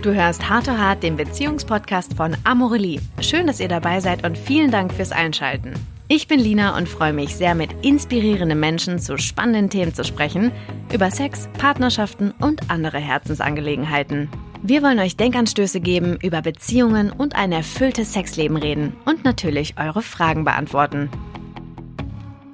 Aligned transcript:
Du 0.00 0.14
hörst 0.14 0.48
Hart 0.48 0.66
to 0.66 0.78
Hart, 0.78 1.02
den 1.02 1.16
Beziehungspodcast 1.16 2.14
von 2.14 2.36
Amorelie. 2.44 3.00
Schön, 3.20 3.48
dass 3.48 3.58
ihr 3.58 3.66
dabei 3.66 3.98
seid 3.98 4.24
und 4.24 4.38
vielen 4.38 4.70
Dank 4.70 4.92
fürs 4.92 5.10
Einschalten. 5.10 5.74
Ich 6.06 6.28
bin 6.28 6.38
Lina 6.38 6.76
und 6.76 6.88
freue 6.88 7.12
mich 7.12 7.34
sehr, 7.34 7.56
mit 7.56 7.70
inspirierenden 7.84 8.60
Menschen 8.60 9.00
zu 9.00 9.18
spannenden 9.18 9.70
Themen 9.70 9.92
zu 9.92 10.04
sprechen, 10.04 10.52
über 10.92 11.10
Sex, 11.10 11.48
Partnerschaften 11.58 12.30
und 12.40 12.70
andere 12.70 12.98
Herzensangelegenheiten. 12.98 14.28
Wir 14.62 14.84
wollen 14.84 15.00
euch 15.00 15.16
Denkanstöße 15.16 15.80
geben, 15.80 16.16
über 16.22 16.42
Beziehungen 16.42 17.10
und 17.10 17.34
ein 17.34 17.50
erfülltes 17.50 18.12
Sexleben 18.12 18.56
reden 18.56 18.96
und 19.04 19.24
natürlich 19.24 19.74
eure 19.80 20.02
Fragen 20.02 20.44
beantworten. 20.44 21.10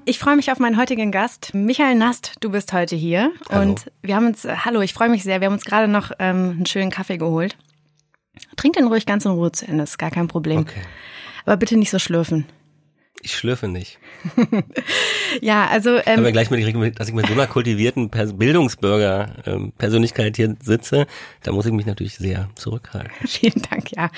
Ich 0.06 0.18
freue 0.18 0.36
mich 0.36 0.52
auf 0.52 0.58
meinen 0.58 0.76
heutigen 0.76 1.10
Gast. 1.10 1.54
Michael 1.54 1.94
Nast, 1.94 2.34
du 2.40 2.50
bist 2.50 2.74
heute 2.74 2.94
hier. 2.94 3.32
Hallo. 3.48 3.62
Und 3.62 3.90
wir 4.02 4.16
haben 4.16 4.26
uns, 4.26 4.44
äh, 4.44 4.54
hallo, 4.54 4.82
ich 4.82 4.92
freue 4.92 5.08
mich 5.08 5.22
sehr. 5.22 5.40
Wir 5.40 5.46
haben 5.46 5.54
uns 5.54 5.64
gerade 5.64 5.88
noch 5.88 6.12
ähm, 6.18 6.50
einen 6.50 6.66
schönen 6.66 6.90
Kaffee 6.90 7.16
geholt. 7.16 7.56
Trink 8.56 8.74
den 8.74 8.86
ruhig 8.86 9.06
ganz 9.06 9.24
in 9.24 9.30
Ruhe 9.30 9.50
zu 9.52 9.66
Ende, 9.66 9.84
ist 9.84 9.98
gar 9.98 10.10
kein 10.10 10.28
Problem. 10.28 10.60
Okay. 10.60 10.82
Aber 11.46 11.56
bitte 11.56 11.78
nicht 11.78 11.90
so 11.90 11.98
schlürfen. 11.98 12.44
Ich 13.22 13.36
schlürfe 13.36 13.68
nicht. 13.68 13.98
Ja, 15.40 15.66
also 15.66 15.96
ähm, 16.06 16.20
Aber 16.20 16.32
gleich 16.32 16.50
mit, 16.50 17.00
dass 17.00 17.08
ich 17.08 17.14
mit 17.14 17.26
so 17.26 17.32
einer 17.32 17.46
kultivierten 17.46 18.10
Pers 18.10 18.36
Bildungsbürger-Persönlichkeit 18.36 20.36
hier 20.36 20.54
sitze, 20.62 21.06
da 21.42 21.52
muss 21.52 21.66
ich 21.66 21.72
mich 21.72 21.86
natürlich 21.86 22.16
sehr 22.16 22.48
zurückhalten. 22.54 23.10
Vielen 23.26 23.62
Dank, 23.70 23.92
ja. 23.96 24.10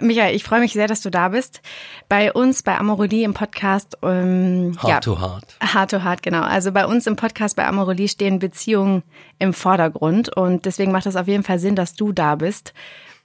Michael, 0.00 0.34
ich 0.34 0.44
freue 0.44 0.60
mich 0.60 0.72
sehr, 0.72 0.86
dass 0.86 1.00
du 1.00 1.10
da 1.10 1.30
bist. 1.30 1.60
Bei 2.08 2.32
uns 2.32 2.62
bei 2.62 2.78
Amorelie 2.78 3.24
im 3.24 3.34
Podcast. 3.34 3.98
Ähm, 4.02 4.76
Heart 4.80 4.88
ja, 4.88 5.00
to 5.00 5.20
heart. 5.20 5.56
Hart 5.60 5.90
to 5.90 6.02
hart, 6.02 6.22
genau. 6.22 6.42
Also 6.42 6.72
bei 6.72 6.86
uns 6.86 7.06
im 7.06 7.16
Podcast 7.16 7.56
bei 7.56 7.66
Amorelie 7.66 8.08
stehen 8.08 8.38
Beziehungen 8.38 9.02
im 9.38 9.52
Vordergrund 9.52 10.34
und 10.34 10.64
deswegen 10.64 10.92
macht 10.92 11.06
es 11.06 11.16
auf 11.16 11.28
jeden 11.28 11.42
Fall 11.42 11.58
Sinn, 11.58 11.76
dass 11.76 11.94
du 11.94 12.12
da 12.12 12.36
bist. 12.36 12.72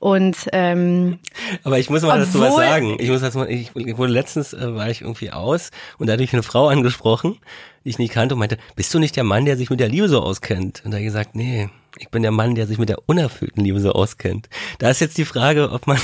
Und 0.02 0.36
ähm, 0.52 1.20
Aber 1.64 1.78
ich 1.78 1.92
muss 1.92 2.02
mal 2.02 2.18
dazu 2.18 2.40
was 2.40 2.56
sagen. 2.56 2.98
Ich 3.00 3.08
muss 3.08 3.22
dazu 3.22 3.38
mal, 3.38 3.52
ich 3.52 3.76
wurde 3.76 4.12
letztens, 4.12 4.52
äh, 4.52 4.74
war 4.74 4.90
ich 4.90 5.02
irgendwie 5.02 5.32
aus 5.32 5.70
und 6.00 6.08
da 6.08 6.14
hatte 6.14 6.24
ich 6.24 6.34
eine 6.34 6.42
Frau 6.42 6.70
angesprochen, 6.70 7.38
die 7.86 7.90
ich 7.90 8.00
nicht 8.00 8.12
kannte 8.12 8.34
und 8.34 8.40
meinte, 8.40 8.58
bist 8.76 8.92
du 8.96 8.98
nicht 8.98 9.16
der 9.16 9.24
Mann, 9.24 9.46
der 9.46 9.58
sich 9.58 9.70
mit 9.70 9.80
der 9.80 9.90
Liebe 9.90 10.10
so 10.10 10.20
auskennt? 10.20 10.82
Und 10.84 10.90
da 10.90 11.00
gesagt, 11.00 11.36
nee, 11.36 11.70
ich 12.00 12.10
bin 12.10 12.24
der 12.24 12.32
Mann, 12.32 12.56
der 12.56 12.66
sich 12.66 12.80
mit 12.80 12.90
der 12.90 12.98
unerfüllten 13.06 13.64
Liebe 13.64 13.80
so 13.80 13.92
auskennt. 13.92 14.50
Da 14.80 14.90
ist 14.90 15.02
jetzt 15.02 15.20
die 15.20 15.26
Frage, 15.26 15.70
ob 15.70 15.86
man, 15.86 16.00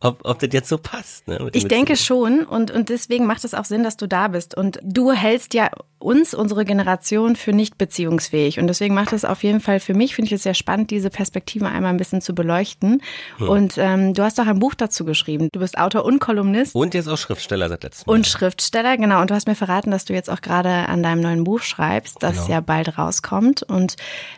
ob, 0.00 0.20
ob 0.24 0.38
das 0.38 0.50
jetzt 0.52 0.68
so 0.68 0.78
passt. 0.78 1.28
Ne, 1.28 1.50
ich 1.52 1.68
denke 1.68 1.96
schon 1.96 2.44
und, 2.44 2.70
und 2.70 2.88
deswegen 2.88 3.26
macht 3.26 3.44
es 3.44 3.54
auch 3.54 3.64
Sinn, 3.64 3.82
dass 3.82 3.96
du 3.96 4.06
da 4.06 4.28
bist. 4.28 4.56
Und 4.56 4.78
du 4.82 5.12
hältst 5.12 5.54
ja 5.54 5.70
uns, 5.98 6.32
unsere 6.32 6.64
Generation, 6.64 7.36
für 7.36 7.52
nicht 7.52 7.76
beziehungsfähig. 7.76 8.58
Und 8.58 8.68
deswegen 8.68 8.94
macht 8.94 9.12
es 9.12 9.26
auf 9.26 9.42
jeden 9.42 9.60
Fall 9.60 9.80
für 9.80 9.92
mich, 9.92 10.14
finde 10.14 10.28
ich 10.28 10.32
es 10.32 10.42
sehr 10.44 10.54
spannend, 10.54 10.90
diese 10.90 11.10
Perspektive 11.10 11.66
einmal 11.66 11.90
ein 11.92 11.98
bisschen 11.98 12.22
zu 12.22 12.34
beleuchten. 12.34 13.02
Und 13.38 13.74
ähm, 13.76 14.14
du 14.14 14.22
hast 14.22 14.40
auch 14.40 14.46
ein 14.46 14.58
Buch 14.58 14.74
dazu 14.74 15.04
geschrieben. 15.04 15.50
Du 15.52 15.60
bist 15.60 15.76
Autor 15.76 16.06
und 16.06 16.18
Kolumnist. 16.18 16.74
Und 16.74 16.94
jetzt 16.94 17.06
auch 17.06 17.18
Schriftsteller 17.18 17.68
seit 17.68 17.82
letztem 17.82 18.10
Mal. 18.10 18.14
Und 18.14 18.26
Schriftsteller, 18.26 18.96
genau. 18.96 19.20
Und 19.20 19.28
du 19.28 19.34
hast 19.34 19.46
mir 19.46 19.54
verraten, 19.54 19.90
dass 19.90 20.06
du 20.06 20.14
jetzt 20.14 20.30
auch 20.30 20.40
gerade 20.40 20.70
an 20.88 21.02
deinem 21.02 21.20
neuen 21.20 21.44
Buch 21.44 21.60
schreibst, 21.60 22.22
das 22.22 22.36
Genau. 22.46 22.48
ja 22.52 22.60
bald 22.60 22.96
rauskommt. 22.96 23.62
Und 23.64 23.96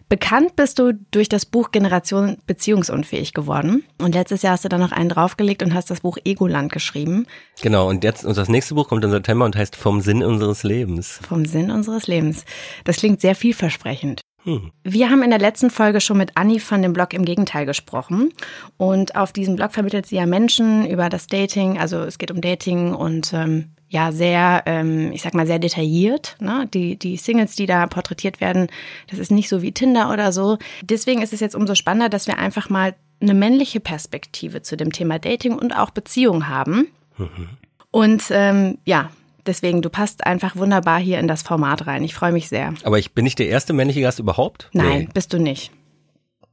bekannt 0.09 0.57
bist 0.57 0.81
du 0.81 0.95
durch 1.13 1.29
das 1.29 1.47
Buch 1.47 1.71
Generation 1.71 2.39
Beziehungsunfähig 2.49 3.35
geworden. 3.35 3.85
Und 4.01 4.17
letztes 4.17 4.43
Jahr 4.43 4.55
hast 4.55 4.65
du 4.65 4.69
dann 4.69 4.81
noch 4.81 4.91
einen 4.91 5.09
draufgelegt 5.11 5.52
und 5.61 5.75
hast 5.75 5.91
das 5.91 6.03
Buch 6.03 6.19
Egoland 6.25 6.71
geschrieben. 6.71 7.27
Genau, 7.61 7.89
und 7.89 8.05
jetzt, 8.05 8.25
und 8.25 8.37
das 8.37 8.49
nächste 8.49 8.77
Buch 8.77 8.89
kommt 8.89 9.05
im 9.05 9.11
September 9.11 9.45
und 9.45 9.57
heißt 9.57 9.75
Vom 9.75 10.01
Sinn 10.01 10.23
unseres 10.23 10.63
Lebens. 10.63 11.19
Vom 11.29 11.45
Sinn 11.45 11.73
unseres 11.73 12.07
Lebens. 12.07 12.45
Das 12.85 12.99
klingt 12.99 13.21
sehr 13.21 13.35
vielversprechend. 13.35 14.23
Hm. 14.45 14.73
Wir 14.83 15.11
haben 15.11 15.23
in 15.23 15.31
der 15.31 15.39
letzten 15.39 15.71
Folge 15.71 16.01
schon 16.01 16.19
mit 16.19 16.37
Anni 16.37 16.59
von 16.59 16.83
dem 16.83 16.93
Blog 16.93 17.15
im 17.15 17.25
Gegenteil 17.25 17.67
gesprochen. 17.67 18.33
Und 18.77 19.17
auf 19.17 19.33
diesem 19.33 19.57
Blog 19.57 19.73
vermittelt 19.73 20.07
sie 20.07 20.17
ja 20.17 20.27
Menschen 20.27 20.87
über 20.87 21.09
das 21.09 21.27
Dating. 21.27 21.79
Also 21.79 21.99
es 21.99 22.19
geht 22.19 22.31
um 22.31 22.41
Dating 22.41 22.95
und 22.95 23.33
ähm, 23.33 23.73
ja, 23.89 24.11
sehr, 24.11 24.63
ähm, 24.67 25.13
ich 25.13 25.23
sag 25.23 25.35
mal, 25.35 25.47
sehr 25.47 25.59
detailliert. 25.59 26.37
Ne? 26.41 26.67
Die, 26.73 26.99
die 26.99 27.17
Singles, 27.19 27.55
die 27.57 27.67
da 27.67 27.87
porträtiert 27.87 28.41
werden, 28.41 28.69
das 29.09 29.19
ist 29.19 29.31
nicht 29.31 29.49
so 29.49 29.63
wie 29.63 29.73
Tinder 29.73 30.11
oder 30.11 30.33
so. 30.33 30.59
Deswegen 30.83 31.23
ist 31.23 31.33
es 31.33 31.41
jetzt 31.41 31.55
umso 31.55 31.75
spannender, 31.75 32.09
dass 32.09 32.27
wir 32.27 32.39
einfach 32.39 32.71
mal 32.71 32.95
eine 33.23 33.35
männliche 33.35 33.81
Perspektive 33.81 34.63
zu 34.63 34.77
dem 34.77 34.93
Thema 34.93 35.19
Dating 35.19 35.55
und 35.55 35.73
auch 35.73 35.91
Beziehung 35.91 36.49
haben. 36.49 36.89
Und 37.91 38.25
ähm, 38.31 38.79
ja, 38.85 39.11
deswegen, 39.47 39.83
du 39.83 39.91
passt 39.91 40.27
einfach 40.27 40.57
wunderbar 40.57 40.99
hier 40.99 41.19
in 41.19 41.29
das 41.29 41.43
Format 41.43 41.87
rein. 41.87 42.05
Ich 42.05 42.15
freue 42.15 42.33
mich 42.33 42.49
sehr. 42.49 42.75
Aber 42.85 42.99
ich 42.99 43.13
bin 43.13 43.25
nicht 43.25 43.39
der 43.39 43.49
erste 43.49 43.73
männliche 43.73 44.01
Gast 44.01 44.19
überhaupt? 44.19 44.69
Nein, 44.73 45.01
Nee. 45.01 45.09
bist 45.15 45.33
du 45.33 45.39
nicht. 45.39 45.71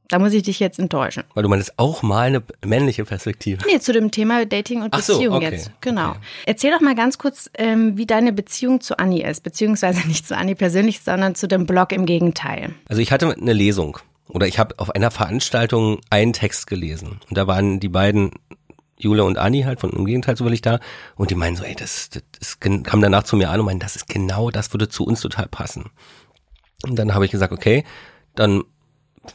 Da 0.08 0.18
muss 0.18 0.32
ich 0.32 0.42
dich 0.42 0.58
jetzt 0.58 0.80
enttäuschen. 0.80 1.22
Weil 1.34 1.44
du 1.44 1.48
meinst 1.48 1.78
auch 1.78 2.02
mal 2.02 2.26
eine 2.26 2.42
männliche 2.64 3.04
Perspektive. 3.04 3.64
Nee, 3.64 3.78
zu 3.78 3.92
dem 3.92 4.10
Thema 4.10 4.44
Dating 4.44 4.82
und 4.82 4.88
Ach 4.92 5.00
so, 5.02 5.12
Beziehung 5.14 5.36
okay, 5.36 5.50
jetzt. 5.52 5.70
Genau. 5.80 6.10
okay. 6.10 6.18
Erzähl 6.46 6.72
doch 6.72 6.80
mal 6.80 6.96
ganz 6.96 7.16
kurz, 7.16 7.48
ähm, 7.56 7.96
wie 7.96 8.06
deine 8.06 8.32
Beziehung 8.32 8.80
zu 8.80 8.98
Anni 8.98 9.22
ist, 9.22 9.44
beziehungsweise 9.44 10.00
nicht 10.08 10.26
zu 10.26 10.36
Anni 10.36 10.56
persönlich, 10.56 11.00
sondern 11.00 11.36
zu 11.36 11.46
dem 11.46 11.64
Blog 11.64 11.92
im 11.92 12.06
Gegenteil. 12.06 12.74
Also 12.88 13.00
ich 13.00 13.12
hatte 13.12 13.32
eine 13.32 13.52
Lesung 13.52 13.98
oder 14.30 14.46
ich 14.46 14.58
habe 14.58 14.78
auf 14.78 14.90
einer 14.94 15.10
Veranstaltung 15.10 16.00
einen 16.10 16.32
Text 16.32 16.66
gelesen. 16.66 17.20
Und 17.28 17.36
da 17.36 17.46
waren 17.46 17.80
die 17.80 17.88
beiden 17.88 18.32
Jule 18.96 19.24
und 19.24 19.38
Anni 19.38 19.62
halt 19.62 19.80
von 19.80 19.90
im 19.90 20.04
Gegenteil 20.04 20.36
zufällig 20.36 20.62
da. 20.62 20.80
Und 21.16 21.30
die 21.30 21.34
meinen 21.34 21.56
so, 21.56 21.64
ey, 21.64 21.74
das, 21.74 22.10
das 22.38 22.60
gen- 22.60 22.82
kam 22.82 23.00
danach 23.00 23.24
zu 23.24 23.36
mir 23.36 23.50
an 23.50 23.60
und 23.60 23.66
meinen, 23.66 23.80
das 23.80 23.96
ist 23.96 24.08
genau, 24.08 24.50
das 24.50 24.72
würde 24.72 24.88
zu 24.88 25.04
uns 25.04 25.20
total 25.20 25.48
passen. 25.48 25.90
Und 26.86 26.96
dann 26.96 27.14
habe 27.14 27.24
ich 27.24 27.30
gesagt, 27.30 27.52
okay, 27.52 27.84
dann 28.34 28.62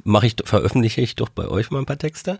mache 0.03 0.27
ich, 0.27 0.35
veröffentliche 0.43 1.01
ich 1.01 1.15
doch 1.15 1.29
bei 1.29 1.47
euch 1.47 1.71
mal 1.71 1.79
ein 1.79 1.85
paar 1.85 1.97
Texte. 1.97 2.39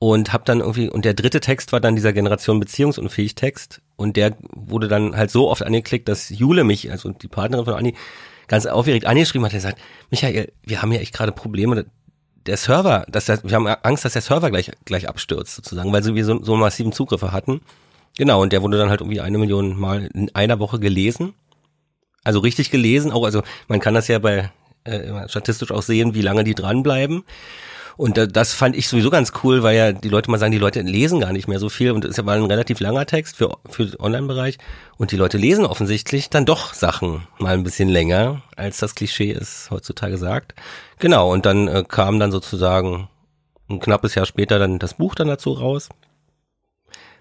Und 0.00 0.32
habe 0.32 0.44
dann 0.44 0.60
irgendwie 0.60 0.90
und 0.90 1.04
der 1.04 1.14
dritte 1.14 1.40
Text 1.40 1.72
war 1.72 1.80
dann 1.80 1.94
dieser 1.94 2.12
Generation 2.12 2.60
beziehungsunfähig 2.60 3.36
Text 3.36 3.80
und 3.96 4.16
der 4.16 4.36
wurde 4.52 4.86
dann 4.86 5.16
halt 5.16 5.30
so 5.30 5.48
oft 5.48 5.62
angeklickt, 5.62 6.08
dass 6.08 6.28
Jule 6.28 6.64
mich, 6.64 6.90
also 6.90 7.10
die 7.10 7.28
Partnerin 7.28 7.64
von 7.64 7.74
Anni, 7.74 7.94
ganz 8.48 8.66
aufgeregt 8.66 9.06
angeschrieben 9.06 9.44
hat, 9.44 9.52
der 9.52 9.60
sagt, 9.60 9.78
Michael, 10.10 10.52
wir 10.62 10.82
haben 10.82 10.92
ja 10.92 11.00
echt 11.00 11.14
gerade 11.14 11.32
Probleme, 11.32 11.86
der 12.46 12.56
Server, 12.56 13.06
dass 13.08 13.26
der, 13.26 13.42
wir 13.42 13.52
haben 13.52 13.66
Angst, 13.66 14.04
dass 14.04 14.12
der 14.12 14.22
Server 14.22 14.50
gleich 14.50 14.70
gleich 14.84 15.08
abstürzt 15.08 15.54
sozusagen, 15.54 15.92
weil 15.92 16.04
wir 16.04 16.24
so, 16.24 16.42
so 16.42 16.56
massiven 16.56 16.92
Zugriffe 16.92 17.32
hatten. 17.32 17.60
Genau, 18.16 18.42
und 18.42 18.52
der 18.52 18.62
wurde 18.62 18.78
dann 18.78 18.90
halt 18.90 19.00
irgendwie 19.00 19.20
eine 19.20 19.38
Million 19.38 19.78
Mal 19.78 20.08
in 20.14 20.34
einer 20.34 20.58
Woche 20.58 20.78
gelesen. 20.78 21.34
Also 22.22 22.38
richtig 22.38 22.70
gelesen, 22.70 23.12
auch 23.12 23.24
also 23.24 23.42
man 23.68 23.80
kann 23.80 23.94
das 23.94 24.08
ja 24.08 24.18
bei 24.18 24.50
äh, 24.84 25.28
statistisch 25.28 25.70
auch 25.70 25.82
sehen, 25.82 26.14
wie 26.14 26.22
lange 26.22 26.44
die 26.44 26.54
dranbleiben. 26.54 27.24
Und 27.96 28.18
das 28.36 28.54
fand 28.54 28.74
ich 28.74 28.88
sowieso 28.88 29.08
ganz 29.08 29.32
cool, 29.44 29.62
weil 29.62 29.76
ja 29.76 29.92
die 29.92 30.08
Leute 30.08 30.30
mal 30.30 30.38
sagen, 30.38 30.50
die 30.50 30.58
Leute 30.58 30.80
lesen 30.80 31.20
gar 31.20 31.32
nicht 31.32 31.46
mehr 31.46 31.60
so 31.60 31.68
viel 31.68 31.92
und 31.92 32.04
es 32.04 32.24
war 32.24 32.34
ein 32.34 32.44
relativ 32.44 32.80
langer 32.80 33.06
Text 33.06 33.36
für 33.36 33.56
für 33.70 33.86
den 33.86 34.00
Online-Bereich 34.00 34.58
und 34.96 35.12
die 35.12 35.16
Leute 35.16 35.38
lesen 35.38 35.64
offensichtlich 35.64 36.28
dann 36.28 36.44
doch 36.44 36.74
Sachen 36.74 37.26
mal 37.38 37.54
ein 37.54 37.62
bisschen 37.62 37.88
länger, 37.88 38.42
als 38.56 38.78
das 38.78 38.96
Klischee 38.96 39.30
es 39.30 39.70
heutzutage 39.70 40.18
sagt. 40.18 40.54
Genau, 40.98 41.32
und 41.32 41.46
dann 41.46 41.68
äh, 41.68 41.84
kam 41.86 42.18
dann 42.18 42.32
sozusagen 42.32 43.08
ein 43.70 43.78
knappes 43.78 44.16
Jahr 44.16 44.26
später 44.26 44.58
dann 44.58 44.78
das 44.80 44.94
Buch 44.94 45.14
dann 45.14 45.28
dazu 45.28 45.52
raus, 45.52 45.88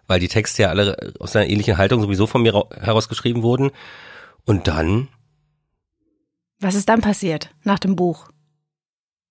weil 0.07 0.19
die 0.19 0.27
Texte 0.27 0.63
ja 0.63 0.69
alle 0.69 1.13
aus 1.19 1.35
einer 1.35 1.47
ähnlichen 1.47 1.77
Haltung 1.77 2.01
sowieso 2.01 2.25
von 2.25 2.41
mir 2.41 2.55
ra- 2.55 2.67
herausgeschrieben 2.79 3.43
wurden. 3.43 3.71
Und 4.43 4.67
dann 4.67 5.07
Was 6.59 6.75
ist 6.75 6.89
dann 6.89 7.01
passiert 7.01 7.51
nach 7.63 7.79
dem 7.79 7.95
Buch? 7.95 8.27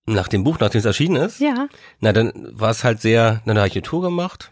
Nach 0.05 0.27
dem 0.27 0.43
Buch, 0.43 0.59
nachdem 0.59 0.79
es 0.79 0.85
erschienen 0.85 1.15
ist, 1.17 1.39
Ja. 1.39 1.67
Na, 1.99 2.11
dann 2.13 2.31
war 2.51 2.71
es 2.71 2.83
halt 2.83 3.01
sehr, 3.01 3.41
na, 3.45 3.53
da 3.53 3.61
habe 3.61 3.67
ich 3.69 3.75
eine 3.75 3.83
Tour 3.83 4.01
gemacht. 4.01 4.51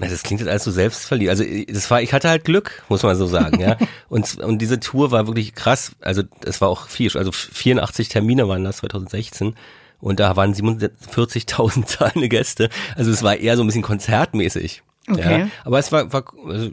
Na, 0.00 0.08
das 0.08 0.24
klingt 0.24 0.40
jetzt 0.40 0.50
alles 0.50 0.64
so 0.64 0.72
selbstverliebt. 0.72 1.30
Also 1.30 1.44
das 1.68 1.88
war, 1.90 2.02
ich 2.02 2.12
hatte 2.12 2.28
halt 2.28 2.44
Glück, 2.44 2.82
muss 2.88 3.04
man 3.04 3.14
so 3.14 3.26
sagen, 3.26 3.60
ja. 3.60 3.76
Und, 4.08 4.38
und 4.38 4.58
diese 4.58 4.80
Tour 4.80 5.10
war 5.12 5.26
wirklich 5.28 5.54
krass. 5.54 5.92
Also 6.00 6.22
es 6.44 6.60
war 6.60 6.68
auch 6.68 6.88
viel, 6.88 7.16
also 7.16 7.30
84 7.32 8.08
Termine 8.08 8.48
waren 8.48 8.64
das 8.64 8.78
2016. 8.78 9.54
Und 10.00 10.20
da 10.20 10.34
waren 10.36 10.52
47.000 10.52 11.86
zahlende 11.86 12.28
Gäste. 12.28 12.68
Also 12.96 13.10
es 13.12 13.22
war 13.22 13.36
eher 13.36 13.56
so 13.56 13.62
ein 13.62 13.66
bisschen 13.66 13.82
konzertmäßig. 13.82 14.82
Okay. 15.08 15.40
Ja. 15.40 15.48
Aber 15.64 15.78
es 15.78 15.92
war, 15.92 16.12
war 16.12 16.24
also, 16.46 16.70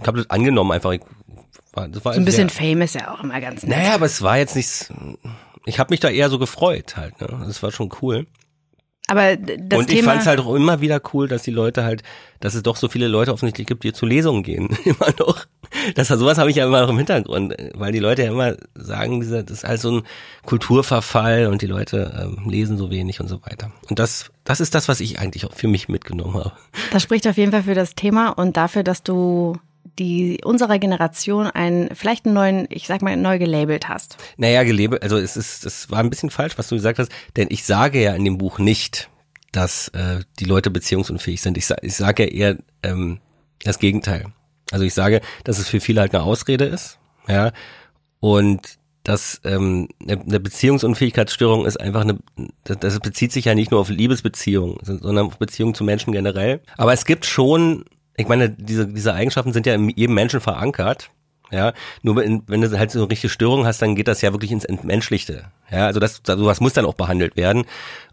ich 0.00 0.06
habe 0.06 0.18
das 0.18 0.30
angenommen 0.30 0.72
einfach. 0.72 0.92
Ich, 0.92 1.02
war, 1.72 1.88
das 1.88 2.04
war 2.04 2.14
So 2.14 2.20
ein 2.20 2.24
bisschen 2.24 2.48
sehr, 2.48 2.58
Fame 2.70 2.82
ist 2.82 2.94
ja 2.94 3.14
auch 3.14 3.22
immer 3.22 3.40
ganz 3.40 3.62
nett. 3.62 3.78
naja, 3.78 3.94
aber 3.94 4.06
es 4.06 4.22
war 4.22 4.38
jetzt 4.38 4.56
nichts. 4.56 4.92
Ich 5.66 5.78
habe 5.78 5.92
mich 5.92 6.00
da 6.00 6.08
eher 6.08 6.30
so 6.30 6.38
gefreut 6.38 6.96
halt. 6.96 7.20
Ne? 7.20 7.28
Das 7.46 7.62
war 7.62 7.72
schon 7.72 7.90
cool. 8.00 8.26
Aber 9.08 9.36
das 9.36 9.78
und 9.78 9.92
ich 9.92 10.02
fand 10.02 10.22
es 10.22 10.26
halt 10.26 10.40
auch 10.40 10.54
immer 10.54 10.80
wieder 10.80 11.00
cool, 11.12 11.28
dass 11.28 11.42
die 11.42 11.52
Leute 11.52 11.84
halt, 11.84 12.02
dass 12.40 12.54
es 12.54 12.64
doch 12.64 12.74
so 12.74 12.88
viele 12.88 13.06
Leute 13.06 13.32
offensichtlich 13.32 13.66
gibt, 13.66 13.84
die 13.84 13.92
zu 13.92 14.04
Lesungen 14.04 14.42
gehen. 14.42 14.76
immer 14.84 15.12
noch. 15.18 15.46
Das 15.94 16.08
sowas 16.08 16.38
habe 16.38 16.50
ich 16.50 16.56
ja 16.56 16.66
immer 16.66 16.80
noch 16.80 16.88
im 16.88 16.96
Hintergrund, 16.96 17.54
weil 17.74 17.92
die 17.92 18.00
Leute 18.00 18.24
ja 18.24 18.30
immer 18.30 18.56
sagen, 18.74 19.20
das 19.20 19.50
ist 19.50 19.64
halt 19.64 19.80
so 19.80 19.98
ein 19.98 20.02
Kulturverfall 20.44 21.46
und 21.46 21.62
die 21.62 21.66
Leute 21.66 22.12
ähm, 22.20 22.48
lesen 22.48 22.78
so 22.78 22.90
wenig 22.90 23.20
und 23.20 23.28
so 23.28 23.42
weiter. 23.42 23.70
Und 23.88 23.98
das, 23.98 24.30
das 24.44 24.60
ist 24.60 24.74
das, 24.74 24.88
was 24.88 25.00
ich 25.00 25.20
eigentlich 25.20 25.44
auch 25.46 25.52
für 25.52 25.68
mich 25.68 25.88
mitgenommen 25.88 26.34
habe. 26.34 26.52
das 26.90 27.02
spricht 27.02 27.28
auf 27.28 27.36
jeden 27.36 27.52
Fall 27.52 27.64
für 27.64 27.74
das 27.74 27.94
Thema 27.94 28.30
und 28.30 28.56
dafür, 28.56 28.82
dass 28.82 29.04
du 29.04 29.56
die 29.98 30.40
unserer 30.44 30.78
Generation 30.78 31.46
einen 31.46 31.94
vielleicht 31.94 32.26
einen 32.26 32.34
neuen, 32.34 32.66
ich 32.70 32.86
sag 32.86 33.02
mal 33.02 33.16
neu 33.16 33.38
gelabelt 33.38 33.88
hast. 33.88 34.16
Naja, 34.36 34.62
gelebe, 34.64 35.00
also 35.02 35.16
es 35.16 35.36
ist, 35.36 35.64
das 35.64 35.90
war 35.90 36.00
ein 36.00 36.10
bisschen 36.10 36.30
falsch, 36.30 36.58
was 36.58 36.68
du 36.68 36.76
gesagt 36.76 36.98
hast, 36.98 37.10
denn 37.36 37.48
ich 37.50 37.64
sage 37.64 38.02
ja 38.02 38.14
in 38.14 38.24
dem 38.24 38.38
Buch 38.38 38.58
nicht, 38.58 39.10
dass 39.52 39.88
äh, 39.88 40.20
die 40.38 40.44
Leute 40.44 40.70
beziehungsunfähig 40.70 41.40
sind. 41.40 41.56
Ich, 41.56 41.68
ich 41.82 41.94
sage 41.94 42.24
ja 42.24 42.30
eher 42.30 42.58
ähm, 42.82 43.20
das 43.64 43.78
Gegenteil. 43.78 44.26
Also 44.70 44.84
ich 44.84 44.94
sage, 44.94 45.20
dass 45.44 45.58
es 45.58 45.68
für 45.68 45.80
viele 45.80 46.00
halt 46.00 46.14
eine 46.14 46.24
Ausrede 46.24 46.64
ist, 46.64 46.98
ja, 47.28 47.52
und 48.20 48.78
dass 49.06 49.40
ähm, 49.44 49.88
eine 50.00 50.40
Beziehungsunfähigkeitsstörung 50.40 51.64
ist 51.64 51.80
einfach 51.80 52.00
eine, 52.00 52.18
das 52.64 52.98
bezieht 52.98 53.30
sich 53.30 53.44
ja 53.44 53.54
nicht 53.54 53.70
nur 53.70 53.78
auf 53.78 53.88
Liebesbeziehungen, 53.88 54.78
sondern 54.82 55.26
auf 55.26 55.38
Beziehungen 55.38 55.74
zu 55.74 55.84
Menschen 55.84 56.12
generell. 56.12 56.60
Aber 56.76 56.92
es 56.92 57.04
gibt 57.04 57.24
schon, 57.24 57.84
ich 58.16 58.28
meine, 58.28 58.50
diese, 58.50 58.86
diese 58.86 59.14
Eigenschaften 59.14 59.52
sind 59.52 59.66
ja 59.66 59.74
in 59.74 59.88
jedem 59.90 60.14
Menschen 60.14 60.40
verankert. 60.40 61.10
Ja, 61.52 61.74
nur 62.02 62.16
wenn, 62.16 62.42
wenn 62.48 62.60
du 62.60 62.76
halt 62.76 62.90
so 62.90 62.98
eine 62.98 63.10
richtige 63.10 63.28
Störung 63.28 63.66
hast, 63.66 63.80
dann 63.80 63.94
geht 63.94 64.08
das 64.08 64.20
ja 64.20 64.32
wirklich 64.32 64.50
ins 64.50 64.64
Entmenschlichte. 64.64 65.44
Ja, 65.70 65.86
also 65.86 66.00
das, 66.00 66.20
sowas 66.26 66.60
muss 66.60 66.72
dann 66.72 66.84
auch 66.84 66.94
behandelt 66.94 67.36
werden. 67.36 67.66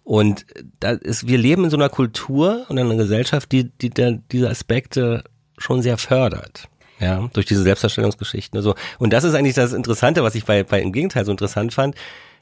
Und 0.04 0.46
da 0.80 0.92
ist, 0.92 1.28
wir 1.28 1.40
leben 1.40 1.64
in 1.64 1.70
so 1.72 1.78
einer 1.78 1.90
Kultur 1.90 2.66
und 2.70 2.78
in 2.78 2.86
einer 2.86 2.96
Gesellschaft, 2.96 3.52
die, 3.52 3.72
die 3.72 3.90
der, 3.90 4.20
diese 4.32 4.50
Aspekte 4.50 5.24
schon 5.58 5.82
sehr 5.82 5.98
fördert. 5.98 6.70
Ja, 7.00 7.28
durch 7.34 7.48
diese 7.48 7.64
Selbstdarstellungsgeschichten. 7.64 8.56
Also, 8.56 8.76
und 9.00 9.12
das 9.12 9.24
ist 9.24 9.34
eigentlich 9.34 9.56
das 9.56 9.74
Interessante, 9.74 10.24
was 10.24 10.36
ich 10.36 10.46
bei, 10.46 10.64
bei 10.64 10.80
im 10.80 10.94
Gegenteil 10.94 11.26
so 11.26 11.32
interessant 11.32 11.74
fand, 11.74 11.96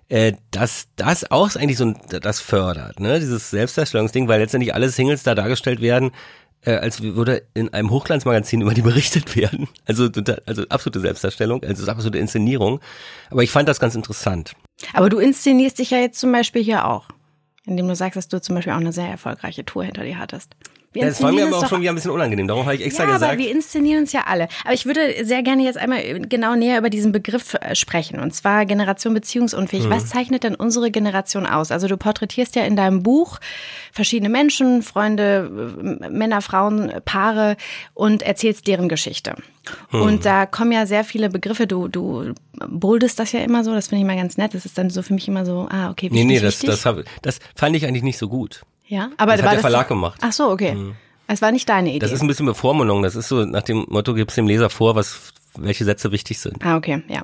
äh, 0.10 0.34
dass 0.52 0.90
das 0.98 1.31
auch 1.31 1.56
eigentlich 1.56 1.78
so 1.78 1.94
das 2.10 2.42
fördert, 2.42 3.00
ne? 3.00 3.19
Dieses 3.19 3.50
Selbstdarstellungsding, 3.50 4.28
weil 4.28 4.42
letztendlich 4.42 4.75
alle 4.75 4.90
Singles 4.90 5.24
da 5.24 5.36
dargestellt 5.36 5.80
werden, 5.80 6.12
äh, 6.63 6.75
als 6.75 7.02
würde 7.02 7.44
in 7.54 7.74
einem 7.74 7.90
Hochglanzmagazin 7.90 8.62
über 8.62 8.74
die 8.74 8.81
berichtet 8.81 9.36
werden. 9.36 9.68
Also, 9.86 10.10
also 10.46 10.63
absolute 10.69 11.02
Selbstdarstellung, 11.02 11.63
also 11.63 11.90
absolute 11.92 12.18
Inszenierung. 12.18 12.80
Aber 13.30 13.44
ich 13.44 13.52
fand 13.52 13.68
das 13.68 13.80
ganz 13.80 13.96
interessant. 13.96 14.54
Aber 14.94 15.10
du 15.10 15.18
inszenierst 15.18 15.80
dich 15.80 15.90
ja 15.90 15.98
jetzt 15.98 16.19
zum 16.19 16.31
Beispiel 16.31 16.63
hier 16.63 16.88
auch, 16.88 17.10
indem 17.66 17.88
du 17.88 17.96
sagst, 17.96 18.16
dass 18.16 18.28
du 18.30 18.40
zum 18.40 18.56
Beispiel 18.56 18.72
auch 18.74 18.78
eine 18.78 18.94
sehr 18.94 19.08
erfolgreiche 19.08 19.66
Tour 19.66 19.84
hinter 19.84 20.04
dir 20.04 20.18
hattest. 20.18 20.56
Wir 20.94 21.06
das 21.06 21.22
war 21.24 21.32
mir 21.32 21.48
aber 21.48 21.58
auch 21.58 21.70
schon 21.70 21.80
wieder 21.80 21.92
ein 21.92 21.96
bisschen 21.96 22.12
unangenehm. 22.12 22.48
Darum 22.50 22.66
habe 22.66 22.76
ich 22.76 22.84
extra 22.84 23.04
ja, 23.04 23.14
gesagt. 23.14 23.32
Aber 23.32 23.42
wir 23.42 23.50
inszenieren 23.50 24.02
uns 24.02 24.12
ja 24.12 24.24
alle. 24.26 24.50
Aber 24.66 24.74
ich 24.74 24.86
würde 24.86 25.24
sehr 25.24 25.42
gerne 25.42 25.64
jetzt 25.64 25.78
einmal 25.78 26.20
genau 26.28 26.56
näher 26.56 26.78
über 26.78 26.90
diesen 26.90 27.14
Begriff 27.14 27.54
äh, 27.54 27.76
sprechen. 27.76 28.20
Und 28.20 28.36
zwar 28.36 28.66
Generation 28.66 29.14
beziehungsunfähig. 29.14 29.86
Mhm. 29.86 29.90
Was 29.90 30.08
zeichnet 30.08 30.44
denn 30.44 30.54
unsere 30.54 30.92
Generation 30.92 31.46
aus? 31.46 31.72
Also 31.72 31.88
du 31.88 31.96
porträtierst 31.96 32.58
ja 32.58 32.64
in 32.64 32.76
deinem 32.76 33.04
Buch 33.04 33.40
verschiedene 33.94 34.28
Menschen, 34.28 34.84
Freunde, 34.84 35.50
äh, 36.04 36.10
Männer, 36.10 36.42
Frauen, 36.42 36.92
Paare 37.06 37.56
und 37.94 38.22
erzählst 38.22 38.68
deren 38.68 38.90
Geschichte. 38.90 39.36
Mhm. 39.92 40.02
Und 40.02 40.26
da 40.26 40.46
kommen 40.46 40.74
ja 40.74 40.86
sehr 40.86 41.06
viele 41.06 41.30
Begriffe. 41.30 41.68
Du, 41.68 41.88
du 41.88 42.34
boldest 42.68 43.18
das 43.18 43.32
ja 43.32 43.40
immer 43.40 43.64
so. 43.64 43.74
Das 43.74 43.88
finde 43.88 44.04
ich 44.04 44.12
immer 44.12 44.22
ganz 44.22 44.36
nett. 44.36 44.54
Das 44.54 44.66
ist 44.66 44.78
dann 44.78 44.90
so 44.90 45.04
für 45.04 45.14
mich 45.14 45.30
immer 45.30 45.46
so, 45.46 45.70
ah, 45.70 45.90
okay, 45.90 46.12
wichtig, 46.12 46.26
Nee, 46.26 46.34
nee, 46.34 46.40
das, 46.42 46.60
das, 46.60 46.86
hab, 46.86 46.98
das 47.22 47.40
fand 47.56 47.78
ich 47.78 47.86
eigentlich 47.86 48.04
nicht 48.04 48.18
so 48.18 48.28
gut. 48.28 48.64
Ja, 48.92 49.10
aber 49.16 49.38
das 49.38 49.46
hat 49.46 49.54
der 49.54 49.60
Verlag 49.62 49.88
gemacht. 49.88 50.20
Ach 50.22 50.34
so, 50.34 50.50
okay. 50.50 50.76
Mhm. 50.76 50.96
Es 51.26 51.42
war 51.42 51.54
nicht 51.54 51.70
deine 51.70 51.92
Idee. 51.92 52.00
Das 52.00 52.12
ist 52.12 52.22
ein 52.22 52.28
bisschen 52.28 52.46
Bevormundung. 52.46 53.02
Das 53.04 53.16
ist 53.16 53.30
so 53.30 53.46
nach 53.46 53.62
dem 53.62 53.86
Motto, 53.88 54.14
gibst 54.14 54.36
dem 54.36 54.48
Leser 54.48 54.70
vor, 54.70 54.96
was 54.96 55.32
welche 55.56 55.86
Sätze 55.86 56.12
wichtig 56.12 56.40
sind. 56.40 56.58
Ah, 56.62 56.76
okay, 56.76 57.02
ja. 57.08 57.22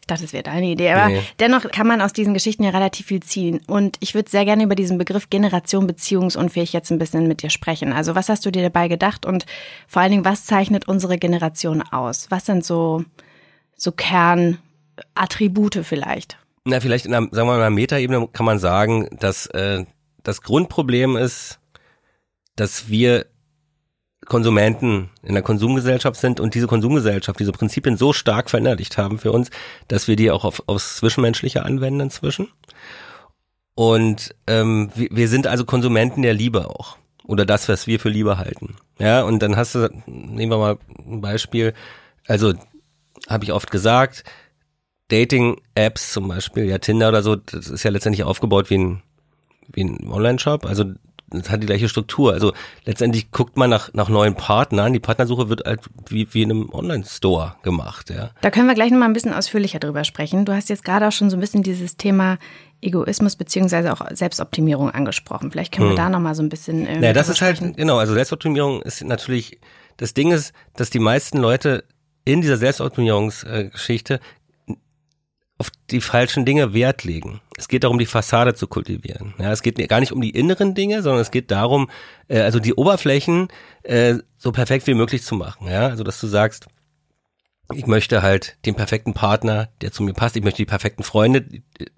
Ich 0.00 0.06
dachte, 0.08 0.24
es 0.24 0.32
wäre 0.32 0.42
deine 0.42 0.66
Idee. 0.66 0.90
Aber 0.90 1.06
nee. 1.06 1.22
dennoch 1.38 1.70
kann 1.70 1.86
man 1.86 2.00
aus 2.00 2.12
diesen 2.12 2.34
Geschichten 2.34 2.64
ja 2.64 2.70
relativ 2.70 3.06
viel 3.06 3.22
ziehen. 3.22 3.60
Und 3.68 3.98
ich 4.00 4.14
würde 4.16 4.28
sehr 4.28 4.44
gerne 4.44 4.64
über 4.64 4.74
diesen 4.74 4.98
Begriff 4.98 5.30
Generation 5.30 5.86
beziehungsunfähig 5.86 6.72
jetzt 6.72 6.90
ein 6.90 6.98
bisschen 6.98 7.28
mit 7.28 7.40
dir 7.40 7.50
sprechen. 7.50 7.92
Also 7.92 8.16
was 8.16 8.28
hast 8.28 8.44
du 8.44 8.50
dir 8.50 8.62
dabei 8.62 8.88
gedacht 8.88 9.24
und 9.26 9.46
vor 9.86 10.02
allen 10.02 10.10
Dingen, 10.10 10.24
was 10.24 10.44
zeichnet 10.44 10.88
unsere 10.88 11.18
Generation 11.18 11.82
aus? 11.82 12.26
Was 12.30 12.46
sind 12.46 12.64
so, 12.64 13.04
so 13.76 13.92
Kernattribute 13.92 15.84
vielleicht? 15.84 16.36
Na, 16.64 16.80
vielleicht 16.80 17.06
in 17.06 17.14
einer, 17.14 17.28
sagen 17.30 17.46
wir 17.46 17.56
mal, 17.56 17.60
einer 17.60 17.70
Metaebene 17.70 18.28
kann 18.32 18.44
man 18.44 18.58
sagen, 18.58 19.08
dass 19.20 19.46
äh, 19.46 19.84
das 20.26 20.42
Grundproblem 20.42 21.16
ist, 21.16 21.60
dass 22.56 22.88
wir 22.88 23.26
Konsumenten 24.24 25.10
in 25.22 25.34
der 25.34 25.42
Konsumgesellschaft 25.42 26.18
sind 26.18 26.40
und 26.40 26.54
diese 26.54 26.66
Konsumgesellschaft 26.66 27.38
diese 27.38 27.52
Prinzipien 27.52 27.96
so 27.96 28.12
stark 28.12 28.50
verinnerlicht 28.50 28.98
haben 28.98 29.18
für 29.18 29.30
uns, 29.30 29.50
dass 29.86 30.08
wir 30.08 30.16
die 30.16 30.32
auch 30.32 30.44
auf, 30.44 30.64
aufs 30.66 30.96
Zwischenmenschliche 30.96 31.64
anwenden 31.64 32.00
inzwischen. 32.00 32.48
Und 33.76 34.34
ähm, 34.48 34.90
wir, 34.96 35.08
wir 35.12 35.28
sind 35.28 35.46
also 35.46 35.64
Konsumenten 35.64 36.22
der 36.22 36.34
Liebe 36.34 36.68
auch. 36.70 36.96
Oder 37.24 37.44
das, 37.44 37.68
was 37.68 37.86
wir 37.86 38.00
für 38.00 38.08
Liebe 38.08 38.38
halten. 38.38 38.76
Ja, 38.98 39.22
und 39.22 39.40
dann 39.40 39.56
hast 39.56 39.74
du, 39.74 39.90
nehmen 40.06 40.50
wir 40.50 40.58
mal 40.58 40.78
ein 41.06 41.20
Beispiel, 41.20 41.72
also 42.26 42.54
habe 43.28 43.44
ich 43.44 43.52
oft 43.52 43.70
gesagt, 43.70 44.24
Dating-Apps 45.08 46.12
zum 46.12 46.28
Beispiel, 46.28 46.64
ja 46.64 46.78
Tinder 46.78 47.08
oder 47.08 47.22
so, 47.22 47.36
das 47.36 47.68
ist 47.68 47.84
ja 47.84 47.90
letztendlich 47.90 48.24
aufgebaut 48.24 48.70
wie 48.70 48.78
ein 48.78 49.02
wie 49.72 49.84
ein 49.84 50.08
Online-Shop. 50.08 50.64
Also 50.66 50.84
das 51.30 51.50
hat 51.50 51.62
die 51.62 51.66
gleiche 51.66 51.88
Struktur. 51.88 52.32
Also 52.32 52.52
letztendlich 52.84 53.30
guckt 53.32 53.56
man 53.56 53.68
nach, 53.68 53.92
nach 53.94 54.08
neuen 54.08 54.34
Partnern. 54.34 54.92
Die 54.92 55.00
Partnersuche 55.00 55.48
wird 55.48 55.64
halt 55.66 55.80
wie, 56.08 56.32
wie 56.32 56.42
in 56.42 56.50
einem 56.50 56.70
Online-Store 56.70 57.56
gemacht, 57.62 58.10
ja. 58.10 58.30
Da 58.42 58.50
können 58.50 58.68
wir 58.68 58.74
gleich 58.74 58.90
nochmal 58.90 59.08
ein 59.08 59.12
bisschen 59.12 59.34
ausführlicher 59.34 59.80
drüber 59.80 60.04
sprechen. 60.04 60.44
Du 60.44 60.54
hast 60.54 60.68
jetzt 60.68 60.84
gerade 60.84 61.08
auch 61.08 61.12
schon 61.12 61.30
so 61.30 61.36
ein 61.36 61.40
bisschen 61.40 61.62
dieses 61.62 61.96
Thema 61.96 62.38
Egoismus 62.80 63.36
beziehungsweise 63.36 63.92
auch 63.92 64.02
Selbstoptimierung 64.12 64.90
angesprochen. 64.90 65.50
Vielleicht 65.50 65.74
können 65.74 65.86
wir 65.88 65.90
hm. 65.90 65.96
da 65.96 66.08
nochmal 66.08 66.34
so 66.34 66.42
ein 66.42 66.48
bisschen. 66.48 66.86
Äh, 66.86 67.00
naja, 67.00 67.12
das 67.12 67.28
ist 67.28 67.40
halt, 67.40 67.60
genau, 67.76 67.98
also 67.98 68.14
Selbstoptimierung 68.14 68.82
ist 68.82 69.02
natürlich, 69.02 69.58
das 69.96 70.14
Ding 70.14 70.30
ist, 70.30 70.52
dass 70.76 70.90
die 70.90 70.98
meisten 71.00 71.38
Leute 71.38 71.84
in 72.24 72.40
dieser 72.40 72.56
Selbstoptimierungsgeschichte 72.56 74.20
auf 75.58 75.70
die 75.90 76.00
falschen 76.00 76.44
Dinge 76.44 76.74
Wert 76.74 77.04
legen. 77.04 77.40
Es 77.56 77.68
geht 77.68 77.84
darum, 77.84 77.98
die 77.98 78.06
Fassade 78.06 78.54
zu 78.54 78.66
kultivieren. 78.66 79.34
Ja, 79.38 79.52
es 79.52 79.62
geht 79.62 79.76
gar 79.88 80.00
nicht 80.00 80.12
um 80.12 80.20
die 80.20 80.30
inneren 80.30 80.74
Dinge, 80.74 81.02
sondern 81.02 81.22
es 81.22 81.30
geht 81.30 81.50
darum, 81.50 81.90
äh, 82.28 82.40
also 82.40 82.60
die 82.60 82.74
Oberflächen 82.74 83.48
äh, 83.82 84.16
so 84.36 84.52
perfekt 84.52 84.86
wie 84.86 84.94
möglich 84.94 85.22
zu 85.22 85.34
machen. 85.34 85.68
Ja, 85.68 85.88
also 85.88 86.04
dass 86.04 86.20
du 86.20 86.26
sagst, 86.26 86.66
ich 87.74 87.86
möchte 87.86 88.22
halt 88.22 88.56
den 88.64 88.76
perfekten 88.76 89.12
Partner, 89.12 89.68
der 89.80 89.90
zu 89.90 90.04
mir 90.04 90.12
passt. 90.12 90.36
Ich 90.36 90.44
möchte 90.44 90.58
die 90.58 90.66
perfekten 90.66 91.02
Freunde, 91.02 91.44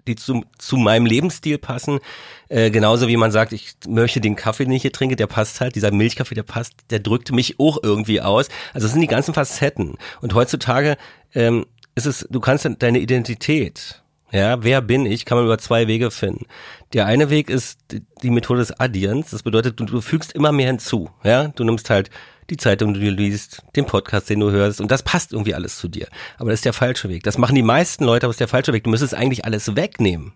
die 0.07 0.15
zu, 0.15 0.43
zu 0.57 0.77
meinem 0.77 1.05
Lebensstil 1.05 1.59
passen. 1.59 1.99
Äh, 2.47 2.71
genauso 2.71 3.07
wie 3.07 3.17
man 3.17 3.31
sagt, 3.31 3.51
ich 3.51 3.75
möchte 3.87 4.19
den 4.19 4.35
Kaffee, 4.35 4.63
den 4.63 4.73
ich 4.73 4.81
hier 4.81 4.91
trinke, 4.91 5.15
der 5.15 5.27
passt 5.27 5.61
halt. 5.61 5.75
Dieser 5.75 5.91
Milchkaffee, 5.91 6.33
der 6.33 6.43
passt, 6.43 6.73
der 6.89 6.99
drückt 6.99 7.31
mich 7.31 7.59
auch 7.59 7.77
irgendwie 7.83 8.21
aus. 8.21 8.47
Also 8.73 8.87
es 8.87 8.93
sind 8.93 9.01
die 9.01 9.07
ganzen 9.07 9.35
Facetten. 9.35 9.97
Und 10.21 10.33
heutzutage 10.33 10.97
ähm, 11.35 11.67
es, 12.05 12.27
du 12.29 12.39
kannst 12.39 12.69
deine 12.79 12.99
Identität, 12.99 14.01
ja, 14.31 14.63
wer 14.63 14.81
bin 14.81 15.05
ich, 15.05 15.25
kann 15.25 15.37
man 15.37 15.45
über 15.45 15.57
zwei 15.57 15.87
Wege 15.87 16.11
finden. 16.11 16.45
Der 16.93 17.05
eine 17.05 17.29
Weg 17.29 17.49
ist 17.49 17.79
die 18.21 18.29
Methode 18.29 18.59
des 18.59 18.79
Addierens. 18.79 19.31
Das 19.31 19.43
bedeutet, 19.43 19.79
du, 19.79 19.85
du 19.85 20.01
fügst 20.01 20.33
immer 20.33 20.51
mehr 20.51 20.67
hinzu, 20.67 21.09
ja. 21.23 21.47
Du 21.47 21.63
nimmst 21.63 21.89
halt 21.89 22.09
die 22.49 22.57
Zeitung, 22.57 22.93
die 22.93 22.99
du 22.99 23.11
liest, 23.11 23.63
den 23.75 23.85
Podcast, 23.85 24.29
den 24.29 24.39
du 24.39 24.51
hörst 24.51 24.81
und 24.81 24.91
das 24.91 25.03
passt 25.03 25.33
irgendwie 25.33 25.53
alles 25.53 25.77
zu 25.77 25.87
dir. 25.87 26.07
Aber 26.37 26.49
das 26.49 26.59
ist 26.59 26.65
der 26.65 26.73
falsche 26.73 27.09
Weg. 27.09 27.23
Das 27.23 27.37
machen 27.37 27.55
die 27.55 27.61
meisten 27.61 28.05
Leute, 28.05 28.25
aber 28.25 28.29
das 28.29 28.35
ist 28.35 28.41
der 28.41 28.47
falsche 28.47 28.73
Weg. 28.73 28.83
Du 28.83 28.89
müsstest 28.89 29.13
eigentlich 29.13 29.45
alles 29.45 29.75
wegnehmen 29.75 30.33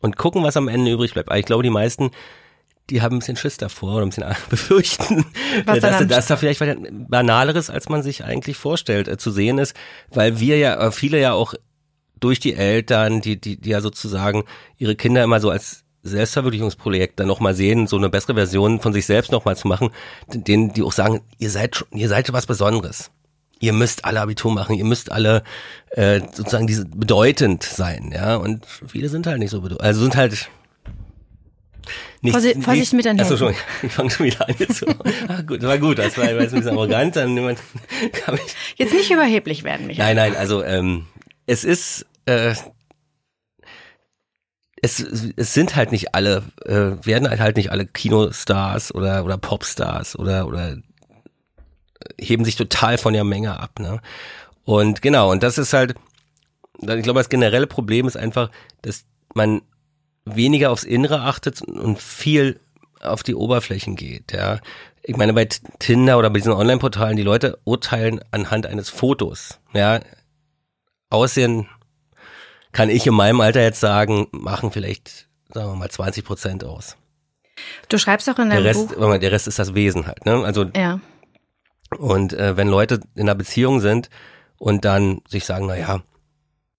und 0.00 0.16
gucken, 0.16 0.42
was 0.42 0.56
am 0.56 0.68
Ende 0.68 0.92
übrig 0.92 1.14
bleibt. 1.14 1.28
Aber 1.28 1.38
ich 1.38 1.46
glaube, 1.46 1.62
die 1.62 1.70
meisten 1.70 2.10
die 2.90 3.02
haben 3.02 3.16
ein 3.16 3.18
bisschen 3.20 3.36
Schiss 3.36 3.56
davor 3.56 3.96
oder 3.96 4.06
ein 4.06 4.10
bisschen 4.10 4.24
befürchten, 4.50 5.24
Was 5.64 5.80
dass, 5.80 6.06
dass 6.06 6.26
da 6.26 6.36
vielleicht 6.36 6.60
was 6.60 6.76
Banaleres, 6.90 7.70
als 7.70 7.88
man 7.88 8.02
sich 8.02 8.24
eigentlich 8.24 8.56
vorstellt, 8.56 9.08
äh, 9.08 9.16
zu 9.16 9.30
sehen 9.30 9.58
ist, 9.58 9.74
weil 10.10 10.40
wir 10.40 10.58
ja, 10.58 10.88
äh, 10.88 10.92
viele 10.92 11.20
ja 11.20 11.32
auch 11.32 11.54
durch 12.20 12.40
die 12.40 12.54
Eltern, 12.54 13.20
die, 13.20 13.40
die, 13.40 13.60
die 13.60 13.70
ja 13.70 13.80
sozusagen 13.80 14.44
ihre 14.76 14.96
Kinder 14.96 15.24
immer 15.24 15.40
so 15.40 15.50
als 15.50 15.84
Selbstverwirklichungsprojekt 16.02 17.18
dann 17.18 17.26
nochmal 17.26 17.54
sehen, 17.54 17.86
so 17.86 17.96
eine 17.96 18.10
bessere 18.10 18.34
Version 18.34 18.80
von 18.80 18.92
sich 18.92 19.06
selbst 19.06 19.32
nochmal 19.32 19.56
zu 19.56 19.68
machen, 19.68 19.90
denen 20.32 20.72
die 20.72 20.82
auch 20.82 20.92
sagen, 20.92 21.22
ihr 21.38 21.50
seid 21.50 21.76
schon, 21.76 21.88
ihr 21.92 22.08
seid 22.08 22.32
was 22.32 22.46
Besonderes. 22.46 23.10
Ihr 23.60 23.72
müsst 23.72 24.04
alle 24.04 24.20
Abitur 24.20 24.52
machen, 24.52 24.76
ihr 24.76 24.84
müsst 24.84 25.10
alle 25.10 25.42
äh, 25.90 26.20
sozusagen 26.32 26.66
diese 26.66 26.84
bedeutend 26.84 27.62
sein, 27.62 28.12
ja. 28.14 28.36
Und 28.36 28.66
viele 28.86 29.08
sind 29.08 29.26
halt 29.26 29.38
nicht 29.38 29.50
so 29.50 29.62
bedeutend. 29.62 29.82
Also 29.82 30.02
sind 30.02 30.16
halt 30.16 30.50
Nichts, 32.20 32.36
Vorsicht, 32.36 32.64
Vorsicht 32.64 32.92
mit 32.92 33.04
den 33.04 33.20
Achso, 33.20 33.36
schon, 33.36 33.54
ich 33.82 33.92
fange 33.92 34.10
schon 34.10 34.26
wieder 34.26 34.48
an 34.48 34.54
jetzt 34.58 34.76
so. 34.76 34.86
ah, 35.28 35.42
gut, 35.42 35.62
war 35.62 35.78
gut, 35.78 35.98
das 35.98 36.16
war, 36.16 36.24
war 36.24 36.32
jetzt 36.32 36.54
ein 36.54 36.60
bisschen 36.60 36.76
arrogant, 36.76 37.16
dann 37.16 37.34
niemand, 37.34 37.58
kann 38.12 38.34
ich, 38.34 38.54
Jetzt 38.76 38.94
nicht 38.94 39.10
überheblich 39.10 39.64
werden, 39.64 39.86
Michael. 39.86 40.14
Nein, 40.14 40.32
nein, 40.32 40.36
also 40.36 40.62
ähm, 40.64 41.06
es 41.46 41.64
ist, 41.64 42.06
äh, 42.26 42.54
es, 44.82 45.00
es 45.36 45.54
sind 45.54 45.76
halt 45.76 45.92
nicht 45.92 46.14
alle, 46.14 46.42
äh, 46.64 47.04
werden 47.06 47.28
halt 47.28 47.56
nicht 47.56 47.70
alle 47.70 47.86
Kinostars 47.86 48.94
oder, 48.94 49.24
oder 49.24 49.38
Popstars 49.38 50.18
oder, 50.18 50.46
oder 50.46 50.76
heben 52.18 52.44
sich 52.44 52.56
total 52.56 52.98
von 52.98 53.14
der 53.14 53.24
Menge 53.24 53.58
ab, 53.58 53.78
ne? 53.78 54.00
Und 54.64 55.02
genau, 55.02 55.30
und 55.30 55.42
das 55.42 55.58
ist 55.58 55.72
halt, 55.72 55.94
ich 56.80 57.02
glaube, 57.02 57.20
das 57.20 57.28
generelle 57.28 57.66
Problem 57.66 58.06
ist 58.06 58.16
einfach, 58.16 58.50
dass 58.82 59.04
man 59.34 59.62
weniger 60.24 60.70
aufs 60.70 60.84
Innere 60.84 61.20
achtet 61.20 61.62
und 61.62 62.00
viel 62.00 62.60
auf 63.00 63.22
die 63.22 63.34
Oberflächen 63.34 63.96
geht, 63.96 64.32
ja. 64.32 64.60
Ich 65.02 65.16
meine, 65.16 65.34
bei 65.34 65.46
Tinder 65.78 66.18
oder 66.18 66.30
bei 66.30 66.38
diesen 66.38 66.54
Online-Portalen, 66.54 67.16
die 67.16 67.22
Leute 67.22 67.58
urteilen 67.64 68.20
anhand 68.30 68.66
eines 68.66 68.88
Fotos, 68.88 69.60
ja. 69.72 70.00
Aussehen 71.10 71.68
kann 72.72 72.90
ich 72.90 73.06
in 73.06 73.14
meinem 73.14 73.40
Alter 73.40 73.62
jetzt 73.62 73.80
sagen, 73.80 74.26
machen 74.32 74.72
vielleicht, 74.72 75.28
sagen 75.52 75.70
wir 75.70 75.76
mal, 75.76 75.90
20 75.90 76.24
Prozent 76.24 76.64
aus. 76.64 76.96
Du 77.88 77.98
schreibst 77.98 78.28
auch 78.28 78.38
in 78.38 78.50
deinem 78.50 78.62
der 78.62 78.64
Rest, 78.64 78.96
Buch. 78.96 79.18
Der 79.18 79.32
Rest 79.32 79.46
ist 79.46 79.58
das 79.58 79.74
Wesen 79.74 80.06
halt, 80.06 80.26
ne? 80.26 80.44
Also 80.44 80.64
ja. 80.74 81.00
Und 81.98 82.32
äh, 82.32 82.56
wenn 82.56 82.68
Leute 82.68 83.00
in 83.14 83.22
einer 83.22 83.36
Beziehung 83.36 83.80
sind 83.80 84.10
und 84.58 84.84
dann 84.84 85.20
sich 85.28 85.44
sagen, 85.44 85.66
na 85.66 85.76
ja, 85.76 86.02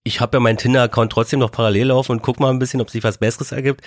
ich 0.05 0.21
habe 0.21 0.37
ja 0.37 0.39
meinen 0.39 0.57
Tinder-Account 0.57 1.11
trotzdem 1.11 1.39
noch 1.39 1.51
parallel 1.51 1.87
laufen 1.87 2.13
und 2.13 2.21
guck 2.21 2.39
mal 2.39 2.51
ein 2.51 2.59
bisschen, 2.59 2.79
ob 2.79 2.89
sich 2.89 3.03
was 3.03 3.17
Besseres 3.17 3.51
ergibt, 3.51 3.81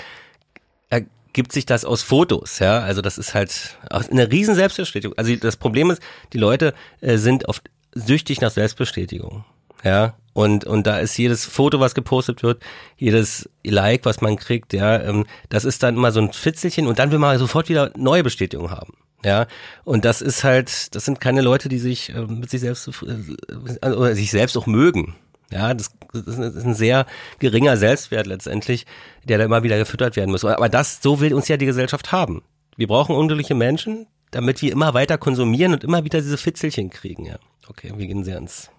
ergibt 0.91 1.53
sich 1.53 1.65
das 1.65 1.85
aus 1.85 2.03
Fotos, 2.03 2.59
ja. 2.59 2.81
Also 2.81 3.01
das 3.01 3.19
ist 3.19 3.35
halt 3.35 3.79
eine 3.91 4.31
riesen 4.31 4.57
Selbstbestätigung. 4.57 5.17
Also 5.17 5.35
das 5.37 5.57
Problem 5.57 5.91
ist, 5.91 6.03
die 6.33 6.39
Leute 6.39 6.75
äh, 7.01 7.17
sind 7.17 7.49
oft 7.49 7.71
süchtig 7.95 8.41
nach 8.41 8.51
Selbstbestätigung, 8.51 9.45
ja. 9.85 10.15
Und, 10.33 10.65
und 10.65 10.87
da 10.87 10.99
ist 10.99 11.17
jedes 11.17 11.45
Foto, 11.45 11.81
was 11.81 11.95
gepostet 11.95 12.43
wird, 12.43 12.63
jedes 12.97 13.49
Like, 13.65 14.05
was 14.05 14.21
man 14.21 14.37
kriegt, 14.37 14.73
ja, 14.73 15.01
ähm, 15.01 15.25
das 15.49 15.65
ist 15.65 15.83
dann 15.85 15.97
immer 15.97 16.13
so 16.13 16.21
ein 16.21 16.33
Fitzelchen 16.33 16.89
und 16.89 16.99
dann 16.99 17.13
will 17.13 17.19
man 17.19 17.39
sofort 17.39 17.69
wieder 17.69 17.93
neue 17.97 18.25
Bestätigung 18.25 18.71
haben. 18.71 18.95
Ja, 19.25 19.47
und 19.85 20.05
das 20.05 20.21
ist 20.21 20.45
halt, 20.45 20.95
das 20.95 21.05
sind 21.05 21.21
keine 21.21 21.43
Leute, 21.43 21.69
die 21.69 21.79
sich 21.79 22.11
äh, 22.11 22.21
mit 22.23 22.51
sich 22.51 22.61
selbst 22.61 22.89
äh, 22.89 23.89
oder 23.89 24.15
sich 24.15 24.31
selbst 24.31 24.57
auch 24.57 24.67
mögen. 24.67 25.17
Ja, 25.51 25.73
das, 25.73 25.91
ist 26.13 26.39
ein 26.39 26.75
sehr 26.75 27.07
geringer 27.39 27.77
Selbstwert 27.77 28.27
letztendlich, 28.27 28.87
der 29.25 29.39
da 29.39 29.45
immer 29.45 29.63
wieder 29.63 29.79
gefüttert 29.79 30.17
werden 30.17 30.31
muss. 30.31 30.45
Aber 30.45 30.69
das, 30.69 31.01
so 31.03 31.21
will 31.21 31.33
uns 31.35 31.49
ja 31.49 31.57
die 31.57 31.67
Gesellschaft 31.67 32.13
haben. 32.13 32.43
Wir 32.77 32.87
brauchen 32.87 33.15
unglückliche 33.15 33.55
Menschen, 33.55 34.07
damit 34.31 34.61
wir 34.63 34.73
immer 34.73 34.95
weiter 34.95 35.17
konsumieren 35.19 35.73
und 35.73 35.85
immer 35.85 36.05
wieder 36.05 36.21
diese 36.21 36.39
Fitzelchen 36.39 36.91
kriegen, 36.91 37.25
ja. 37.25 37.39
Okay, 37.71 37.93
wir 37.95 38.07
gehen 38.07 38.25
sehr 38.25 38.39
ins 38.39 38.71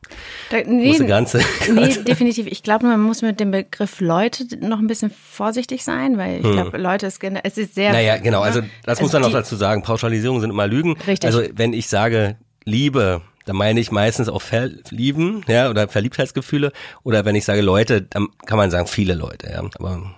da, 0.49 0.57
nee, 0.65 0.89
große 0.89 1.05
Ganze. 1.05 1.41
Nee, 1.71 1.89
definitiv. 2.07 2.47
Ich 2.47 2.63
glaube, 2.63 2.87
man 2.87 2.99
muss 2.99 3.21
mit 3.21 3.39
dem 3.39 3.51
Begriff 3.51 4.01
Leute 4.01 4.45
noch 4.59 4.79
ein 4.79 4.87
bisschen 4.87 5.11
vorsichtig 5.11 5.83
sein, 5.83 6.17
weil 6.17 6.39
ich 6.39 6.45
hm. 6.45 6.53
glaube, 6.53 6.77
Leute 6.79 7.05
ist, 7.05 7.23
es 7.43 7.57
ist 7.59 7.75
sehr. 7.75 7.91
Naja, 7.91 8.17
genau. 8.17 8.41
Also 8.41 8.61
das 8.61 8.97
also 8.97 9.03
muss 9.03 9.13
man 9.13 9.21
noch 9.21 9.31
dazu 9.31 9.55
sagen. 9.55 9.83
Pauschalisierungen 9.83 10.41
sind 10.41 10.49
immer 10.49 10.65
Lügen. 10.65 10.97
Richtig. 11.05 11.27
Also 11.27 11.43
wenn 11.53 11.73
ich 11.73 11.87
sage 11.87 12.37
Liebe, 12.65 13.21
dann 13.49 13.57
meine 13.57 13.79
ich 13.79 13.89
meistens 13.89 14.29
auch 14.29 14.43
Verlieben, 14.43 15.43
ja, 15.47 15.71
oder 15.71 15.87
Verliebtheitsgefühle. 15.87 16.71
Oder 17.01 17.25
wenn 17.25 17.33
ich 17.33 17.45
sage 17.45 17.61
Leute, 17.61 18.03
dann 18.03 18.27
kann 18.45 18.59
man 18.59 18.69
sagen 18.69 18.85
viele 18.85 19.15
Leute, 19.15 19.49
ja. 19.49 19.63
Aber 19.79 20.13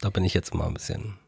da 0.00 0.08
bin 0.08 0.24
ich 0.24 0.32
jetzt 0.32 0.54
mal 0.54 0.66
ein 0.66 0.72
bisschen 0.72 1.18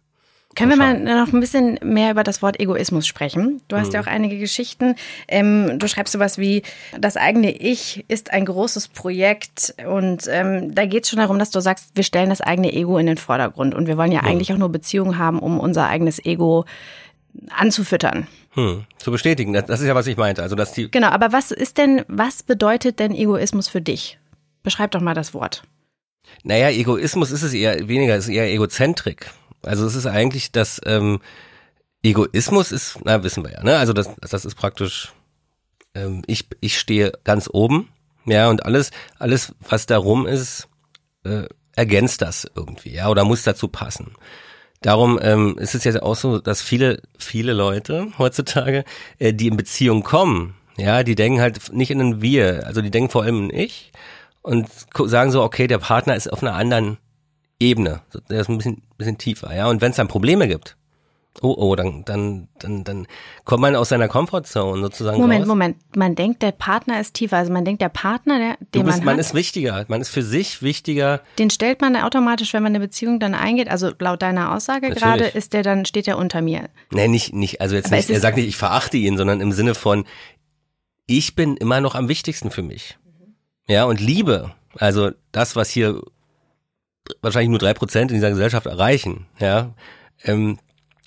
können 0.54 0.70
wir 0.70 0.76
mal 0.76 0.98
noch 0.98 1.32
ein 1.32 1.40
bisschen 1.40 1.78
mehr 1.82 2.10
über 2.10 2.24
das 2.24 2.42
Wort 2.42 2.60
Egoismus 2.60 3.06
sprechen? 3.06 3.62
Du 3.68 3.76
hast 3.76 3.88
mhm. 3.88 3.94
ja 3.94 4.00
auch 4.02 4.06
einige 4.06 4.38
Geschichten. 4.38 4.96
Ähm, 5.26 5.78
du 5.78 5.88
schreibst 5.88 6.12
sowas 6.12 6.36
wie, 6.36 6.62
das 6.98 7.16
eigene 7.16 7.52
Ich 7.52 8.04
ist 8.08 8.30
ein 8.32 8.44
großes 8.44 8.88
Projekt. 8.88 9.74
Und 9.86 10.28
ähm, 10.28 10.74
da 10.74 10.84
geht 10.84 11.04
es 11.04 11.10
schon 11.10 11.20
darum, 11.20 11.38
dass 11.38 11.50
du 11.50 11.60
sagst, 11.60 11.92
wir 11.94 12.04
stellen 12.04 12.28
das 12.28 12.42
eigene 12.42 12.72
Ego 12.72 12.98
in 12.98 13.06
den 13.06 13.16
Vordergrund. 13.16 13.74
Und 13.74 13.86
wir 13.86 13.96
wollen 13.96 14.12
ja 14.12 14.22
mhm. 14.22 14.28
eigentlich 14.28 14.52
auch 14.52 14.58
nur 14.58 14.68
Beziehungen 14.68 15.16
haben, 15.16 15.38
um 15.38 15.58
unser 15.58 15.88
eigenes 15.88 16.22
Ego 16.22 16.66
anzufüttern. 17.48 18.26
Hm, 18.54 18.84
zu 18.98 19.10
bestätigen. 19.10 19.52
Das 19.52 19.80
ist 19.80 19.86
ja, 19.86 19.94
was 19.94 20.06
ich 20.06 20.16
meinte. 20.16 20.42
Also, 20.42 20.56
dass 20.56 20.72
die 20.72 20.90
genau, 20.90 21.08
aber 21.08 21.32
was 21.32 21.50
ist 21.50 21.78
denn, 21.78 22.04
was 22.08 22.42
bedeutet 22.42 22.98
denn 22.98 23.14
Egoismus 23.14 23.68
für 23.68 23.80
dich? 23.80 24.18
Beschreib 24.62 24.90
doch 24.90 25.00
mal 25.00 25.14
das 25.14 25.32
Wort. 25.32 25.62
Naja, 26.44 26.70
Egoismus 26.70 27.30
ist 27.30 27.42
es 27.42 27.54
eher 27.54 27.88
weniger, 27.88 28.16
ist 28.16 28.28
eher 28.28 28.50
Egozentrik. 28.52 29.30
Also 29.62 29.86
es 29.86 29.94
ist 29.94 30.06
eigentlich 30.06 30.52
das 30.52 30.80
ähm, 30.84 31.20
Egoismus 32.02 32.72
ist, 32.72 32.98
na 33.04 33.22
wissen 33.22 33.44
wir 33.44 33.52
ja, 33.52 33.62
ne? 33.62 33.76
Also 33.76 33.92
das, 33.92 34.10
das 34.20 34.44
ist 34.44 34.56
praktisch, 34.56 35.12
ähm, 35.94 36.22
ich, 36.26 36.48
ich 36.60 36.78
stehe 36.78 37.12
ganz 37.24 37.48
oben, 37.52 37.88
ja, 38.24 38.50
und 38.50 38.64
alles, 38.64 38.90
alles, 39.18 39.54
was 39.68 39.86
darum 39.86 40.26
ist, 40.26 40.68
äh, 41.24 41.44
ergänzt 41.74 42.22
das 42.22 42.50
irgendwie, 42.54 42.92
ja, 42.92 43.08
oder 43.08 43.24
muss 43.24 43.44
dazu 43.44 43.68
passen. 43.68 44.12
Darum 44.82 45.18
ähm, 45.22 45.56
ist 45.58 45.74
es 45.74 45.84
ja 45.84 46.02
auch 46.02 46.16
so, 46.16 46.38
dass 46.38 46.60
viele, 46.60 47.00
viele 47.18 47.52
Leute 47.52 48.08
heutzutage, 48.18 48.84
äh, 49.18 49.32
die 49.32 49.46
in 49.46 49.56
Beziehung 49.56 50.02
kommen, 50.02 50.54
ja, 50.76 51.02
die 51.02 51.14
denken 51.14 51.40
halt 51.40 51.72
nicht 51.72 51.90
in 51.90 52.00
ein 52.00 52.22
Wir, 52.22 52.66
also 52.66 52.82
die 52.82 52.90
denken 52.90 53.10
vor 53.10 53.22
allem 53.22 53.50
in 53.50 53.56
Ich 53.56 53.92
und 54.42 54.68
sagen 55.06 55.30
so, 55.30 55.42
okay, 55.42 55.66
der 55.66 55.78
Partner 55.78 56.16
ist 56.16 56.32
auf 56.32 56.42
einer 56.42 56.54
anderen 56.54 56.98
Ebene. 57.60 58.00
Der 58.28 58.40
ist 58.40 58.48
ein 58.48 58.58
bisschen, 58.58 58.82
bisschen 58.98 59.18
tiefer, 59.18 59.54
ja. 59.54 59.68
Und 59.68 59.80
wenn 59.80 59.90
es 59.90 59.96
dann 59.96 60.08
Probleme 60.08 60.48
gibt, 60.48 60.76
oh, 61.40 61.54
oh, 61.56 61.76
dann, 61.76 62.04
dann, 62.04 62.48
dann, 62.58 62.84
dann 62.84 63.06
kommt 63.44 63.62
man 63.62 63.74
aus 63.74 63.88
seiner 63.88 64.08
Comfortzone 64.08 64.82
sozusagen. 64.82 65.20
Moment, 65.20 65.42
raus. 65.42 65.48
Moment. 65.48 65.76
Man 65.96 66.14
denkt, 66.14 66.42
der 66.42 66.52
Partner 66.52 67.00
ist 67.00 67.14
tiefer. 67.14 67.38
Also 67.38 67.52
man 67.52 67.64
denkt, 67.64 67.80
der 67.80 67.88
Partner, 67.88 68.38
der, 68.38 68.56
den 68.74 68.84
bist, 68.84 68.98
man 68.98 69.06
Man 69.06 69.14
hat, 69.14 69.20
ist 69.20 69.34
wichtiger. 69.34 69.84
Man 69.88 70.00
ist 70.00 70.10
für 70.10 70.22
sich 70.22 70.62
wichtiger. 70.62 71.20
Den 71.38 71.50
stellt 71.50 71.80
man 71.80 71.96
automatisch, 71.96 72.52
wenn 72.52 72.62
man 72.62 72.72
eine 72.72 72.80
Beziehung 72.80 73.18
dann 73.18 73.34
eingeht. 73.34 73.68
Also 73.68 73.92
laut 73.98 74.22
deiner 74.22 74.54
Aussage 74.54 74.88
Natürlich. 74.88 75.02
gerade 75.02 75.24
ist 75.24 75.52
der 75.52 75.62
dann, 75.62 75.84
steht 75.86 76.06
er 76.06 76.18
unter 76.18 76.42
mir. 76.42 76.68
Nee, 76.90 77.08
nicht, 77.08 77.34
nicht, 77.34 77.60
also 77.60 77.74
jetzt 77.74 77.86
Aber 77.86 77.96
nicht, 77.96 78.10
er 78.10 78.20
sagt 78.20 78.36
nicht, 78.36 78.48
ich 78.48 78.56
verachte 78.56 78.96
ihn, 78.96 79.16
sondern 79.16 79.40
im 79.40 79.52
Sinne 79.52 79.74
von, 79.74 80.04
ich 81.06 81.34
bin 81.34 81.56
immer 81.56 81.80
noch 81.80 81.94
am 81.94 82.08
wichtigsten 82.08 82.50
für 82.50 82.62
mich. 82.62 82.98
Ja, 83.68 83.84
und 83.84 84.00
Liebe, 84.00 84.52
also 84.76 85.10
das, 85.30 85.56
was 85.56 85.70
hier 85.70 86.02
wahrscheinlich 87.20 87.50
nur 87.50 87.58
drei 87.58 87.74
Prozent 87.74 88.10
in 88.10 88.16
dieser 88.16 88.30
Gesellschaft 88.30 88.66
erreichen, 88.66 89.26
ja, 89.38 89.74
ähm, 90.24 90.58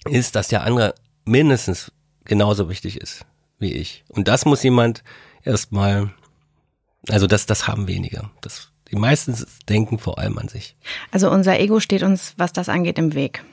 ist, 0.10 0.36
dass 0.36 0.48
der 0.48 0.64
andere 0.64 0.96
mindestens 1.26 1.92
genauso 2.24 2.70
wichtig 2.70 3.00
ist 3.00 3.26
wie 3.60 3.74
ich. 3.74 4.04
Und 4.10 4.28
das 4.28 4.46
muss 4.46 4.64
jemand 4.64 5.04
erstmal, 5.44 6.12
also 7.10 7.28
das, 7.28 7.46
das 7.46 7.68
haben 7.68 7.88
wenige. 7.88 8.30
Das, 8.42 8.70
die 8.92 8.96
meisten 8.96 9.36
denken 9.70 10.00
vor 10.00 10.20
allem 10.20 10.38
an 10.38 10.48
sich. 10.48 10.76
Also 11.12 11.30
unser 11.30 11.60
Ego 11.60 11.80
steht 11.80 12.04
uns, 12.04 12.34
was 12.38 12.54
das 12.54 12.70
angeht, 12.70 13.00
im 13.00 13.14
Weg. 13.14 13.44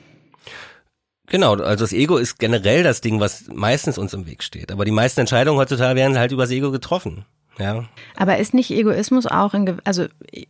Genau, 1.27 1.53
also 1.55 1.83
das 1.83 1.93
Ego 1.93 2.17
ist 2.17 2.37
generell 2.37 2.83
das 2.83 3.01
Ding, 3.01 3.19
was 3.19 3.47
meistens 3.47 3.97
uns 3.97 4.13
im 4.13 4.27
Weg 4.27 4.43
steht. 4.43 4.71
Aber 4.71 4.85
die 4.85 4.91
meisten 4.91 5.21
Entscheidungen 5.21 5.57
heutzutage 5.57 5.95
werden 5.95 6.17
halt 6.17 6.31
über 6.31 6.43
das 6.43 6.51
Ego 6.51 6.69
getroffen. 6.69 7.25
Ja. 7.59 7.85
Aber 8.15 8.37
ist 8.37 8.53
nicht 8.53 8.71
Egoismus 8.71 9.27
auch 9.27 9.53
in, 9.53 9.79
also 9.83 10.07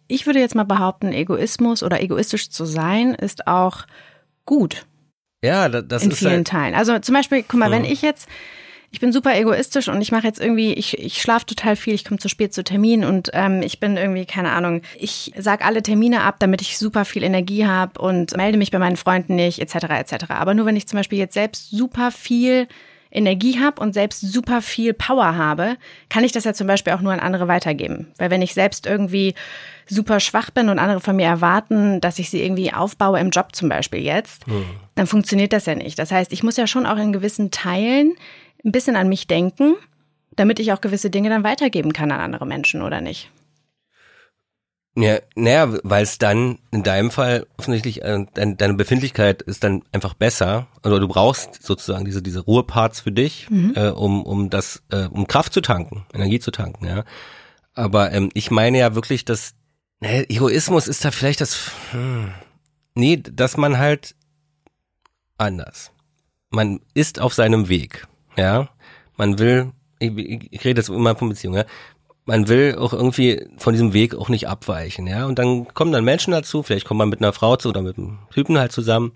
ich 0.07 0.25
würde 0.25 0.39
jetzt 0.39 0.55
mal 0.55 0.63
behaupten, 0.63 1.11
Egoismus 1.11 1.83
oder 1.83 2.01
egoistisch 2.01 2.49
zu 2.49 2.65
sein 2.65 3.13
ist 3.13 3.45
auch 3.45 3.85
gut. 4.45 4.85
Ja, 5.43 5.67
das 5.67 6.03
in 6.03 6.11
ist 6.11 6.19
vielen 6.19 6.31
halt, 6.31 6.47
Teilen. 6.47 6.73
Also 6.73 6.97
zum 6.99 7.13
Beispiel, 7.13 7.43
guck 7.45 7.59
mal, 7.59 7.69
wenn 7.69 7.83
ich 7.83 8.01
jetzt, 8.01 8.29
ich 8.91 9.01
bin 9.01 9.11
super 9.11 9.37
egoistisch 9.37 9.89
und 9.89 10.01
ich 10.01 10.11
mache 10.11 10.25
jetzt 10.25 10.39
irgendwie, 10.39 10.73
ich, 10.73 10.97
ich 10.97 11.21
schlafe 11.21 11.45
total 11.45 11.75
viel, 11.75 11.93
ich 11.93 12.05
komme 12.05 12.17
zu 12.17 12.29
spät 12.29 12.53
zu 12.53 12.63
Terminen 12.63 13.03
und 13.03 13.29
ähm, 13.33 13.61
ich 13.61 13.81
bin 13.81 13.97
irgendwie, 13.97 14.25
keine 14.25 14.51
Ahnung, 14.51 14.81
ich 14.97 15.33
sag 15.37 15.65
alle 15.65 15.83
Termine 15.83 16.21
ab, 16.21 16.37
damit 16.39 16.61
ich 16.61 16.77
super 16.77 17.03
viel 17.03 17.23
Energie 17.23 17.65
habe 17.65 17.99
und 18.01 18.37
melde 18.37 18.57
mich 18.57 18.71
bei 18.71 18.79
meinen 18.79 18.95
Freunden 18.95 19.35
nicht, 19.35 19.59
etc. 19.59 19.75
etc. 19.89 20.25
Aber 20.29 20.53
nur 20.53 20.65
wenn 20.65 20.77
ich 20.77 20.87
zum 20.87 20.97
Beispiel 20.97 21.19
jetzt 21.19 21.33
selbst 21.33 21.71
super 21.71 22.11
viel 22.11 22.67
Energie 23.11 23.59
habe 23.59 23.81
und 23.81 23.93
selbst 23.93 24.21
super 24.21 24.61
viel 24.61 24.93
Power 24.93 25.35
habe, 25.35 25.75
kann 26.09 26.23
ich 26.23 26.31
das 26.31 26.45
ja 26.45 26.53
zum 26.53 26.67
Beispiel 26.67 26.93
auch 26.93 27.01
nur 27.01 27.11
an 27.11 27.19
andere 27.19 27.49
weitergeben. 27.49 28.07
Weil 28.17 28.31
wenn 28.31 28.41
ich 28.41 28.53
selbst 28.53 28.85
irgendwie 28.85 29.35
super 29.87 30.19
schwach 30.19 30.49
bin 30.49 30.69
und 30.69 30.79
andere 30.79 30.99
von 30.99 31.15
mir 31.15 31.25
erwarten, 31.25 32.01
dass 32.01 32.19
ich 32.19 32.29
sie 32.29 32.41
irgendwie 32.41 32.73
aufbaue 32.73 33.19
im 33.19 33.29
Job 33.29 33.55
zum 33.55 33.69
Beispiel 33.69 34.01
jetzt, 34.01 34.43
dann 34.95 35.07
funktioniert 35.07 35.53
das 35.53 35.65
ja 35.65 35.75
nicht. 35.75 35.99
Das 35.99 36.11
heißt, 36.11 36.31
ich 36.33 36.43
muss 36.43 36.57
ja 36.57 36.67
schon 36.67 36.85
auch 36.85 36.97
in 36.97 37.13
gewissen 37.13 37.51
Teilen 37.51 38.15
ein 38.63 38.71
bisschen 38.71 38.95
an 38.95 39.09
mich 39.09 39.27
denken, 39.27 39.75
damit 40.35 40.59
ich 40.59 40.73
auch 40.73 40.81
gewisse 40.81 41.09
Dinge 41.09 41.29
dann 41.29 41.43
weitergeben 41.43 41.93
kann 41.93 42.11
an 42.11 42.19
andere 42.19 42.45
Menschen, 42.45 42.81
oder 42.81 43.01
nicht? 43.01 43.29
Ja, 44.95 45.17
naja, 45.33 45.73
weil 45.83 46.03
es 46.03 46.19
dann 46.19 46.59
in 46.69 46.83
deinem 46.83 47.09
Fall 47.09 47.47
offensichtlich 47.57 48.03
äh, 48.03 48.25
dein, 48.35 48.57
deine 48.57 48.75
Befindlichkeit 48.75 49.41
ist 49.41 49.63
dann 49.63 49.81
einfach 49.91 50.13
besser. 50.13 50.67
Also 50.83 50.99
du 50.99 51.07
brauchst 51.07 51.63
sozusagen 51.63 52.05
diese 52.05 52.21
diese 52.21 52.41
Ruheparts 52.41 52.99
für 52.99 53.11
dich, 53.11 53.47
äh, 53.75 53.89
um 53.89 54.23
um 54.23 54.51
das 54.51 54.83
äh, 54.91 55.07
um 55.07 55.25
Kraft 55.25 55.51
zu 55.51 55.61
tanken, 55.61 56.05
Energie 56.13 56.39
zu 56.39 56.51
tanken. 56.51 56.85
Ja, 56.85 57.05
aber 57.73 58.11
ähm, 58.11 58.29
ich 58.35 58.51
meine 58.51 58.77
ja 58.77 58.93
wirklich, 58.93 59.25
dass 59.25 59.55
ne, 60.03 60.29
Egoismus 60.29 60.87
ist 60.87 61.03
da 61.03 61.11
vielleicht 61.11 61.41
das, 61.41 61.71
hm, 61.91 62.31
nee, 62.95 63.17
dass 63.17 63.57
man 63.57 63.77
halt 63.77 64.15
anders. 65.37 65.91
Man 66.49 66.81
ist 66.93 67.19
auf 67.19 67.33
seinem 67.33 67.67
Weg. 67.67 68.07
Ja, 68.37 68.69
man 69.17 69.39
will. 69.39 69.71
Ich, 69.99 70.11
ich, 70.11 70.65
rede 70.65 70.81
jetzt 70.81 70.89
immer 70.89 71.15
von 71.15 71.29
Beziehungen. 71.29 71.57
Ja? 71.57 71.65
man 72.25 72.47
will 72.47 72.75
auch 72.75 72.93
irgendwie 72.93 73.45
von 73.57 73.73
diesem 73.73 73.93
Weg 73.93 74.15
auch 74.15 74.29
nicht 74.29 74.47
abweichen, 74.47 75.07
ja. 75.07 75.25
Und 75.25 75.39
dann 75.39 75.67
kommen 75.73 75.91
dann 75.91 76.05
Menschen 76.05 76.31
dazu, 76.31 76.63
vielleicht 76.63 76.85
kommt 76.85 76.99
man 76.99 77.09
mit 77.09 77.19
einer 77.19 77.33
Frau 77.33 77.55
zu 77.55 77.69
oder 77.69 77.81
mit 77.81 77.97
einem 77.97 78.19
Typen 78.31 78.57
halt 78.57 78.71
zusammen. 78.71 79.13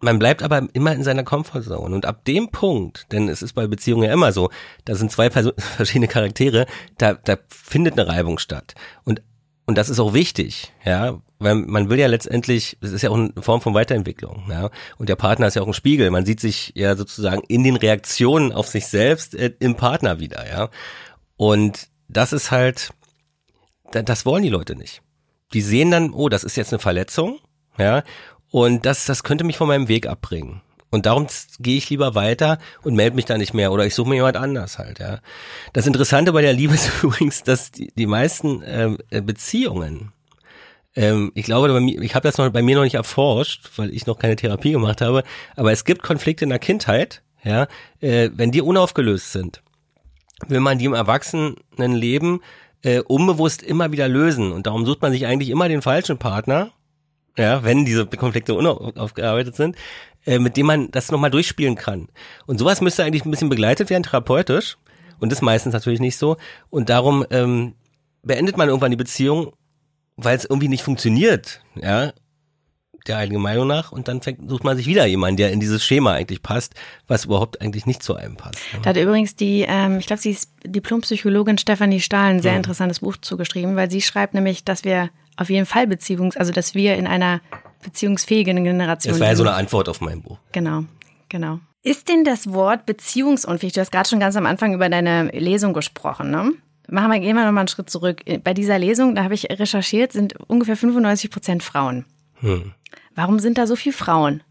Man 0.00 0.18
bleibt 0.18 0.42
aber 0.42 0.66
immer 0.74 0.92
in 0.92 1.04
seiner 1.04 1.22
Comfortzone. 1.22 1.94
Und 1.94 2.04
ab 2.04 2.24
dem 2.24 2.50
Punkt, 2.50 3.10
denn 3.12 3.28
es 3.28 3.40
ist 3.40 3.54
bei 3.54 3.66
Beziehungen 3.66 4.02
ja 4.02 4.12
immer 4.12 4.32
so, 4.32 4.50
da 4.84 4.94
sind 4.94 5.10
zwei 5.10 5.30
Person 5.30 5.54
verschiedene 5.58 6.08
Charaktere, 6.08 6.66
da, 6.98 7.14
da 7.14 7.38
findet 7.48 7.94
eine 7.94 8.08
Reibung 8.08 8.38
statt. 8.38 8.74
Und, 9.04 9.22
und 9.66 9.76
das 9.76 9.88
ist 9.88 9.98
auch 9.98 10.14
wichtig, 10.14 10.72
ja. 10.84 11.20
Weil 11.38 11.56
man 11.56 11.90
will 11.90 11.98
ja 11.98 12.06
letztendlich, 12.06 12.78
es 12.80 12.92
ist 12.92 13.02
ja 13.02 13.10
auch 13.10 13.16
eine 13.16 13.32
Form 13.40 13.60
von 13.60 13.74
Weiterentwicklung, 13.74 14.44
ja. 14.48 14.70
Und 14.96 15.08
der 15.08 15.16
Partner 15.16 15.48
ist 15.48 15.56
ja 15.56 15.62
auch 15.62 15.66
ein 15.66 15.74
Spiegel. 15.74 16.10
Man 16.10 16.24
sieht 16.24 16.40
sich 16.40 16.72
ja 16.74 16.96
sozusagen 16.96 17.42
in 17.48 17.62
den 17.64 17.76
Reaktionen 17.76 18.52
auf 18.52 18.68
sich 18.68 18.86
selbst 18.86 19.34
äh, 19.34 19.52
im 19.58 19.74
Partner 19.74 20.18
wieder, 20.20 20.48
ja. 20.48 20.70
Und 21.36 21.88
das 22.08 22.32
ist 22.32 22.50
halt, 22.50 22.90
das 23.90 24.24
wollen 24.24 24.44
die 24.44 24.48
Leute 24.48 24.76
nicht. 24.76 25.02
Die 25.52 25.60
sehen 25.60 25.90
dann, 25.90 26.12
oh, 26.12 26.28
das 26.28 26.44
ist 26.44 26.56
jetzt 26.56 26.72
eine 26.72 26.80
Verletzung, 26.80 27.38
ja, 27.76 28.02
Und 28.50 28.86
das, 28.86 29.04
das 29.04 29.22
könnte 29.22 29.44
mich 29.44 29.56
von 29.56 29.68
meinem 29.68 29.88
Weg 29.88 30.06
abbringen. 30.06 30.62
Und 30.90 31.06
darum 31.06 31.26
gehe 31.58 31.76
ich 31.76 31.90
lieber 31.90 32.14
weiter 32.14 32.58
und 32.82 32.94
melde 32.94 33.16
mich 33.16 33.24
da 33.24 33.36
nicht 33.38 33.54
mehr. 33.54 33.72
Oder 33.72 33.86
ich 33.86 33.94
suche 33.94 34.08
mir 34.08 34.16
jemand 34.16 34.36
anders 34.36 34.78
halt, 34.78 34.98
ja. 34.98 35.18
Das 35.72 35.86
Interessante 35.86 36.32
bei 36.32 36.42
der 36.42 36.52
Liebe 36.52 36.74
ist 36.74 36.90
übrigens, 37.02 37.42
dass 37.42 37.72
die, 37.72 37.92
die 37.96 38.06
meisten 38.06 38.62
ähm, 38.64 38.98
äh, 39.10 39.20
Beziehungen, 39.20 40.12
ähm, 40.94 41.30
ich 41.34 41.44
glaube, 41.44 41.80
ich 42.00 42.14
habe 42.14 42.26
das 42.26 42.38
noch 42.38 42.48
bei 42.50 42.62
mir 42.62 42.76
noch 42.76 42.84
nicht 42.84 42.94
erforscht, 42.94 43.70
weil 43.76 43.92
ich 43.92 44.06
noch 44.06 44.18
keine 44.18 44.36
Therapie 44.36 44.72
gemacht 44.72 45.00
habe, 45.00 45.24
aber 45.54 45.72
es 45.72 45.84
gibt 45.84 46.02
Konflikte 46.02 46.44
in 46.44 46.50
der 46.50 46.58
Kindheit, 46.58 47.22
ja, 47.44 47.68
äh, 48.00 48.30
wenn 48.34 48.50
die 48.50 48.62
unaufgelöst 48.62 49.32
sind, 49.32 49.62
will 50.48 50.60
man 50.60 50.78
die 50.78 50.86
im 50.86 50.94
Erwachsenenleben 50.94 52.40
äh, 52.82 53.00
unbewusst 53.00 53.62
immer 53.62 53.92
wieder 53.92 54.08
lösen. 54.08 54.52
Und 54.52 54.66
darum 54.66 54.86
sucht 54.86 55.02
man 55.02 55.12
sich 55.12 55.26
eigentlich 55.26 55.50
immer 55.50 55.68
den 55.68 55.82
falschen 55.82 56.18
Partner, 56.18 56.70
ja, 57.36 57.62
wenn 57.62 57.84
diese 57.84 58.06
Konflikte 58.06 58.54
unaufgearbeitet 58.54 59.54
sind, 59.54 59.76
äh, 60.26 60.38
mit 60.38 60.56
dem 60.56 60.66
man 60.66 60.90
das 60.90 61.10
nochmal 61.10 61.30
durchspielen 61.30 61.76
kann. 61.76 62.08
Und 62.46 62.58
sowas 62.58 62.80
müsste 62.80 63.04
eigentlich 63.04 63.24
ein 63.24 63.30
bisschen 63.30 63.48
begleitet 63.48 63.90
werden, 63.90 64.02
therapeutisch. 64.02 64.76
Und 65.18 65.32
das 65.32 65.40
meistens 65.40 65.72
natürlich 65.72 66.00
nicht 66.00 66.18
so. 66.18 66.36
Und 66.68 66.90
darum 66.90 67.24
ähm, 67.30 67.74
beendet 68.22 68.56
man 68.56 68.68
irgendwann 68.68 68.90
die 68.90 68.96
Beziehung, 68.96 69.52
weil 70.16 70.36
es 70.36 70.44
irgendwie 70.44 70.68
nicht 70.68 70.82
funktioniert, 70.82 71.62
ja, 71.74 72.12
der 73.06 73.18
eigenen 73.18 73.40
Meinung 73.40 73.66
nach. 73.66 73.92
Und 73.92 74.08
dann 74.08 74.20
fängt, 74.20 74.50
sucht 74.50 74.64
man 74.64 74.76
sich 74.76 74.86
wieder 74.86 75.06
jemanden, 75.06 75.36
der 75.36 75.52
in 75.52 75.60
dieses 75.60 75.84
Schema 75.84 76.12
eigentlich 76.12 76.42
passt, 76.42 76.74
was 77.06 77.26
überhaupt 77.26 77.60
eigentlich 77.60 77.86
nicht 77.86 78.02
zu 78.02 78.16
einem 78.16 78.36
passt. 78.36 78.58
Da 78.82 78.90
hat 78.90 78.96
übrigens 78.96 79.36
die, 79.36 79.64
ähm, 79.66 79.98
ich 79.98 80.06
glaube, 80.06 80.20
sie 80.20 80.30
ist 80.30 80.50
Diplompsychologin 80.64 81.58
Stefanie 81.58 82.00
Stahl 82.00 82.34
ein 82.34 82.42
sehr 82.42 82.52
ja. 82.52 82.56
interessantes 82.56 83.00
Buch 83.00 83.16
zugeschrieben, 83.16 83.76
weil 83.76 83.90
sie 83.90 84.02
schreibt 84.02 84.34
nämlich, 84.34 84.64
dass 84.64 84.84
wir 84.84 85.10
auf 85.36 85.50
jeden 85.50 85.66
Fall 85.66 85.86
Beziehungs, 85.86 86.36
also 86.36 86.52
dass 86.52 86.74
wir 86.74 86.96
in 86.96 87.06
einer 87.06 87.40
beziehungsfähigen 87.82 88.64
Generation. 88.64 89.12
Das 89.12 89.20
war 89.20 89.28
ja 89.28 89.36
so 89.36 89.44
eine 89.44 89.54
Antwort 89.54 89.88
auf 89.88 90.00
mein 90.00 90.22
Buch. 90.22 90.38
Genau, 90.52 90.84
genau. 91.28 91.60
Ist 91.82 92.08
denn 92.08 92.24
das 92.24 92.52
Wort 92.52 92.86
beziehungsunfähig? 92.86 93.72
Du 93.72 93.80
hast 93.80 93.92
gerade 93.92 94.08
schon 94.08 94.18
ganz 94.18 94.36
am 94.36 94.46
Anfang 94.46 94.74
über 94.74 94.88
deine 94.88 95.28
Lesung 95.28 95.72
gesprochen, 95.72 96.30
ne? 96.30 96.52
Machen 96.88 97.10
wir, 97.10 97.20
gehen 97.20 97.36
wir 97.36 97.44
nochmal 97.44 97.62
einen 97.62 97.68
Schritt 97.68 97.90
zurück. 97.90 98.22
Bei 98.44 98.54
dieser 98.54 98.78
Lesung, 98.78 99.14
da 99.14 99.24
habe 99.24 99.34
ich 99.34 99.48
recherchiert, 99.50 100.12
sind 100.12 100.34
ungefähr 100.48 100.76
95 100.76 101.30
Prozent 101.30 101.62
Frauen. 101.62 102.04
Hm. 102.40 102.72
Warum 103.14 103.38
sind 103.38 103.58
da 103.58 103.66
so 103.66 103.76
viele 103.76 103.94
Frauen? 103.94 104.42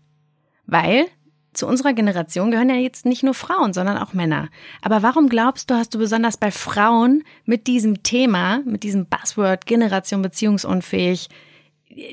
Weil 0.66 1.08
zu 1.54 1.68
unserer 1.68 1.94
Generation 1.94 2.52
gehören 2.52 2.70
ja 2.70 2.76
jetzt 2.76 3.06
nicht 3.06 3.24
nur 3.24 3.34
Frauen, 3.34 3.74
sondern 3.74 3.98
auch 3.98 4.14
Männer. 4.14 4.50
Aber 4.82 5.02
warum 5.02 5.30
glaubst 5.30 5.70
du, 5.70 5.76
hast 5.76 5.94
du 5.94 5.98
besonders 5.98 6.38
bei 6.38 6.52
Frauen 6.52 7.24
mit 7.46 7.68
diesem 7.68 8.04
Thema, 8.04 8.62
mit 8.66 8.84
diesem 8.84 9.06
Buzzword 9.06 9.66
Generation 9.66 10.22
beziehungsunfähig, 10.22 11.30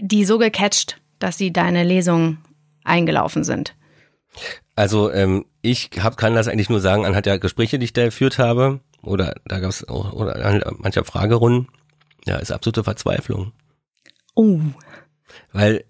die 0.00 0.25
so 0.25 0.38
gecatcht? 0.38 1.00
Dass 1.22 1.38
sie 1.38 1.52
deine 1.52 1.84
Lesung 1.84 2.38
eingelaufen 2.84 3.44
sind? 3.44 3.74
Also 4.74 5.12
ähm, 5.12 5.44
ich 5.60 5.90
hab, 6.00 6.16
kann 6.16 6.34
das 6.34 6.48
eigentlich 6.48 6.70
nur 6.70 6.80
sagen 6.80 7.04
anhand 7.04 7.26
der 7.26 7.38
Gespräche, 7.38 7.78
die 7.78 7.84
ich 7.84 7.92
da 7.92 8.04
geführt 8.04 8.38
habe, 8.38 8.80
oder 9.02 9.34
da 9.44 9.60
gab 9.60 9.70
es 9.70 9.86
auch 9.86 10.12
oder 10.12 10.62
mancher 10.78 11.04
Fragerunden, 11.04 11.68
ja, 12.26 12.36
ist 12.36 12.52
absolute 12.52 12.84
Verzweiflung. 12.84 13.52
Oh. 14.34 14.60
Weil 15.52 15.84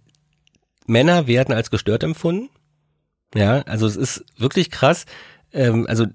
Männer 0.87 1.27
werden 1.27 1.55
als 1.55 1.71
gestört 1.71 2.03
empfunden. 2.03 2.51
Ja, 3.35 3.63
also 3.63 3.87
es 3.87 3.97
ist 3.97 4.25
wirklich 4.37 4.71
krass. 4.71 5.07
Ähm, 5.53 5.87
also 5.89 6.07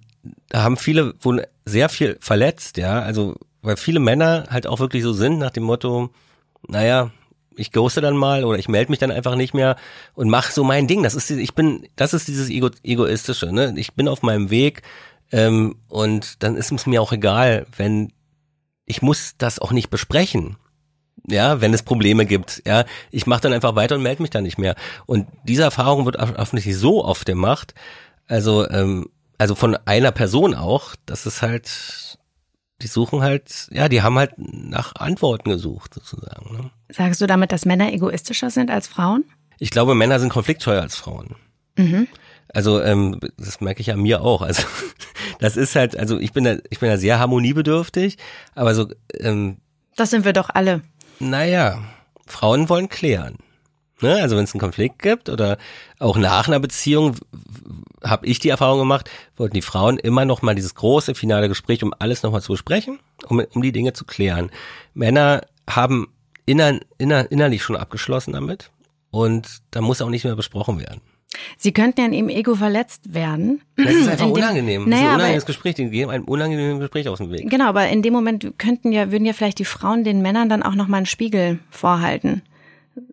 da 0.49 0.63
haben 0.63 0.77
viele 0.77 1.13
wohl 1.21 1.47
sehr 1.65 1.89
viel 1.89 2.17
verletzt, 2.19 2.77
ja, 2.77 3.01
also 3.01 3.35
weil 3.61 3.77
viele 3.77 3.99
Männer 3.99 4.45
halt 4.49 4.67
auch 4.67 4.79
wirklich 4.79 5.03
so 5.03 5.13
sind 5.13 5.39
nach 5.39 5.51
dem 5.51 5.63
Motto, 5.63 6.09
naja, 6.67 7.11
ich 7.57 7.71
ghoste 7.71 8.01
dann 8.01 8.15
mal 8.15 8.43
oder 8.43 8.57
ich 8.59 8.69
melde 8.69 8.91
mich 8.91 8.99
dann 8.99 9.11
einfach 9.11 9.35
nicht 9.35 9.53
mehr 9.53 9.75
und 10.13 10.29
mach 10.29 10.51
so 10.51 10.63
mein 10.63 10.87
Ding. 10.87 11.03
Das 11.03 11.15
ist 11.15 11.29
ich 11.29 11.53
bin, 11.55 11.87
das 11.95 12.13
ist 12.13 12.27
dieses 12.27 12.49
Ego, 12.49 12.69
egoistische. 12.83 13.51
Ne? 13.51 13.73
Ich 13.77 13.93
bin 13.93 14.07
auf 14.07 14.21
meinem 14.21 14.49
Weg 14.49 14.83
ähm, 15.31 15.75
und 15.87 16.43
dann 16.43 16.55
ist 16.55 16.71
es 16.71 16.85
mir 16.85 17.01
auch 17.01 17.11
egal, 17.11 17.65
wenn 17.75 18.13
ich 18.85 19.01
muss 19.01 19.35
das 19.37 19.59
auch 19.59 19.71
nicht 19.71 19.89
besprechen. 19.89 20.57
Ja, 21.29 21.59
wenn 21.59 21.73
es 21.73 21.83
Probleme 21.83 22.25
gibt, 22.25 22.61
ja, 22.65 22.85
ich 23.11 23.27
mache 23.27 23.41
dann 23.41 23.51
einfach 23.51 23.75
weiter 23.75 23.95
und 23.95 24.03
melde 24.03 24.21
mich 24.21 24.31
dann 24.31 24.43
nicht 24.43 24.57
mehr. 24.57 24.75
Und 25.07 25.27
diese 25.43 25.63
Erfahrung 25.63 26.05
wird 26.05 26.15
offensichtlich 26.15 26.77
so 26.77 27.03
oft 27.03 27.25
gemacht, 27.25 27.73
also 28.27 28.69
ähm, 28.69 29.09
also 29.37 29.53
von 29.53 29.77
einer 29.85 30.11
Person 30.11 30.55
auch, 30.55 30.95
dass 31.05 31.25
es 31.25 31.41
halt 31.41 32.16
die 32.81 32.87
suchen 32.87 33.21
halt, 33.21 33.67
ja, 33.71 33.89
die 33.89 34.01
haben 34.01 34.17
halt 34.17 34.33
nach 34.37 34.95
Antworten 34.95 35.49
gesucht, 35.49 35.93
sozusagen. 35.93 36.55
Ne? 36.55 36.71
Sagst 36.89 37.19
du 37.21 37.27
damit, 37.27 37.51
dass 37.51 37.65
Männer 37.65 37.91
egoistischer 37.91 38.49
sind 38.49 38.69
als 38.69 38.87
Frauen? 38.87 39.25
Ich 39.59 39.71
glaube, 39.71 39.95
Männer 39.95 40.19
sind 40.19 40.29
konfliktscheuer 40.29 40.81
als 40.81 40.95
Frauen. 40.95 41.35
Mhm. 41.77 42.07
Also 42.53 42.81
ähm, 42.81 43.19
das 43.37 43.59
merke 43.61 43.81
ich 43.81 43.91
an 43.91 44.01
mir 44.01 44.21
auch. 44.21 44.41
Also 44.41 44.63
das 45.39 45.57
ist 45.57 45.75
halt, 45.75 45.97
also 45.97 46.19
ich 46.19 46.33
bin 46.33 46.43
da, 46.43 46.57
ich 46.69 46.79
bin 46.79 46.89
da 46.89 46.97
sehr 46.97 47.19
harmoniebedürftig, 47.19 48.17
aber 48.55 48.75
so. 48.75 48.87
Ähm, 49.13 49.57
das 49.95 50.11
sind 50.11 50.25
wir 50.25 50.33
doch 50.33 50.49
alle. 50.53 50.81
Naja, 51.19 51.83
Frauen 52.27 52.69
wollen 52.69 52.89
klären. 52.89 53.37
Ne? 54.01 54.21
Also 54.21 54.37
wenn 54.37 54.43
es 54.43 54.53
einen 54.53 54.61
Konflikt 54.61 54.99
gibt 54.99 55.29
oder 55.29 55.57
auch 55.99 56.17
nach 56.17 56.47
einer 56.47 56.59
Beziehung, 56.59 57.15
habe 58.03 58.27
ich 58.27 58.39
die 58.39 58.49
Erfahrung 58.49 58.79
gemacht, 58.79 59.09
wollten 59.35 59.55
die 59.55 59.61
Frauen 59.61 59.97
immer 59.97 60.25
noch 60.25 60.41
mal 60.41 60.55
dieses 60.55 60.75
große 60.75 61.15
finale 61.15 61.47
Gespräch, 61.47 61.83
um 61.83 61.93
alles 61.97 62.23
noch 62.23 62.31
mal 62.31 62.41
zu 62.41 62.53
besprechen, 62.53 62.99
um, 63.27 63.43
um 63.53 63.61
die 63.61 63.71
Dinge 63.71 63.93
zu 63.93 64.05
klären. 64.05 64.51
Männer 64.93 65.41
haben 65.69 66.07
inner, 66.45 66.79
inner, 66.97 67.31
innerlich 67.31 67.63
schon 67.63 67.75
abgeschlossen 67.75 68.33
damit 68.33 68.71
und 69.09 69.61
da 69.71 69.81
muss 69.81 70.01
auch 70.01 70.09
nicht 70.09 70.25
mehr 70.25 70.35
besprochen 70.35 70.79
werden. 70.79 71.01
Sie 71.57 71.71
könnten 71.71 71.99
ja 71.99 72.05
in 72.07 72.13
ihrem 72.13 72.29
Ego 72.29 72.55
verletzt 72.55 73.13
werden. 73.13 73.61
Das 73.75 73.93
ist 73.93 74.07
einfach 74.07 74.29
unangenehm. 74.29 74.87
Naja, 74.87 74.95
das 74.95 75.01
ist 75.01 75.07
ein 75.07 75.15
unangenehmes 75.15 75.45
Gespräch, 75.45 75.75
die 75.75 75.89
gehen 75.89 76.09
einem 76.09 76.23
unangenehmen 76.23 76.79
Gespräch 76.79 77.09
aus 77.09 77.17
dem 77.17 77.31
Weg. 77.31 77.49
Genau, 77.49 77.65
aber 77.65 77.89
in 77.89 78.01
dem 78.01 78.13
Moment 78.13 78.53
könnten 78.57 78.91
ja, 78.91 79.11
würden 79.11 79.25
ja 79.25 79.33
vielleicht 79.33 79.59
die 79.59 79.65
Frauen 79.65 80.03
den 80.03 80.21
Männern 80.21 80.49
dann 80.49 80.63
auch 80.63 80.75
noch 80.75 80.87
mal 80.87 80.97
einen 80.97 81.05
Spiegel 81.05 81.59
vorhalten 81.69 82.43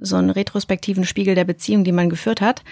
so 0.01 0.17
einen 0.17 0.31
retrospektiven 0.31 1.05
Spiegel 1.05 1.35
der 1.35 1.45
Beziehung, 1.45 1.85
die 1.85 1.93
man 1.93 2.09
geführt 2.09 2.41
hat. 2.41 2.63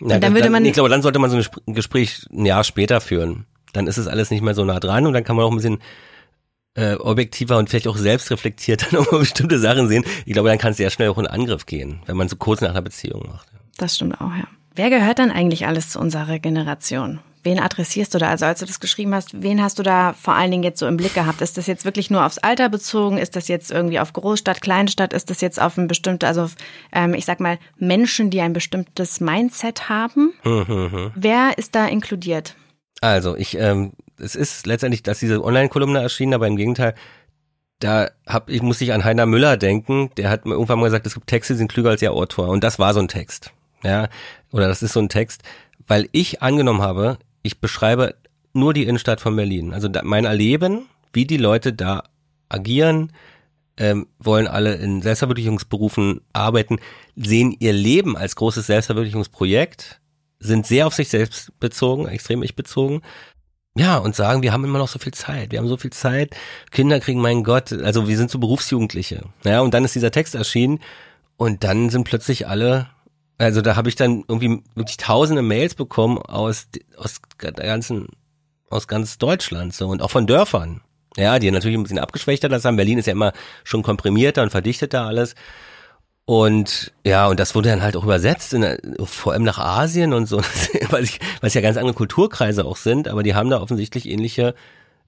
Ja, 0.00 0.16
und 0.16 0.22
dann 0.22 0.34
würde 0.34 0.50
man. 0.50 0.64
Ich 0.64 0.72
glaube, 0.72 0.88
dann 0.88 1.02
sollte 1.02 1.18
man 1.18 1.30
so 1.30 1.36
ein 1.36 1.74
Gespräch 1.74 2.26
ein 2.30 2.46
Jahr 2.46 2.64
später 2.64 3.00
führen. 3.00 3.46
Dann 3.72 3.86
ist 3.86 3.98
es 3.98 4.06
alles 4.06 4.30
nicht 4.30 4.42
mehr 4.42 4.54
so 4.54 4.64
nah 4.64 4.80
dran 4.80 5.06
und 5.06 5.12
dann 5.12 5.24
kann 5.24 5.36
man 5.36 5.44
auch 5.44 5.50
ein 5.50 5.56
bisschen 5.56 5.78
äh, 6.74 6.94
objektiver 6.94 7.58
und 7.58 7.68
vielleicht 7.68 7.88
auch 7.88 7.96
selbstreflektiert 7.96 8.86
dann 8.92 9.00
auch 9.00 9.12
mal 9.12 9.18
bestimmte 9.18 9.58
Sachen 9.58 9.88
sehen. 9.88 10.04
Ich 10.24 10.32
glaube, 10.32 10.48
dann 10.48 10.58
kann 10.58 10.70
es 10.70 10.76
sehr 10.76 10.90
schnell 10.90 11.08
auch 11.08 11.18
in 11.18 11.26
Angriff 11.26 11.66
gehen, 11.66 12.00
wenn 12.06 12.16
man 12.16 12.28
so 12.28 12.36
kurz 12.36 12.60
nach 12.60 12.70
einer 12.70 12.82
Beziehung 12.82 13.26
macht. 13.26 13.48
Das 13.76 13.96
stimmt 13.96 14.20
auch, 14.20 14.34
ja. 14.34 14.46
Wer 14.74 14.90
gehört 14.90 15.18
dann 15.18 15.32
eigentlich 15.32 15.66
alles 15.66 15.90
zu 15.90 15.98
unserer 15.98 16.38
Generation? 16.38 17.18
Wen 17.42 17.60
adressierst 17.60 18.14
du 18.14 18.18
da? 18.18 18.28
Also 18.28 18.46
als 18.46 18.60
du 18.60 18.66
das 18.66 18.80
geschrieben 18.80 19.14
hast, 19.14 19.42
wen 19.42 19.62
hast 19.62 19.78
du 19.78 19.82
da 19.82 20.12
vor 20.12 20.34
allen 20.34 20.50
Dingen 20.50 20.62
jetzt 20.62 20.80
so 20.80 20.86
im 20.86 20.96
Blick 20.96 21.14
gehabt? 21.14 21.40
Ist 21.40 21.56
das 21.56 21.66
jetzt 21.66 21.84
wirklich 21.84 22.10
nur 22.10 22.24
aufs 22.24 22.38
Alter 22.38 22.68
bezogen? 22.68 23.18
Ist 23.18 23.36
das 23.36 23.48
jetzt 23.48 23.70
irgendwie 23.70 24.00
auf 24.00 24.12
Großstadt, 24.12 24.60
Kleinstadt? 24.60 25.12
Ist 25.12 25.30
das 25.30 25.40
jetzt 25.40 25.60
auf 25.60 25.76
ein 25.76 25.88
bestimmtes, 25.88 26.26
also 26.26 26.48
ähm, 26.92 27.14
ich 27.14 27.24
sag 27.24 27.40
mal, 27.40 27.58
Menschen, 27.76 28.30
die 28.30 28.40
ein 28.40 28.52
bestimmtes 28.52 29.20
Mindset 29.20 29.88
haben? 29.88 30.32
Mhm. 30.44 31.12
Wer 31.14 31.56
ist 31.56 31.74
da 31.74 31.86
inkludiert? 31.86 32.56
Also 33.00 33.36
ich, 33.36 33.56
ähm, 33.56 33.92
es 34.18 34.34
ist 34.34 34.66
letztendlich, 34.66 35.02
dass 35.02 35.20
diese 35.20 35.42
Online-Kolumne 35.42 36.00
erschienen, 36.00 36.34
aber 36.34 36.46
im 36.46 36.56
Gegenteil, 36.56 36.94
da 37.80 38.10
hab 38.26 38.50
ich 38.50 38.62
muss 38.62 38.80
ich 38.80 38.92
an 38.92 39.04
Heiner 39.04 39.26
Müller 39.26 39.56
denken, 39.56 40.10
der 40.16 40.30
hat 40.30 40.46
mir 40.46 40.54
irgendwann 40.54 40.80
mal 40.80 40.86
gesagt, 40.86 41.06
es 41.06 41.14
gibt 41.14 41.28
Texte, 41.28 41.54
die 41.54 41.58
sind 41.58 41.72
klüger 41.72 41.90
als 41.90 42.02
ihr 42.02 42.12
Autor 42.12 42.48
und 42.48 42.64
das 42.64 42.78
war 42.78 42.92
so 42.94 43.00
ein 43.00 43.08
Text. 43.08 43.52
Ja, 43.84 44.08
oder 44.50 44.66
das 44.66 44.82
ist 44.82 44.92
so 44.92 45.00
ein 45.00 45.08
Text, 45.08 45.42
weil 45.86 46.08
ich 46.10 46.42
angenommen 46.42 46.82
habe, 46.82 47.18
ich 47.42 47.60
beschreibe 47.60 48.14
nur 48.52 48.74
die 48.74 48.84
Innenstadt 48.84 49.20
von 49.20 49.36
Berlin. 49.36 49.72
Also 49.72 49.88
da, 49.88 50.02
mein 50.04 50.24
Erleben, 50.24 50.86
wie 51.12 51.26
die 51.26 51.36
Leute 51.36 51.72
da 51.72 52.04
agieren, 52.48 53.12
ähm, 53.76 54.08
wollen 54.18 54.48
alle 54.48 54.74
in 54.74 55.02
Selbstverwirklichungsberufen 55.02 56.20
arbeiten, 56.32 56.78
sehen 57.16 57.54
ihr 57.58 57.72
Leben 57.72 58.16
als 58.16 58.36
großes 58.36 58.66
Selbstverwirklichungsprojekt, 58.66 60.00
sind 60.40 60.66
sehr 60.66 60.86
auf 60.86 60.94
sich 60.94 61.08
selbst 61.08 61.58
bezogen, 61.60 62.06
extrem 62.06 62.42
ich 62.42 62.56
bezogen. 62.56 63.02
Ja, 63.76 63.98
und 63.98 64.16
sagen, 64.16 64.42
wir 64.42 64.52
haben 64.52 64.64
immer 64.64 64.78
noch 64.78 64.88
so 64.88 64.98
viel 64.98 65.14
Zeit, 65.14 65.52
wir 65.52 65.60
haben 65.60 65.68
so 65.68 65.76
viel 65.76 65.92
Zeit, 65.92 66.34
Kinder 66.72 66.98
kriegen, 66.98 67.20
mein 67.20 67.44
Gott, 67.44 67.72
also 67.72 68.08
wir 68.08 68.16
sind 68.16 68.30
so 68.30 68.40
Berufsjugendliche. 68.40 69.22
Ja, 69.44 69.60
und 69.60 69.72
dann 69.72 69.84
ist 69.84 69.94
dieser 69.94 70.10
Text 70.10 70.34
erschienen 70.34 70.80
und 71.36 71.62
dann 71.62 71.88
sind 71.88 72.02
plötzlich 72.02 72.48
alle 72.48 72.88
also 73.38 73.62
da 73.62 73.76
habe 73.76 73.88
ich 73.88 73.94
dann 73.94 74.24
irgendwie 74.26 74.62
wirklich 74.74 74.96
tausende 74.96 75.42
Mails 75.42 75.74
bekommen 75.74 76.18
aus, 76.18 76.66
aus 76.96 77.20
der 77.40 77.52
ganzen, 77.52 78.08
aus 78.68 78.88
ganz 78.88 79.18
Deutschland 79.18 79.72
so 79.72 79.88
und 79.88 80.02
auch 80.02 80.10
von 80.10 80.26
Dörfern. 80.26 80.80
Ja, 81.16 81.38
die 81.38 81.50
natürlich 81.50 81.76
ein 81.76 81.82
bisschen 81.82 81.98
abgeschwächter 81.98 82.48
das 82.48 82.64
haben. 82.64 82.76
Berlin 82.76 82.98
ist 82.98 83.06
ja 83.06 83.12
immer 83.12 83.32
schon 83.64 83.82
komprimierter 83.82 84.42
und 84.42 84.50
verdichteter 84.50 85.02
alles. 85.02 85.34
Und 86.24 86.92
ja, 87.04 87.26
und 87.26 87.40
das 87.40 87.54
wurde 87.54 87.70
dann 87.70 87.82
halt 87.82 87.96
auch 87.96 88.04
übersetzt, 88.04 88.52
in, 88.52 88.76
vor 89.04 89.32
allem 89.32 89.44
nach 89.44 89.58
Asien 89.58 90.12
und 90.12 90.26
so, 90.26 90.38
weil, 90.90 91.08
es 91.40 91.54
ja 91.54 91.60
ganz 91.60 91.76
andere 91.76 91.94
Kulturkreise 91.94 92.64
auch 92.66 92.76
sind, 92.76 93.08
aber 93.08 93.22
die 93.22 93.34
haben 93.34 93.48
da 93.48 93.62
offensichtlich 93.62 94.06
ähnliche 94.06 94.54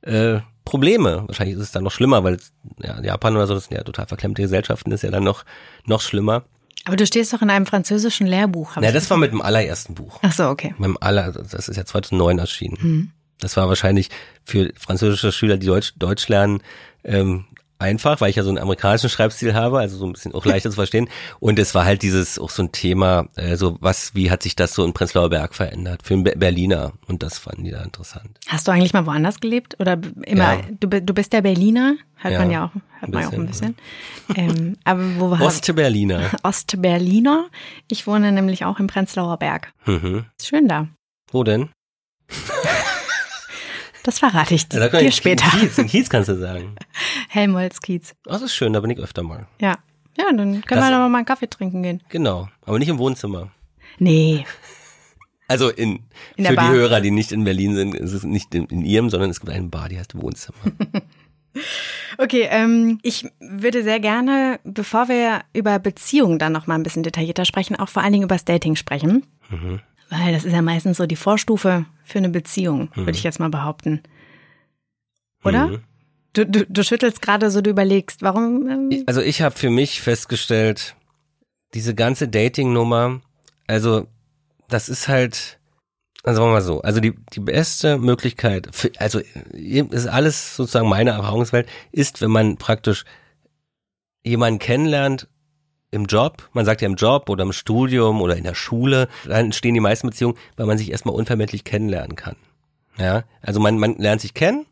äh, 0.03 0.39
Probleme. 0.65 1.25
Wahrscheinlich 1.27 1.57
ist 1.57 1.63
es 1.63 1.73
dann 1.73 1.85
noch 1.85 1.93
schlimmer, 1.93 2.25
weil 2.25 2.39
ja, 2.83 3.01
Japan 3.03 3.37
oder 3.37 3.47
so, 3.47 3.55
das 3.55 3.65
sind 3.65 3.77
ja 3.77 3.85
total 3.85 4.07
verklemmte 4.07 4.41
Gesellschaften, 4.41 4.93
ist 4.93 5.03
ja 5.03 5.11
dann 5.11 5.25
noch, 5.25 5.45
noch 5.85 6.01
schlimmer. 6.01 6.45
Aber 6.85 6.97
du 6.97 7.07
stehst 7.07 7.33
doch 7.33 7.43
in 7.43 7.51
einem 7.51 7.67
französischen 7.67 8.27
Lehrbuch. 8.27 8.77
Ja, 8.81 8.93
das 8.93 9.11
war 9.11 9.17
mit 9.17 9.33
dem 9.33 9.43
allerersten 9.43 9.95
Buch. 9.95 10.19
Ach 10.23 10.33
so, 10.33 10.49
okay. 10.49 10.75
Mit 10.79 10.89
dem 10.89 10.99
aller, 11.01 11.33
das 11.33 11.69
ist 11.69 11.77
ja 11.77 11.85
2009 11.85 12.39
erschienen. 12.39 12.77
Hm. 12.81 13.11
Das 13.39 13.57
war 13.57 13.69
wahrscheinlich 13.69 14.11
für 14.45 14.73
französische 14.77 15.33
Schüler, 15.33 15.57
die 15.57 15.67
Deutsch, 15.67 15.95
Deutsch 15.97 16.29
lernen, 16.29 16.63
ähm, 17.05 17.47
einfach, 17.81 18.21
weil 18.21 18.31
ich 18.31 18.37
ja 18.37 18.43
so 18.43 18.51
einen 18.51 18.59
amerikanischen 18.59 19.09
Schreibstil 19.09 19.55
habe, 19.55 19.79
also 19.79 19.97
so 19.97 20.07
ein 20.07 20.13
bisschen 20.13 20.35
auch 20.35 20.45
leichter 20.45 20.71
zu 20.71 20.77
verstehen. 20.77 21.09
Und 21.39 21.59
es 21.59 21.75
war 21.75 21.85
halt 21.85 22.03
dieses 22.03 22.39
auch 22.39 22.51
so 22.51 22.63
ein 22.63 22.73
Thema, 22.73 23.29
äh, 23.37 23.57
so 23.57 23.77
was, 23.81 24.15
wie 24.15 24.31
hat 24.31 24.43
sich 24.43 24.57
das 24.57 24.75
so 24.75 24.85
in 24.85 24.93
Prenzlauer 24.93 25.31
Berg 25.31 25.55
verändert 25.55 26.03
für 26.05 26.15
einen 26.15 26.25
Berliner? 26.25 26.93
Und 27.07 27.23
das 27.23 27.39
fanden 27.39 27.65
die 27.65 27.71
da 27.71 27.83
interessant. 27.83 28.39
Hast 28.49 28.69
du 28.69 28.73
eigentlich 28.73 28.93
mal 28.93 29.07
woanders 29.07 29.41
gelebt 29.41 29.77
oder 29.81 29.99
immer? 30.23 30.55
Ja. 30.55 30.61
Du, 30.79 30.89
du 30.89 31.15
bist 31.15 31.33
der 31.33 31.43
Berliner, 31.43 31.97
hört 32.17 32.35
ja, 32.35 32.41
man 32.41 32.51
ja 32.51 32.65
auch, 32.67 32.75
hört 33.01 33.13
man 33.13 33.23
ja 33.23 33.29
auch 33.29 33.33
ein 33.33 33.47
bisschen. 33.47 33.77
ähm, 34.37 34.77
aber 34.85 35.03
wo 35.19 35.31
war 35.31 35.41
Ostberliner. 35.41 36.31
Ostberliner. 36.43 37.47
Ich 37.89 38.07
wohne 38.07 38.33
nämlich 38.33 38.65
auch 38.65 38.79
im 38.79 38.87
Prenzlauer 38.87 39.39
Berg. 39.39 39.73
Mhm. 39.87 40.27
Ist 40.39 40.49
schön 40.49 40.69
da. 40.69 40.89
Wo 41.33 41.45
denn? 41.45 41.71
Das 44.03 44.19
verrate 44.19 44.55
ich 44.55 44.69
dir, 44.69 44.89
dir 44.89 45.13
später. 45.13 45.49
Kiez, 45.51 45.79
in 45.79 45.87
Kiez 45.87 46.09
kannst 46.09 46.29
du 46.29 46.37
sagen. 46.37 46.77
Helmholtz 47.29 47.81
Kiez. 47.81 48.15
Das 48.25 48.43
ist 48.43 48.55
schön, 48.55 48.73
da 48.73 48.81
bin 48.81 48.91
ich 48.91 48.99
öfter 48.99 49.23
mal. 49.23 49.47
Ja. 49.61 49.79
Ja, 50.19 50.25
dann 50.27 50.63
können 50.63 50.81
das, 50.81 50.91
wir 50.91 50.91
doch 50.91 51.09
mal 51.09 51.19
einen 51.19 51.27
Kaffee 51.27 51.49
trinken 51.49 51.83
gehen. 51.83 52.03
Genau, 52.09 52.49
aber 52.67 52.79
nicht 52.79 52.89
im 52.89 52.99
Wohnzimmer. 52.99 53.51
Nee. 53.99 54.45
Also 55.49 55.69
in, 55.69 56.01
in 56.37 56.47
für 56.47 56.57
die 56.57 56.69
Hörer, 56.69 57.01
die 57.01 57.11
nicht 57.11 57.33
in 57.33 57.45
Berlin 57.45 57.75
sind, 57.75 57.95
ist 57.95 58.13
es 58.13 58.25
nicht 58.25 58.55
in, 58.55 58.67
in 58.67 58.85
ihrem, 58.85 59.11
sondern 59.11 59.31
es 59.31 59.41
gibt 59.41 59.53
eine 59.53 59.69
Bar, 59.69 59.89
die 59.89 59.99
heißt 59.99 60.21
Wohnzimmer. 60.21 60.59
Okay, 62.19 62.47
ähm, 62.51 62.99
ich 63.03 63.27
würde 63.41 63.83
sehr 63.83 64.01
gerne, 64.01 64.61
bevor 64.65 65.09
wir 65.09 65.41
über 65.53 65.79
Beziehungen 65.79 66.39
dann 66.39 66.53
noch 66.53 66.67
mal 66.67 66.75
ein 66.75 66.83
bisschen 66.83 67.03
detaillierter 67.03 67.45
sprechen, 67.45 67.77
auch 67.77 67.89
vor 67.89 68.03
allen 68.03 68.13
Dingen 68.13 68.25
über 68.25 68.35
das 68.35 68.45
Dating 68.45 68.77
sprechen. 68.77 69.27
Mhm. 69.49 69.81
Weil 70.11 70.33
das 70.33 70.45
ist 70.45 70.53
ja 70.53 70.61
meistens 70.61 70.97
so 70.97 71.07
die 71.07 71.17
Vorstufe 71.17 71.87
für 72.05 72.19
eine 72.19 72.29
Beziehung, 72.29 72.91
mhm. 72.95 73.07
würde 73.07 73.13
ich 73.13 73.23
jetzt 73.23 73.39
mal 73.39 73.49
behaupten. 73.49 74.03
Oder? 75.45 75.69
Mhm. 75.69 75.83
Du, 76.33 76.47
du, 76.47 76.67
du 76.67 76.85
schüttelst 76.85 77.23
gerade 77.23 77.51
so, 77.51 77.61
du 77.61 77.71
überlegst, 77.71 78.23
warum? 78.23 78.69
Ähm 78.69 79.05
also 79.07 79.21
ich 79.21 79.43
habe 79.43 79.57
für 79.57 79.71
mich 79.71 80.01
festgestellt, 80.01 80.95
diese 81.75 81.95
ganze 81.95 82.29
Dating-Nummer, 82.29 83.21
also 83.67 84.07
das 84.69 84.89
ist 84.89 85.09
halt, 85.09 85.59
also 86.23 86.41
sagen 86.41 86.51
wir 86.51 86.55
mal 86.55 86.63
so, 86.63 86.83
also 86.83 87.01
die, 87.01 87.15
die 87.33 87.41
beste 87.41 87.99
Möglichkeit, 87.99 88.69
für, 88.73 88.91
also 88.99 89.21
ist 89.53 90.07
alles 90.07 90.57
sozusagen 90.57 90.89
meine 90.89 91.11
Erfahrungswelt, 91.11 91.69
ist, 91.93 92.21
wenn 92.21 92.31
man 92.31 92.57
praktisch 92.57 93.05
jemanden 94.23 94.59
kennenlernt 94.59 95.29
im 95.91 96.05
Job, 96.05 96.49
man 96.53 96.65
sagt 96.65 96.83
ja 96.83 96.89
im 96.89 96.95
Job 96.95 97.29
oder 97.29 97.43
im 97.43 97.53
Studium 97.53 98.21
oder 98.21 98.37
in 98.37 98.45
der 98.45 98.55
Schule, 98.55 99.09
dann 99.25 99.47
entstehen 99.47 99.75
die 99.75 99.81
meisten 99.81 100.09
Beziehungen, 100.09 100.37
weil 100.57 100.67
man 100.67 100.79
sich 100.79 100.91
erstmal 100.91 101.15
unvermittlich 101.15 101.65
kennenlernen 101.65 102.17
kann. 102.17 102.37
Ja, 102.97 103.25
also 103.43 103.61
man, 103.61 103.79
man 103.79 103.97
lernt 103.97 104.21
sich 104.21 104.35
kennen 104.35 104.67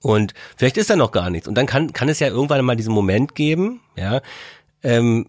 und 0.00 0.34
vielleicht 0.56 0.76
ist 0.76 0.90
da 0.90 0.96
noch 0.96 1.12
gar 1.12 1.30
nichts. 1.30 1.48
Und 1.48 1.56
dann 1.56 1.66
kann, 1.66 1.92
kann 1.92 2.08
es 2.08 2.20
ja 2.20 2.28
irgendwann 2.28 2.64
mal 2.64 2.76
diesen 2.76 2.94
Moment 2.94 3.34
geben, 3.34 3.80
ja, 3.96 4.20
ähm, 4.82 5.26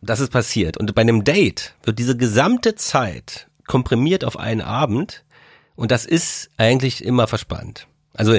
dass 0.00 0.20
es 0.20 0.28
passiert. 0.28 0.76
Und 0.76 0.94
bei 0.94 1.02
einem 1.02 1.24
Date 1.24 1.74
wird 1.82 1.98
diese 1.98 2.16
gesamte 2.16 2.74
Zeit 2.74 3.48
komprimiert 3.66 4.24
auf 4.24 4.38
einen 4.38 4.60
Abend 4.60 5.24
und 5.76 5.90
das 5.90 6.04
ist 6.04 6.50
eigentlich 6.56 7.04
immer 7.04 7.26
verspannt. 7.26 7.86
Also 8.12 8.38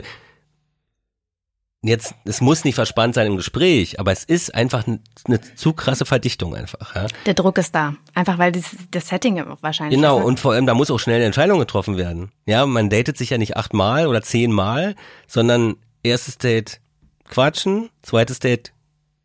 jetzt, 1.88 2.16
es 2.26 2.42
muss 2.42 2.64
nicht 2.64 2.76
verspannt 2.76 3.16
sein 3.16 3.28
im 3.28 3.38
Gespräch, 3.38 4.00
aber 4.00 4.12
es 4.12 4.24
ist 4.24 4.54
einfach 4.54 4.86
eine 4.86 5.42
zu 5.56 5.74
krasse 5.74 6.06
Verdichtung 6.06 6.56
einfach. 6.56 6.96
Ja. 6.96 7.08
Der 7.26 7.34
Druck 7.34 7.58
ist 7.58 7.74
da, 7.74 7.96
einfach 8.14 8.38
weil 8.38 8.52
das, 8.52 8.76
das 8.92 9.08
Setting 9.08 9.44
wahrscheinlich. 9.62 9.98
Genau, 9.98 10.20
ist, 10.20 10.26
und 10.26 10.40
vor 10.40 10.54
allem 10.54 10.66
da 10.66 10.74
muss 10.74 10.92
auch 10.92 11.00
schnell 11.00 11.18
eine 11.18 11.26
Entscheidung 11.26 11.60
getroffen 11.60 11.98
werden. 11.98 12.32
Ja, 12.46 12.66
man 12.66 12.90
datet 12.90 13.18
sich 13.18 13.30
ja 13.30 13.38
nicht 13.38 13.58
achtmal 13.58 14.08
oder 14.08 14.22
zehnmal, 14.22 14.96
sondern 15.28 15.76
erstes 16.04 16.38
Date 16.38 16.82
quatschen, 17.30 17.90
zweites 18.02 18.40
Date 18.40 18.74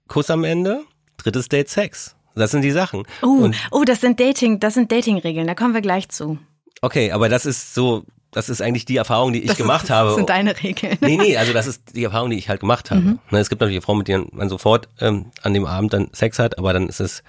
Kuss 0.08 0.30
am 0.30 0.44
Ende, 0.44 0.82
drittes 1.16 1.48
Date 1.48 1.68
Sex. 1.68 2.16
Das 2.34 2.52
sind 2.52 2.62
die 2.62 2.70
Sachen. 2.70 3.04
Oh, 3.22 3.50
oh, 3.70 3.84
das 3.84 4.00
sind 4.00 4.20
Dating, 4.20 4.60
das 4.60 4.74
sind 4.74 4.90
Dating-Regeln. 4.90 5.46
Da 5.46 5.54
kommen 5.54 5.74
wir 5.74 5.82
gleich 5.82 6.08
zu. 6.08 6.38
Okay, 6.80 7.12
aber 7.12 7.28
das 7.28 7.44
ist 7.44 7.74
so 7.74 8.04
das 8.32 8.48
ist 8.48 8.62
eigentlich 8.62 8.84
die 8.84 8.96
Erfahrung, 8.96 9.32
die 9.32 9.40
ich 9.40 9.48
das 9.48 9.56
gemacht 9.56 9.84
ist, 9.84 9.90
habe. 9.90 10.08
Das 10.08 10.16
sind 10.16 10.28
deine 10.28 10.60
Regeln. 10.62 10.98
Nee, 11.00 11.16
nee, 11.16 11.36
also 11.36 11.52
das 11.52 11.66
ist 11.66 11.96
die 11.96 12.04
Erfahrung, 12.04 12.30
die 12.30 12.38
ich 12.38 12.48
halt 12.48 12.60
gemacht 12.60 12.90
habe. 12.90 13.00
Mhm. 13.00 13.18
Ne, 13.30 13.38
es 13.38 13.48
gibt 13.48 13.60
natürlich 13.60 13.82
Frauen, 13.82 13.98
mit 13.98 14.08
denen 14.08 14.28
man 14.32 14.48
sofort 14.48 14.88
ähm, 15.00 15.32
an 15.42 15.54
dem 15.54 15.66
Abend 15.66 15.92
dann 15.92 16.08
Sex 16.12 16.38
hat, 16.38 16.58
aber 16.58 16.72
dann 16.72 16.88
ist 16.88 17.00
es, 17.00 17.22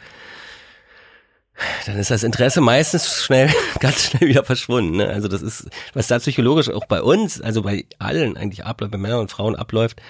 dann 1.86 1.98
ist 1.98 2.12
das 2.12 2.24
Interesse 2.24 2.62
meistens 2.62 3.24
schnell, 3.24 3.50
ganz 3.80 4.10
schnell 4.10 4.30
wieder 4.30 4.44
verschwunden. 4.44 4.98
Ne? 4.98 5.08
Also 5.08 5.28
das 5.28 5.42
ist, 5.42 5.70
was 5.94 6.08
da 6.08 6.20
psychologisch 6.20 6.70
auch 6.70 6.86
bei 6.86 7.02
uns, 7.02 7.42
also 7.42 7.64
bei 7.64 7.86
allen 7.98 8.38
eigentlich 8.38 8.66
abläuft, 8.66 8.92
bei 8.92 8.98
Männern 8.98 9.22
und 9.22 9.32
Frauen 9.32 9.56
abläuft. 9.56 10.02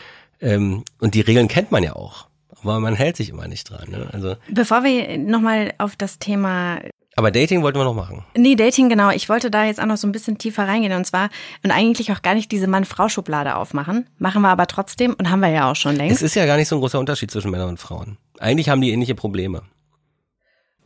Ähm, 0.41 0.84
und 0.99 1.13
die 1.13 1.21
Regeln 1.21 1.47
kennt 1.47 1.71
man 1.71 1.84
ja 1.84 1.93
auch. 1.93 2.27
Aber 2.63 2.80
man 2.80 2.95
hält 2.95 3.15
sich 3.17 3.30
immer 3.30 3.47
nicht 3.47 3.69
dran. 3.69 3.89
Ne? 3.89 4.10
Also 4.12 4.36
Bevor 4.49 4.84
wir 4.84 5.17
nochmal 5.17 5.73
auf 5.77 5.95
das 5.95 6.19
Thema 6.19 6.80
aber 7.15 7.32
Dating 7.32 7.62
wollten 7.62 7.78
wir 7.78 7.84
noch 7.84 7.95
machen. 7.95 8.24
Nee, 8.36 8.56
Dating, 8.56 8.89
genau. 8.89 9.10
Ich 9.10 9.28
wollte 9.28 9.52
da 9.52 9.65
jetzt 9.65 9.82
auch 9.82 9.86
noch 9.86 9.97
so 9.97 10.08
ein 10.08 10.12
bisschen 10.12 10.38
tiefer 10.38 10.67
reingehen 10.67 10.93
und 10.93 11.06
zwar 11.06 11.30
und 11.63 11.71
eigentlich 11.71 12.12
auch 12.12 12.21
gar 12.21 12.36
nicht 12.36 12.52
diese 12.52 12.67
Mann-Frau-Schublade 12.67 13.56
aufmachen. 13.56 14.08
Machen 14.17 14.41
wir 14.41 14.50
aber 14.50 14.67
trotzdem 14.67 15.15
und 15.17 15.30
haben 15.30 15.41
wir 15.41 15.50
ja 15.50 15.69
auch 15.69 15.76
schon 15.76 15.95
längst. 15.95 16.17
Es 16.17 16.21
ist 16.21 16.36
ja 16.36 16.45
gar 16.45 16.58
nicht 16.58 16.67
so 16.67 16.76
ein 16.76 16.80
großer 16.82 17.00
Unterschied 17.00 17.32
zwischen 17.32 17.52
Männern 17.52 17.69
und 17.69 17.80
Frauen. 17.80 18.17
Eigentlich 18.39 18.69
haben 18.69 18.82
die 18.82 18.91
ähnliche 18.91 19.15
Probleme. 19.15 19.63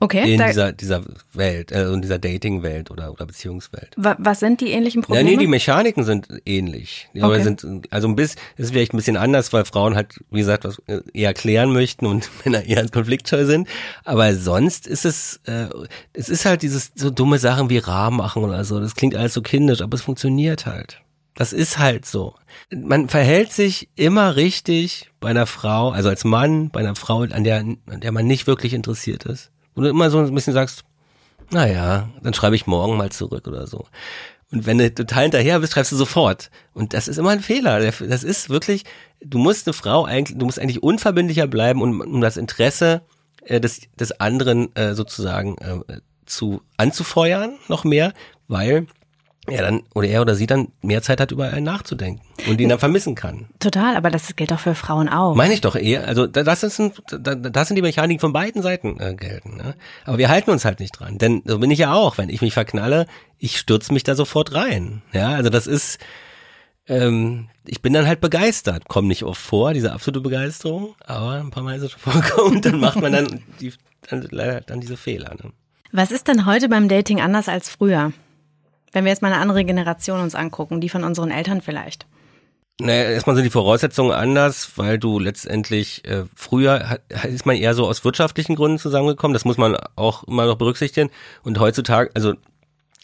Okay. 0.02 0.34
In 0.34 0.46
dieser, 0.46 0.74
dieser 0.74 1.04
Welt, 1.34 1.72
also 1.72 1.94
in 1.94 2.02
dieser 2.02 2.20
Dating-Welt 2.20 2.92
oder, 2.92 3.14
oder 3.14 3.26
Beziehungswelt. 3.26 3.92
Was 3.96 4.42
sind 4.42 4.60
die 4.60 4.72
ähnlichen 4.72 5.02
Probleme? 5.02 5.30
Ja, 5.30 5.36
nee, 5.36 5.42
die 5.42 5.48
Mechaniken 5.48 6.04
sind 6.04 6.28
ähnlich. 6.46 7.08
Okay. 7.14 7.24
Aber 7.24 7.40
sind, 7.40 7.66
also 7.92 8.08
ein 8.10 8.16
bisschen, 8.16 8.40
ist 8.58 8.72
vielleicht 8.72 8.94
ein 8.94 8.98
bisschen 8.98 9.16
anders, 9.16 9.54
weil 9.54 9.64
Frauen 9.64 9.96
halt, 9.96 10.20
wie 10.32 10.40
gesagt, 10.40 10.66
was 10.66 10.80
äh, 10.88 11.00
eher 11.14 11.34
klären 11.34 11.72
möchten 11.72 12.06
und 12.06 12.30
Männer 12.46 12.66
eher 12.66 12.88
konfliktscheu 12.90 13.46
sind. 13.46 13.70
Aber 14.04 14.36
sonst 14.36 14.86
ist 14.86 15.06
es, 15.06 15.40
äh, 15.46 15.68
es 16.12 16.28
ist 16.28 16.46
halt 16.46 16.62
dieses 16.62 16.92
so 16.96 17.10
dumme 17.10 17.40
Sachen 17.40 17.70
wie 17.70 17.78
Rahmen 17.78 18.18
machen 18.18 18.44
oder 18.44 18.66
so. 18.66 18.82
Das 18.82 18.96
klingt 18.96 19.16
alles 19.16 19.34
so 19.34 19.42
kindisch, 19.42 19.82
aber 19.82 19.96
es 19.96 20.02
funktioniert 20.02 20.66
halt. 20.66 21.02
Das 21.36 21.54
ist 21.54 21.80
halt 21.80 22.06
so. 22.06 22.36
Man 22.74 23.08
verhält 23.10 23.54
sich 23.54 23.90
immer 23.96 24.36
richtig 24.36 25.10
bei 25.22 25.30
einer 25.30 25.46
Frau, 25.46 25.92
also 25.92 26.10
als 26.10 26.26
Mann, 26.26 26.70
bei 26.70 26.82
einer 26.82 26.96
Frau, 26.96 27.22
an 27.22 27.44
der, 27.44 27.60
an 27.60 28.02
der 28.02 28.12
man 28.12 28.28
nicht 28.28 28.48
wirklich 28.48 28.74
interessiert 28.74 29.26
ist 29.26 29.52
wo 29.76 29.82
du 29.82 29.90
immer 29.90 30.10
so 30.10 30.20
ein 30.20 30.34
bisschen 30.34 30.54
sagst, 30.54 30.84
naja, 31.52 32.10
dann 32.24 32.34
schreibe 32.34 32.56
ich 32.56 32.66
morgen 32.66 32.98
mal 32.98 33.12
zurück 33.12 33.48
oder 33.48 33.68
so. 33.68 33.86
Und 34.52 34.66
wenn 34.66 34.78
du 34.78 34.94
total 34.94 35.24
hinterher 35.24 35.60
bist, 35.60 35.74
schreibst 35.74 35.92
du 35.92 35.96
sofort. 35.96 36.50
Und 36.74 36.94
das 36.94 37.08
ist 37.08 37.18
immer 37.18 37.32
ein 37.32 37.42
Fehler. 37.42 37.80
Das 37.80 38.24
ist 38.24 38.50
wirklich, 38.50 38.84
du 39.24 39.38
musst 39.38 39.68
eine 39.68 39.74
Frau 39.74 40.06
eigentlich, 40.06 40.38
du 40.38 40.46
musst 40.46 40.60
eigentlich 40.60 40.84
unverbindlicher 40.84 41.48
bleiben, 41.48 41.82
um, 41.82 42.00
um 42.00 42.22
das 42.22 42.38
Interesse 42.38 43.02
äh, 43.44 43.60
des, 43.60 43.82
des 44.00 44.20
anderen 44.20 44.76
äh, 44.76 44.94
sozusagen 44.94 45.58
äh, 45.58 46.00
zu 46.26 46.62
anzufeuern, 46.78 47.58
noch 47.68 47.84
mehr, 47.84 48.14
weil 48.48 48.88
er 49.48 49.64
dann 49.64 49.84
oder 49.94 50.08
er 50.08 50.22
oder 50.22 50.36
sie 50.36 50.48
dann 50.48 50.70
mehr 50.82 51.02
Zeit 51.02 51.20
hat, 51.20 51.32
über 51.32 51.50
einen 51.50 51.66
nachzudenken 51.66 52.22
und 52.48 52.60
ihn 52.60 52.70
dann 52.70 52.80
vermissen 52.80 53.16
kann. 53.16 53.48
Total, 53.60 53.96
aber 53.96 54.10
das 54.10 54.36
gilt 54.36 54.52
doch 54.52 54.60
für 54.60 54.76
Frauen 54.76 55.10
auch. 55.10 55.36
Meine 55.36 55.54
ich 55.54 55.62
doch 55.62 55.76
eher. 55.76 56.08
Also 56.08 56.28
das, 56.28 56.64
ist 56.64 56.80
ein, 56.80 56.92
das 57.22 57.68
sind 57.68 57.76
die 57.76 57.82
Mechaniken 57.82 58.20
von 58.20 58.34
beiden 58.34 58.62
Seiten 58.62 59.00
äh, 59.00 59.14
gelten. 59.14 59.58
Ne? 59.58 59.76
Aber 60.06 60.18
wir 60.18 60.30
halten 60.30 60.52
uns 60.52 60.66
halt 60.66 60.80
nicht 60.80 60.92
dran. 60.92 61.18
Denn 61.18 61.44
so 61.46 61.60
bin 61.60 61.72
ich 61.72 61.80
ja 61.80 61.94
auch. 61.94 62.18
Wenn 62.18 62.30
ich 62.30 62.42
mich 62.42 62.54
verknalle, 62.54 63.06
ich 63.38 63.58
stürze 63.58 63.94
mich 63.94 64.04
da 64.04 64.16
sofort 64.16 64.54
rein. 64.54 65.02
Ja, 65.14 65.30
also 65.30 65.50
das 65.50 65.68
ist, 65.68 66.00
ähm, 66.88 67.50
ich 67.66 67.82
bin 67.82 67.94
dann 67.94 68.08
halt 68.08 68.22
begeistert. 68.22 68.88
Kommt 68.88 69.08
nicht 69.08 69.24
oft 69.24 69.42
vor, 69.42 69.74
diese 69.74 69.92
absolute 69.92 70.22
Begeisterung, 70.22 70.96
aber 71.06 71.34
ein 71.34 71.52
paar 71.52 71.64
Mal 71.64 71.78
ist 71.78 71.84
es 71.84 71.92
schon 71.92 72.00
vorgekommen. 72.14 72.62
Dann 72.62 72.80
macht 72.80 73.00
man 73.02 73.12
dann, 73.12 73.44
die, 73.60 73.74
dann 74.10 74.28
leider 74.32 74.62
dann 74.62 74.82
diese 74.82 74.98
Fehler. 74.98 75.36
Ne? 75.36 75.52
Was 75.92 76.12
ist 76.12 76.28
denn 76.28 76.46
heute 76.46 76.68
beim 76.68 76.90
Dating 76.90 77.22
anders 77.22 77.48
als 77.48 77.70
früher? 77.70 78.12
Wenn 78.96 79.04
wir 79.04 79.12
jetzt 79.12 79.22
mal 79.22 79.34
eine 79.34 79.42
andere 79.42 79.66
Generation 79.66 80.22
uns 80.22 80.36
angucken, 80.36 80.80
die 80.80 80.88
von 80.88 81.04
unseren 81.04 81.30
Eltern 81.30 81.60
vielleicht. 81.60 82.06
Naja, 82.80 83.10
erstmal 83.10 83.36
sind 83.36 83.44
die 83.44 83.52
Voraussetzungen 83.52 84.14
anders, 84.14 84.78
weil 84.78 84.98
du 84.98 85.20
letztendlich 85.20 86.06
äh, 86.06 86.24
früher 86.34 87.00
ist 87.28 87.46
man 87.46 87.58
eher 87.58 87.74
so 87.74 87.88
aus 87.88 88.06
wirtschaftlichen 88.06 88.56
Gründen 88.56 88.80
zusammengekommen. 88.80 89.34
Das 89.34 89.44
muss 89.44 89.58
man 89.58 89.76
auch 89.98 90.24
immer 90.24 90.46
noch 90.46 90.56
berücksichtigen. 90.56 91.10
Und 91.44 91.60
heutzutage, 91.60 92.10
also 92.14 92.36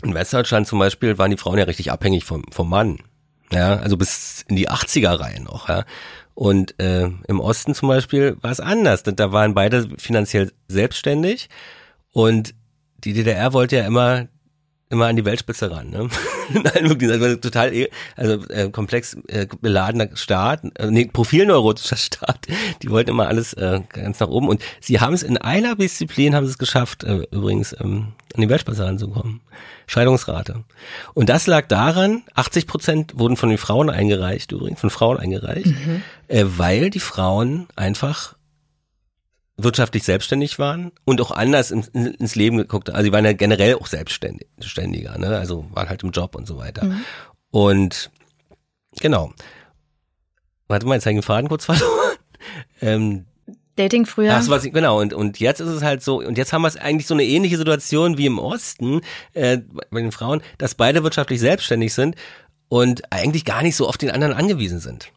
in 0.01 0.13
Westdeutschland 0.13 0.65
zum 0.65 0.79
Beispiel, 0.79 1.17
waren 1.17 1.29
die 1.29 1.35
Frauen 1.35 1.57
ja 1.57 1.65
richtig 1.65 1.91
abhängig 1.91 2.23
vom, 2.23 2.45
vom 2.51 2.69
Mann. 2.69 2.99
Ja, 3.51 3.75
also 3.75 3.97
bis 3.97 4.45
in 4.47 4.55
die 4.55 4.69
80er 4.69 5.19
Reihen 5.19 5.43
noch, 5.43 5.67
ja. 5.67 5.83
Und 6.35 6.79
äh, 6.79 7.09
im 7.27 7.41
Osten 7.41 7.75
zum 7.75 7.89
Beispiel 7.89 8.37
war 8.39 8.51
es 8.51 8.61
anders. 8.61 9.03
Da 9.03 9.31
waren 9.33 9.53
beide 9.53 9.89
finanziell 9.97 10.53
selbstständig 10.69 11.49
und 12.13 12.55
die 13.03 13.11
DDR 13.11 13.51
wollte 13.51 13.75
ja 13.75 13.85
immer 13.85 14.29
immer 14.91 15.07
an 15.07 15.15
die 15.15 15.25
Weltspitze 15.25 15.71
ran. 15.71 15.89
Ne? 15.89 16.09
Nein, 16.53 16.89
wirklich, 16.89 17.09
also 17.09 17.35
total, 17.37 17.73
eh, 17.73 17.89
also 18.15 18.45
äh, 18.49 18.69
komplex 18.69 19.17
äh, 19.27 19.47
beladener 19.61 20.09
Staat, 20.15 20.61
äh, 20.75 20.91
nee, 20.91 21.05
profilneurotischer 21.05 21.95
Staat. 21.97 22.47
Die 22.81 22.89
wollten 22.89 23.11
immer 23.11 23.27
alles 23.27 23.53
äh, 23.53 23.81
ganz 23.89 24.19
nach 24.19 24.27
oben 24.27 24.49
und 24.49 24.61
sie 24.79 24.99
haben 24.99 25.13
es 25.13 25.23
in 25.23 25.37
einer 25.37 25.75
Disziplin 25.75 26.35
haben 26.35 26.45
sie 26.45 26.51
es 26.51 26.57
geschafft, 26.57 27.03
äh, 27.03 27.23
übrigens 27.31 27.75
ähm, 27.79 28.13
an 28.35 28.41
die 28.41 28.49
Weltspitze 28.49 28.85
ranzukommen. 28.85 29.41
Scheidungsrate. 29.87 30.63
Und 31.13 31.29
das 31.29 31.47
lag 31.47 31.67
daran, 31.67 32.23
80 32.33 32.67
Prozent 32.67 33.19
wurden 33.19 33.35
von 33.35 33.49
den 33.49 33.57
Frauen 33.57 33.89
eingereicht, 33.89 34.51
übrigens 34.51 34.79
von 34.79 34.89
Frauen 34.89 35.17
eingereicht, 35.17 35.67
mhm. 35.67 36.01
äh, 36.27 36.45
weil 36.45 36.89
die 36.89 36.99
Frauen 36.99 37.67
einfach 37.75 38.35
wirtschaftlich 39.63 40.03
selbstständig 40.03 40.59
waren 40.59 40.91
und 41.05 41.21
auch 41.21 41.31
anders 41.31 41.71
ins, 41.71 41.87
ins 41.89 42.35
Leben 42.35 42.57
geguckt 42.57 42.89
haben. 42.89 42.95
Also 42.95 43.05
sie 43.05 43.13
waren 43.13 43.25
ja 43.25 43.33
generell 43.33 43.75
auch 43.75 43.87
selbstständiger, 43.87 45.17
ne? 45.17 45.37
also 45.37 45.65
waren 45.71 45.89
halt 45.89 46.03
im 46.03 46.11
Job 46.11 46.35
und 46.35 46.47
so 46.47 46.57
weiter. 46.57 46.85
Mhm. 46.85 47.01
Und 47.51 48.11
genau. 48.99 49.33
Warte 50.67 50.85
mal, 50.85 50.95
jetzt 50.95 51.05
habe 51.05 51.13
ich 51.13 51.19
den 51.19 51.23
Faden 51.23 51.49
kurz 51.49 51.65
verloren. 51.65 52.17
ähm, 52.81 53.25
Dating 53.75 54.05
früher. 54.05 54.33
Ach, 54.35 54.49
was 54.49 54.65
ich, 54.65 54.73
genau, 54.73 54.99
und, 54.99 55.13
und 55.13 55.39
jetzt 55.39 55.59
ist 55.59 55.69
es 55.69 55.81
halt 55.81 56.03
so, 56.03 56.19
und 56.19 56.37
jetzt 56.37 56.51
haben 56.51 56.61
wir 56.61 56.67
es 56.67 56.77
eigentlich 56.77 57.07
so 57.07 57.13
eine 57.13 57.23
ähnliche 57.23 57.57
Situation 57.57 58.17
wie 58.17 58.25
im 58.25 58.37
Osten 58.37 59.01
äh, 59.33 59.59
bei 59.89 60.01
den 60.01 60.11
Frauen, 60.11 60.41
dass 60.57 60.75
beide 60.75 61.03
wirtschaftlich 61.03 61.39
selbstständig 61.39 61.93
sind 61.93 62.15
und 62.67 63.11
eigentlich 63.11 63.45
gar 63.45 63.63
nicht 63.63 63.75
so 63.75 63.87
auf 63.87 63.97
den 63.97 64.11
anderen 64.11 64.33
angewiesen 64.33 64.79
sind. 64.79 65.11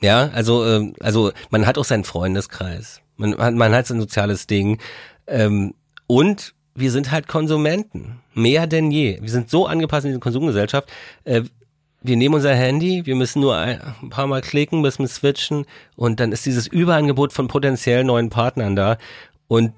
Ja, 0.00 0.28
also, 0.34 0.64
äh, 0.66 0.92
also 1.00 1.32
man 1.50 1.66
hat 1.66 1.78
auch 1.78 1.84
seinen 1.84 2.04
Freundeskreis. 2.04 3.00
Man, 3.16 3.56
man 3.56 3.74
hat 3.74 3.86
so 3.86 3.94
ein 3.94 4.00
soziales 4.00 4.46
Ding. 4.46 4.78
Ähm, 5.26 5.74
und 6.06 6.54
wir 6.74 6.90
sind 6.90 7.10
halt 7.10 7.28
Konsumenten. 7.28 8.20
Mehr 8.34 8.66
denn 8.66 8.90
je. 8.90 9.18
Wir 9.20 9.30
sind 9.30 9.50
so 9.50 9.66
angepasst 9.66 10.04
in 10.04 10.10
diese 10.10 10.20
Konsumgesellschaft. 10.20 10.88
Äh, 11.24 11.42
wir 12.04 12.16
nehmen 12.16 12.34
unser 12.34 12.54
Handy, 12.54 13.06
wir 13.06 13.14
müssen 13.14 13.40
nur 13.40 13.56
ein, 13.56 13.80
paar 14.10 14.26
Mal 14.26 14.42
klicken, 14.42 14.82
müssen 14.82 15.08
switchen 15.08 15.64
und 15.96 16.20
dann 16.20 16.32
ist 16.32 16.44
dieses 16.44 16.66
Überangebot 16.66 17.32
von 17.32 17.48
potenziell 17.48 18.04
neuen 18.04 18.28
Partnern 18.28 18.76
da. 18.76 18.98
Und 19.48 19.72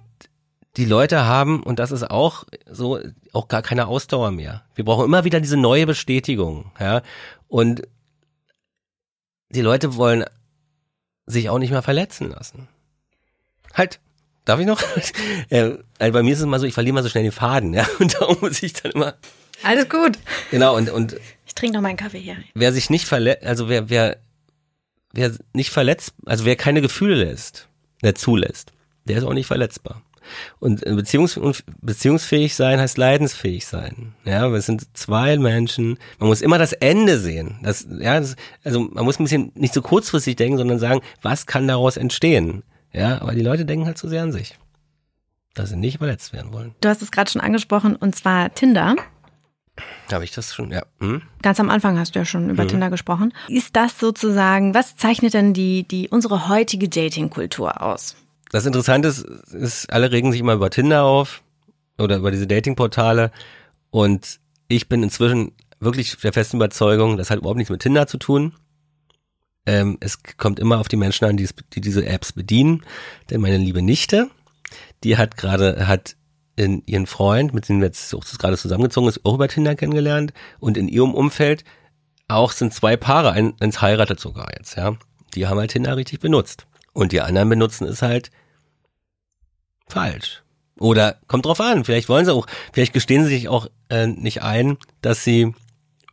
die 0.76 0.86
Leute 0.86 1.24
haben, 1.24 1.62
und 1.62 1.78
das 1.78 1.92
ist 1.92 2.10
auch 2.10 2.44
so, 2.68 2.98
auch 3.32 3.46
gar 3.46 3.62
keine 3.62 3.86
Ausdauer 3.86 4.32
mehr. 4.32 4.64
Wir 4.74 4.84
brauchen 4.84 5.04
immer 5.04 5.24
wieder 5.24 5.40
diese 5.40 5.56
neue 5.56 5.86
Bestätigung, 5.86 6.72
ja. 6.80 7.02
Und 7.46 7.82
die 9.50 9.62
Leute 9.62 9.94
wollen 9.94 10.24
sich 11.26 11.48
auch 11.48 11.60
nicht 11.60 11.70
mehr 11.70 11.82
verletzen 11.82 12.30
lassen. 12.30 12.68
Halt, 13.76 14.00
darf 14.44 14.58
ich 14.58 14.66
noch? 14.66 14.82
äh, 15.50 15.76
also 15.98 16.12
bei 16.12 16.22
mir 16.22 16.32
ist 16.32 16.38
es 16.38 16.44
immer 16.44 16.58
so, 16.58 16.66
ich 16.66 16.74
verliere 16.74 16.94
mal 16.94 17.02
so 17.02 17.08
schnell 17.08 17.24
den 17.24 17.32
Faden, 17.32 17.74
ja. 17.74 17.86
Und 17.98 18.14
darum 18.14 18.38
muss 18.40 18.62
ich 18.62 18.72
dann 18.72 18.92
immer. 18.92 19.14
Alles 19.62 19.88
gut. 19.88 20.18
Genau, 20.50 20.76
und, 20.76 20.90
und 20.90 21.16
ich 21.46 21.54
trinke 21.54 21.76
noch 21.76 21.82
meinen 21.82 21.96
Kaffee 21.96 22.20
hier. 22.20 22.36
Wer 22.54 22.72
sich 22.72 22.90
nicht 22.90 23.06
verletzt, 23.06 23.44
also 23.44 23.68
wer, 23.68 23.88
wer, 23.88 24.18
wer 25.12 25.32
nicht 25.52 25.70
verletzt, 25.70 26.14
also 26.24 26.44
wer 26.44 26.56
keine 26.56 26.82
Gefühle 26.82 27.14
lässt, 27.14 27.68
der 28.02 28.14
zulässt, 28.14 28.72
der 29.04 29.18
ist 29.18 29.24
auch 29.24 29.34
nicht 29.34 29.46
verletzbar. 29.46 30.02
Und 30.58 30.80
Beziehungs 30.84 31.38
beziehungsfähig 31.80 32.54
sein 32.54 32.80
heißt 32.80 32.98
leidensfähig 32.98 33.66
sein. 33.66 34.14
Ja, 34.24 34.52
wir 34.52 34.60
sind 34.60 34.96
zwei 34.96 35.38
Menschen. 35.38 35.98
Man 36.18 36.28
muss 36.28 36.40
immer 36.40 36.58
das 36.58 36.72
Ende 36.72 37.18
sehen. 37.18 37.58
Das, 37.62 37.86
ja, 37.88 38.18
das, 38.18 38.34
also 38.64 38.80
man 38.80 39.04
muss 39.04 39.20
ein 39.20 39.24
bisschen 39.24 39.52
nicht 39.54 39.72
so 39.72 39.82
kurzfristig 39.82 40.34
denken, 40.34 40.58
sondern 40.58 40.80
sagen, 40.80 41.00
was 41.22 41.46
kann 41.46 41.68
daraus 41.68 41.96
entstehen? 41.96 42.64
Ja, 42.96 43.20
aber 43.20 43.34
die 43.34 43.42
Leute 43.42 43.66
denken 43.66 43.84
halt 43.84 43.98
zu 43.98 44.08
sehr 44.08 44.22
an 44.22 44.32
sich, 44.32 44.56
dass 45.54 45.68
sie 45.68 45.76
nicht 45.76 45.98
verletzt 45.98 46.32
werden 46.32 46.52
wollen. 46.52 46.74
Du 46.80 46.88
hast 46.88 47.02
es 47.02 47.10
gerade 47.10 47.30
schon 47.30 47.42
angesprochen, 47.42 47.94
und 47.94 48.16
zwar 48.16 48.54
Tinder. 48.54 48.96
Habe 50.10 50.24
ich 50.24 50.30
das 50.30 50.54
schon, 50.54 50.70
ja. 50.70 50.82
Hm? 51.00 51.20
Ganz 51.42 51.60
am 51.60 51.68
Anfang 51.68 51.98
hast 51.98 52.14
du 52.14 52.20
ja 52.20 52.24
schon 52.24 52.48
über 52.48 52.62
hm. 52.62 52.70
Tinder 52.70 52.88
gesprochen. 52.88 53.34
Ist 53.48 53.76
das 53.76 54.00
sozusagen, 54.00 54.72
was 54.72 54.96
zeichnet 54.96 55.34
denn 55.34 55.52
die, 55.52 55.86
die 55.86 56.08
unsere 56.08 56.48
heutige 56.48 56.88
Dating-Kultur 56.88 57.82
aus? 57.82 58.16
Das 58.50 58.64
Interessante 58.64 59.08
ist, 59.08 59.24
ist, 59.52 59.92
alle 59.92 60.10
regen 60.10 60.32
sich 60.32 60.40
immer 60.40 60.54
über 60.54 60.70
Tinder 60.70 61.04
auf 61.04 61.42
oder 61.98 62.16
über 62.16 62.30
diese 62.30 62.46
Dating-Portale 62.46 63.30
und 63.90 64.40
ich 64.68 64.88
bin 64.88 65.02
inzwischen 65.02 65.52
wirklich 65.80 66.16
der 66.16 66.32
festen 66.32 66.56
Überzeugung, 66.56 67.18
das 67.18 67.28
hat 67.28 67.40
überhaupt 67.40 67.58
nichts 67.58 67.70
mit 67.70 67.82
Tinder 67.82 68.06
zu 68.06 68.16
tun. 68.16 68.54
Ähm, 69.66 69.98
es 70.00 70.22
kommt 70.38 70.58
immer 70.58 70.78
auf 70.78 70.88
die 70.88 70.96
Menschen 70.96 71.24
an, 71.26 71.36
die, 71.36 71.48
die 71.72 71.80
diese 71.80 72.06
Apps 72.06 72.32
bedienen. 72.32 72.84
Denn 73.30 73.40
meine 73.40 73.58
liebe 73.58 73.82
Nichte, 73.82 74.30
die 75.04 75.16
hat 75.16 75.36
gerade, 75.36 75.86
hat 75.86 76.16
in 76.56 76.82
ihren 76.86 77.06
Freund, 77.06 77.52
mit 77.52 77.68
dem 77.68 77.82
jetzt 77.82 78.14
auch 78.14 78.24
gerade 78.38 78.56
zusammengezogen 78.56 79.08
ist, 79.08 79.24
auch 79.24 79.34
über 79.34 79.48
Tinder 79.48 79.74
kennengelernt 79.74 80.32
und 80.58 80.76
in 80.78 80.88
ihrem 80.88 81.14
Umfeld 81.14 81.64
auch 82.28 82.52
sind 82.52 82.72
zwei 82.72 82.96
Paare, 82.96 83.32
ein, 83.32 83.54
eins 83.60 83.80
heiratet 83.82 84.18
sogar 84.18 84.48
jetzt, 84.56 84.76
ja. 84.76 84.96
Die 85.34 85.46
haben 85.46 85.58
halt 85.58 85.72
Tinder 85.72 85.96
richtig 85.96 86.20
benutzt. 86.20 86.66
Und 86.92 87.12
die 87.12 87.20
anderen 87.20 87.48
benutzen 87.50 87.86
es 87.86 88.00
halt 88.00 88.30
falsch. 89.86 90.42
Oder 90.78 91.20
kommt 91.26 91.46
drauf 91.46 91.60
an, 91.60 91.84
vielleicht 91.84 92.08
wollen 92.08 92.24
sie 92.24 92.34
auch, 92.34 92.46
vielleicht 92.72 92.92
gestehen 92.92 93.24
sie 93.24 93.30
sich 93.30 93.48
auch 93.48 93.68
äh, 93.88 94.06
nicht 94.06 94.42
ein, 94.42 94.78
dass 95.02 95.24
sie 95.24 95.54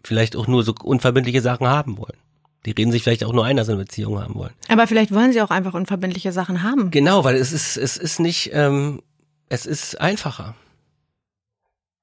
vielleicht 0.03 0.35
auch 0.35 0.47
nur 0.47 0.63
so 0.63 0.73
unverbindliche 0.83 1.41
Sachen 1.41 1.67
haben 1.67 1.97
wollen. 1.97 2.17
Die 2.65 2.71
reden 2.71 2.91
sich 2.91 3.03
vielleicht 3.03 3.23
auch 3.23 3.33
nur 3.33 3.45
ein, 3.45 3.57
dass 3.57 3.67
sie 3.67 3.73
eine 3.73 3.83
Beziehung 3.83 4.21
haben 4.21 4.35
wollen. 4.35 4.53
Aber 4.69 4.87
vielleicht 4.87 5.13
wollen 5.13 5.33
sie 5.33 5.41
auch 5.41 5.49
einfach 5.49 5.73
unverbindliche 5.73 6.31
Sachen 6.31 6.63
haben. 6.63 6.91
Genau, 6.91 7.23
weil 7.23 7.35
es 7.35 7.51
ist, 7.51 7.77
es 7.77 7.97
ist 7.97 8.19
nicht, 8.19 8.51
ähm, 8.53 9.01
es 9.49 9.65
ist 9.65 9.99
einfacher. 9.99 10.55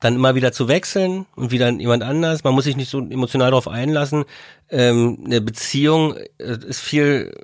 Dann 0.01 0.14
immer 0.14 0.35
wieder 0.35 0.53
zu 0.53 0.68
wechseln 0.68 1.27
und 1.35 1.51
wieder 1.51 1.70
jemand 1.70 2.03
anders. 2.03 2.44
Man 2.44 2.55
muss 2.55 2.64
sich 2.64 2.77
nicht 2.77 2.90
so 2.90 3.01
emotional 3.01 3.51
darauf 3.51 3.68
einlassen. 3.68 4.25
Ähm, 4.70 5.23
eine 5.25 5.40
Beziehung 5.40 6.14
äh, 6.38 6.59
ist 6.66 6.81
viel, 6.81 7.35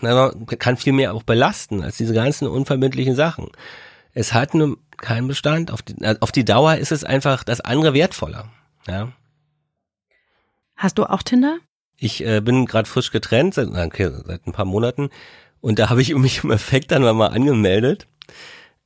na, 0.00 0.32
kann 0.58 0.76
viel 0.76 0.92
mehr 0.92 1.14
auch 1.14 1.22
belasten 1.24 1.82
als 1.82 1.96
diese 1.96 2.14
ganzen 2.14 2.48
unverbindlichen 2.48 3.14
Sachen. 3.14 3.48
Es 4.12 4.32
hat 4.32 4.54
nur 4.54 4.78
keinen 4.96 5.28
Bestand. 5.28 5.70
Auf 5.70 5.82
die, 5.82 5.94
auf 6.20 6.32
die 6.32 6.44
Dauer 6.44 6.76
ist 6.76 6.92
es 6.92 7.04
einfach 7.04 7.44
das 7.44 7.60
andere 7.60 7.94
wertvoller. 7.94 8.48
Ja. 8.86 9.12
Hast 10.76 10.98
du 10.98 11.04
auch 11.04 11.22
Tinder? 11.22 11.58
Ich 11.98 12.24
äh, 12.24 12.40
bin 12.40 12.66
gerade 12.66 12.88
frisch 12.88 13.10
getrennt, 13.10 13.54
seit, 13.54 13.68
okay, 13.68 14.10
seit 14.24 14.46
ein 14.46 14.52
paar 14.52 14.64
Monaten. 14.64 15.10
Und 15.60 15.78
da 15.78 15.90
habe 15.90 16.00
ich 16.00 16.14
mich 16.16 16.44
im 16.44 16.50
Effekt 16.50 16.90
dann 16.92 17.02
mal 17.02 17.28
angemeldet. 17.28 18.06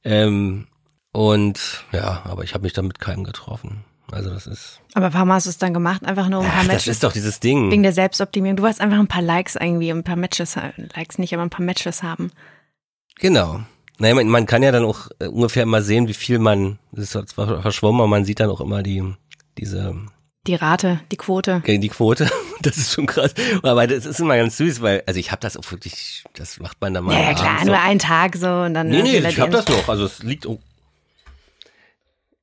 Ähm, 0.05 0.67
und 1.13 1.85
ja, 1.93 2.23
aber 2.25 2.43
ich 2.43 2.55
habe 2.55 2.65
mich 2.65 2.73
dann 2.73 2.87
mit 2.87 2.99
keinem 2.99 3.25
getroffen. 3.25 3.85
Also 4.11 4.31
das 4.31 4.47
ist. 4.47 4.81
Aber 4.95 5.15
warum 5.15 5.33
hast 5.33 5.47
du 5.47 5.51
es 5.51 5.59
dann 5.59 5.73
gemacht? 5.73 6.05
Einfach 6.05 6.29
nur 6.29 6.41
um 6.41 6.47
ein 6.47 6.53
paar 6.53 6.65
Matches. 6.65 6.85
Das 6.85 6.95
ist 6.97 7.05
doch 7.05 7.13
dieses 7.13 7.41
Ding. 7.41 7.71
Wegen 7.71 7.83
der 7.83 7.93
Selbstoptimierung. 7.93 8.57
Du 8.57 8.63
wolltest 8.63 8.81
einfach 8.81 8.99
ein 8.99 9.07
paar 9.07 9.23
Likes 9.23 9.57
irgendwie, 9.57 9.91
ein 9.91 10.05
paar 10.05 10.17
Matches, 10.17 10.57
Likes 10.95 11.19
nicht, 11.19 11.33
aber 11.33 11.43
ein 11.43 11.51
paar 11.51 11.65
Matches 11.65 12.03
haben. 12.03 12.31
Genau. 13.17 13.61
Naja, 13.99 14.15
man, 14.15 14.29
man 14.29 14.47
kann 14.47 14.63
ja 14.63 14.73
dann 14.73 14.85
auch 14.85 15.09
äh, 15.19 15.27
ungefähr 15.27 15.65
mal 15.65 15.83
sehen, 15.83 16.09
wie 16.09 16.15
viel 16.15 16.39
man, 16.39 16.79
das 16.93 17.15
ist 17.15 17.29
zwar 17.31 17.63
verschwommen, 17.63 18.01
aber 18.01 18.09
man 18.09 18.25
sieht 18.25 18.41
dann 18.41 18.51
auch 18.51 18.61
immer 18.61 18.83
die, 18.83 19.03
diese 19.59 19.95
die 20.47 20.55
Rate, 20.55 21.01
die 21.11 21.17
Quote. 21.17 21.63
Die 21.67 21.89
Quote, 21.89 22.29
das 22.63 22.77
ist 22.77 22.93
schon 22.93 23.07
krass. 23.07 23.33
Aber 23.63 23.87
das 23.87 24.07
ist 24.07 24.21
immer 24.21 24.37
ganz 24.37 24.57
süß, 24.57 24.83
weil, 24.83 25.03
also 25.07 25.21
ich 25.21 25.31
habe 25.31 25.41
das 25.41 25.57
auch 25.57 25.71
wirklich, 25.71 26.25
das 26.35 26.59
macht 26.59 26.81
man 26.81 26.95
dann 26.95 27.05
mal. 27.05 27.15
Ja, 27.15 27.35
klar, 27.35 27.61
so. 27.61 27.67
nur 27.67 27.81
einen 27.81 27.99
Tag 27.99 28.37
so 28.37 28.49
und 28.49 28.75
dann. 28.75 28.89
Nee, 28.89 29.03
nee, 29.03 29.19
ich 29.19 29.41
habe 29.41 29.53
das 29.53 29.69
noch. 29.69 29.89
Also 29.89 30.05
es 30.05 30.23
liegt, 30.23 30.49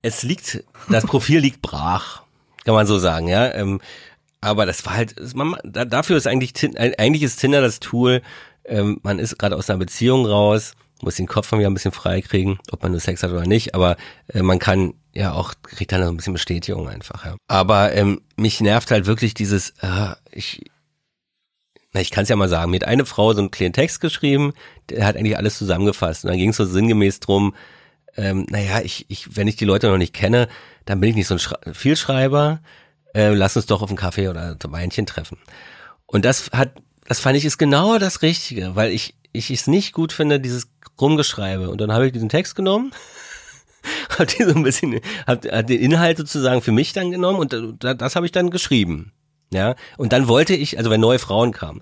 es 0.01 0.23
liegt, 0.23 0.63
das 0.87 1.05
Profil 1.05 1.39
liegt 1.39 1.61
brach, 1.61 2.23
kann 2.63 2.73
man 2.73 2.87
so 2.87 2.99
sagen, 2.99 3.27
ja. 3.27 3.53
Ähm, 3.53 3.81
aber 4.41 4.65
das 4.65 4.85
war 4.85 4.93
halt, 4.95 5.15
man, 5.35 5.57
dafür 5.63 6.15
ist 6.15 6.27
eigentlich, 6.27 6.53
eigentlich 6.77 7.23
ist 7.23 7.37
Tinder 7.37 7.61
das 7.61 7.81
Tool, 7.81 8.21
ähm, 8.63 8.99
man 9.03 9.19
ist 9.19 9.37
gerade 9.37 9.57
aus 9.57 9.69
einer 9.69 9.79
Beziehung 9.79 10.25
raus, 10.25 10.73
muss 11.01 11.15
den 11.15 11.27
Kopf 11.27 11.51
mal 11.51 11.59
wieder 11.59 11.69
ein 11.69 11.73
bisschen 11.73 11.91
frei 11.91 12.21
kriegen, 12.21 12.59
ob 12.71 12.83
man 12.83 12.91
nur 12.91 12.99
Sex 12.99 13.23
hat 13.23 13.31
oder 13.31 13.45
nicht, 13.45 13.75
aber 13.75 13.97
äh, 14.27 14.41
man 14.41 14.59
kann 14.59 14.93
ja 15.13 15.33
auch, 15.33 15.53
kriegt 15.63 15.91
dann 15.91 16.01
noch 16.01 16.09
ein 16.09 16.17
bisschen 16.17 16.33
Bestätigung 16.33 16.87
einfach. 16.87 17.25
Ja. 17.25 17.35
Aber 17.47 17.93
ähm, 17.93 18.21
mich 18.35 18.61
nervt 18.61 18.91
halt 18.91 19.05
wirklich 19.05 19.33
dieses, 19.33 19.71
äh, 19.81 20.15
ich, 20.31 20.69
na, 21.93 22.01
ich 22.01 22.11
kann 22.11 22.23
es 22.23 22.29
ja 22.29 22.35
mal 22.35 22.49
sagen, 22.49 22.71
mir 22.71 22.77
hat 22.77 22.87
eine 22.87 23.05
Frau 23.05 23.33
so 23.33 23.39
einen 23.39 23.51
kleinen 23.51 23.73
Text 23.73 24.01
geschrieben, 24.01 24.53
der 24.89 25.05
hat 25.05 25.17
eigentlich 25.17 25.37
alles 25.37 25.57
zusammengefasst. 25.57 26.23
Und 26.23 26.29
dann 26.29 26.37
ging 26.37 26.51
es 26.51 26.57
so 26.57 26.65
sinngemäß 26.65 27.19
drum, 27.19 27.55
ähm, 28.15 28.45
naja, 28.49 28.81
ich, 28.81 29.05
ich, 29.09 29.35
wenn 29.35 29.47
ich 29.47 29.55
die 29.55 29.65
Leute 29.65 29.87
noch 29.87 29.97
nicht 29.97 30.13
kenne, 30.13 30.49
dann 30.85 30.99
bin 30.99 31.09
ich 31.09 31.15
nicht 31.15 31.27
so 31.27 31.35
ein 31.35 31.39
Schra 31.39 31.57
Vielschreiber, 31.71 32.61
äh, 33.13 33.33
lass 33.33 33.55
uns 33.55 33.65
doch 33.65 33.81
auf 33.81 33.89
einen 33.89 33.97
Kaffee 33.97 34.27
oder 34.27 34.57
ein 34.61 34.71
Weinchen 34.71 35.05
treffen. 35.05 35.37
Und 36.05 36.25
das 36.25 36.49
hat, 36.51 36.73
das 37.07 37.19
fand 37.19 37.37
ich 37.37 37.45
ist 37.45 37.57
genau 37.57 37.97
das 37.97 38.21
Richtige, 38.21 38.75
weil 38.75 38.91
ich, 38.91 39.15
ich 39.31 39.49
es 39.49 39.67
nicht 39.67 39.93
gut 39.93 40.13
finde, 40.13 40.39
dieses 40.39 40.69
Rumgeschreibe. 41.01 41.69
Und 41.69 41.81
dann 41.81 41.91
habe 41.91 42.07
ich 42.07 42.13
diesen 42.13 42.29
Text 42.29 42.55
genommen 42.55 42.91
hab 44.17 44.27
die 44.27 44.43
so 44.43 44.53
ein 44.53 44.63
bisschen, 44.63 44.99
hab, 45.25 45.45
hab 45.45 45.67
den 45.67 45.79
Inhalt 45.79 46.17
sozusagen 46.17 46.61
für 46.61 46.71
mich 46.71 46.93
dann 46.93 47.11
genommen 47.11 47.39
und 47.39 47.83
das, 47.83 47.97
das 47.97 48.15
habe 48.15 48.25
ich 48.25 48.31
dann 48.31 48.49
geschrieben. 48.49 49.11
Ja, 49.51 49.75
und 49.97 50.13
dann 50.13 50.27
wollte 50.27 50.53
ich, 50.53 50.77
also 50.77 50.89
wenn 50.89 51.01
neue 51.01 51.17
Frauen 51.17 51.53
kamen, 51.53 51.81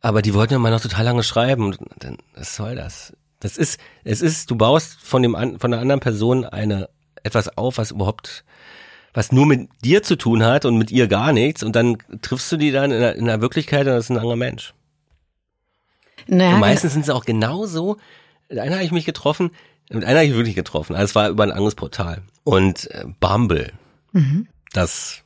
aber 0.00 0.22
die 0.22 0.32
wollten 0.32 0.54
ja 0.54 0.58
mal 0.58 0.70
noch 0.70 0.80
total 0.80 1.04
lange 1.04 1.22
schreiben 1.22 1.76
dann, 1.98 2.18
was 2.34 2.56
soll 2.56 2.76
das? 2.76 3.12
Das 3.40 3.58
ist, 3.58 3.78
es 4.04 4.22
ist, 4.22 4.50
du 4.50 4.56
baust 4.56 4.98
von 5.02 5.22
dem, 5.22 5.58
von 5.60 5.70
der 5.70 5.80
anderen 5.80 6.00
Person 6.00 6.46
eine, 6.46 6.88
etwas 7.22 7.58
auf, 7.58 7.76
was 7.78 7.90
überhaupt, 7.90 8.44
was 9.12 9.32
nur 9.32 9.46
mit 9.46 9.68
dir 9.84 10.02
zu 10.02 10.16
tun 10.16 10.44
hat 10.44 10.64
und 10.64 10.78
mit 10.78 10.90
ihr 10.90 11.08
gar 11.08 11.32
nichts 11.32 11.62
und 11.62 11.76
dann 11.76 11.98
triffst 12.22 12.50
du 12.52 12.56
die 12.56 12.70
dann 12.70 12.90
in 12.90 13.00
der, 13.00 13.16
in 13.16 13.26
der 13.26 13.40
Wirklichkeit 13.42 13.86
und 13.86 13.92
das 13.92 14.04
ist 14.04 14.10
ein 14.10 14.18
anderer 14.18 14.36
Mensch. 14.36 14.72
Naja, 16.26 16.54
und 16.54 16.60
meistens 16.60 16.94
sind 16.94 17.04
sie 17.04 17.14
auch 17.14 17.26
genauso. 17.26 17.98
Mit 18.48 18.58
einer 18.58 18.76
habe 18.76 18.84
ich 18.84 18.92
mich 18.92 19.04
getroffen, 19.06 19.50
mit 19.90 20.04
einer 20.04 20.20
habe 20.20 20.26
ich 20.28 20.34
wirklich 20.34 20.54
getroffen. 20.54 20.94
Also 20.94 21.04
es 21.04 21.14
war 21.14 21.28
über 21.28 21.42
ein 21.42 21.52
anderes 21.52 21.74
Portal. 21.74 22.22
Und 22.44 22.90
äh, 22.90 23.04
Bumble, 23.20 23.72
Mhm. 24.12 24.46
das 24.72 25.22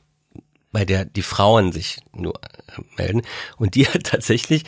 bei 0.71 0.85
der 0.85 1.05
die 1.05 1.21
Frauen 1.21 1.71
sich 1.71 1.99
nur 2.13 2.35
äh, 2.35 2.81
melden. 2.97 3.21
Und 3.57 3.75
die 3.75 3.87
hat 3.87 4.03
tatsächlich, 4.03 4.63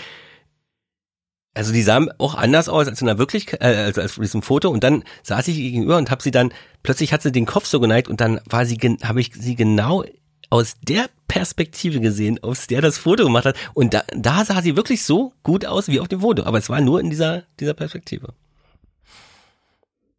also 1.53 1.73
die 1.73 1.81
sahen 1.81 2.09
auch 2.17 2.35
anders 2.35 2.69
aus 2.69 2.87
als 2.87 3.01
in 3.01 3.07
der 3.07 3.17
Wirklichkeit, 3.17 3.61
äh, 3.61 3.75
als, 3.77 3.97
als 3.97 4.15
diesem 4.15 4.41
Foto. 4.41 4.69
Und 4.69 4.83
dann 4.83 5.03
saß 5.23 5.47
ich 5.47 5.57
gegenüber 5.57 5.97
und 5.97 6.11
habe 6.11 6.23
sie 6.23 6.31
dann, 6.31 6.53
plötzlich 6.83 7.13
hat 7.13 7.21
sie 7.21 7.31
den 7.31 7.45
Kopf 7.45 7.65
so 7.65 7.79
geneigt 7.79 8.07
und 8.07 8.21
dann 8.21 8.39
war 8.45 8.65
sie, 8.65 8.77
habe 9.03 9.21
ich 9.21 9.31
sie 9.33 9.55
genau 9.55 10.03
aus 10.51 10.75
der 10.81 11.09
Perspektive 11.27 12.01
gesehen, 12.01 12.43
aus 12.43 12.67
der 12.67 12.81
das 12.81 12.97
Foto 12.97 13.23
gemacht 13.23 13.45
hat. 13.45 13.55
Und 13.73 13.93
da, 13.93 14.03
da 14.15 14.45
sah 14.45 14.61
sie 14.61 14.75
wirklich 14.75 15.03
so 15.03 15.33
gut 15.43 15.65
aus 15.65 15.87
wie 15.87 15.99
auf 15.99 16.09
dem 16.09 16.19
Foto. 16.19 16.43
Aber 16.43 16.59
es 16.59 16.69
war 16.69 16.81
nur 16.81 16.99
in 16.99 17.09
dieser, 17.09 17.43
dieser 17.59 17.73
Perspektive. 17.73 18.33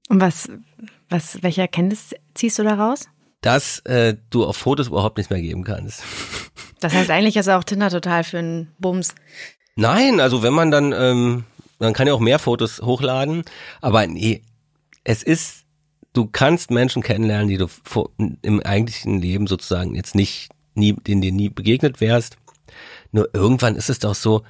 Und 0.08 0.20
was, 0.20 0.48
was, 1.10 1.42
welche 1.42 1.60
Erkenntnis 1.60 2.14
ziehst 2.34 2.58
du 2.58 2.64
daraus? 2.64 3.08
Dass 3.42 3.80
äh, 3.80 4.16
du 4.30 4.46
auf 4.46 4.56
Fotos 4.56 4.88
überhaupt 4.88 5.18
nichts 5.18 5.30
mehr 5.30 5.40
geben 5.40 5.64
kannst. 5.64 6.02
Das 6.80 6.94
heißt, 6.94 7.10
eigentlich 7.10 7.36
ist 7.36 7.48
auch 7.48 7.64
Tinder 7.64 7.90
total 7.90 8.24
für 8.24 8.38
einen 8.38 8.72
Bums. 8.78 9.14
Nein, 9.76 10.18
also 10.18 10.42
wenn 10.42 10.54
man 10.54 10.70
dann, 10.70 10.92
ähm, 10.92 11.44
man 11.78 11.92
kann 11.92 12.06
ja 12.06 12.14
auch 12.14 12.20
mehr 12.20 12.38
Fotos 12.38 12.80
hochladen, 12.80 13.44
aber 13.80 14.06
nee, 14.06 14.42
es 15.04 15.22
ist, 15.22 15.61
du 16.12 16.26
kannst 16.26 16.70
Menschen 16.70 17.02
kennenlernen, 17.02 17.48
die 17.48 17.58
du 17.58 17.68
vor, 17.68 18.10
im 18.18 18.60
eigentlichen 18.60 19.20
Leben 19.20 19.46
sozusagen 19.46 19.94
jetzt 19.94 20.14
nicht, 20.14 20.50
nie, 20.74 20.94
denen 20.94 21.22
dir 21.22 21.32
nie 21.32 21.48
begegnet 21.48 22.00
wärst. 22.00 22.36
Nur 23.10 23.28
irgendwann 23.34 23.76
ist 23.76 23.90
es 23.90 23.98
doch 23.98 24.14
so, 24.14 24.42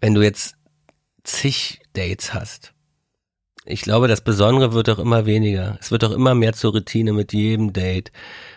wenn 0.00 0.14
du 0.14 0.22
jetzt 0.22 0.56
zig 1.24 1.80
Dates 1.92 2.32
hast. 2.34 2.72
Ich 3.64 3.82
glaube, 3.82 4.08
das 4.08 4.22
Besondere 4.22 4.72
wird 4.72 4.88
doch 4.88 4.98
immer 4.98 5.26
weniger. 5.26 5.76
Es 5.80 5.90
wird 5.90 6.02
doch 6.02 6.12
immer 6.12 6.34
mehr 6.34 6.54
zur 6.54 6.72
Routine 6.72 7.12
mit 7.12 7.34
jedem 7.34 7.74
Date. 7.74 8.12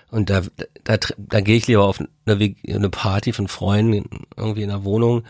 Und 0.10 0.30
da, 0.30 0.42
da, 0.86 0.98
da, 1.18 1.42
gehe 1.42 1.58
ich 1.58 1.68
lieber 1.68 1.84
auf 1.84 2.00
eine, 2.00 2.56
eine 2.66 2.90
Party 2.90 3.34
von 3.34 3.50
Freunden 3.50 4.26
irgendwie 4.38 4.64
in 4.64 4.70
der 4.70 4.86
Wohnung 4.86 5.24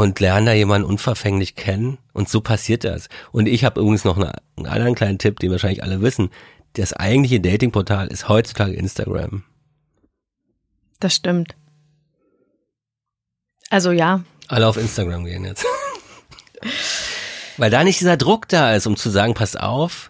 und 0.00 0.18
lerne 0.18 0.46
da 0.46 0.52
jemanden 0.52 0.88
unverfänglich 0.88 1.54
kennen. 1.54 1.98
Und 2.12 2.28
so 2.28 2.40
passiert 2.40 2.84
das. 2.84 3.08
Und 3.32 3.46
ich 3.46 3.64
habe 3.64 3.80
übrigens 3.80 4.04
noch 4.04 4.16
eine, 4.16 4.32
einen 4.56 4.66
anderen 4.66 4.94
kleinen 4.94 5.18
Tipp, 5.18 5.38
den 5.40 5.50
wahrscheinlich 5.50 5.82
alle 5.82 6.00
wissen. 6.00 6.30
Das 6.74 6.92
eigentliche 6.92 7.40
Datingportal 7.40 8.08
ist 8.08 8.28
heutzutage 8.28 8.72
Instagram. 8.72 9.44
Das 11.00 11.14
stimmt. 11.14 11.54
Also 13.68 13.92
ja, 13.92 14.24
Alle 14.48 14.66
auf 14.66 14.76
Instagram 14.76 15.24
gehen 15.24 15.44
jetzt. 15.44 15.64
Weil 17.56 17.70
da 17.70 17.84
nicht 17.84 18.00
dieser 18.00 18.16
Druck 18.16 18.48
da 18.48 18.74
ist, 18.74 18.86
um 18.86 18.96
zu 18.96 19.10
sagen, 19.10 19.34
pass 19.34 19.54
auf, 19.54 20.09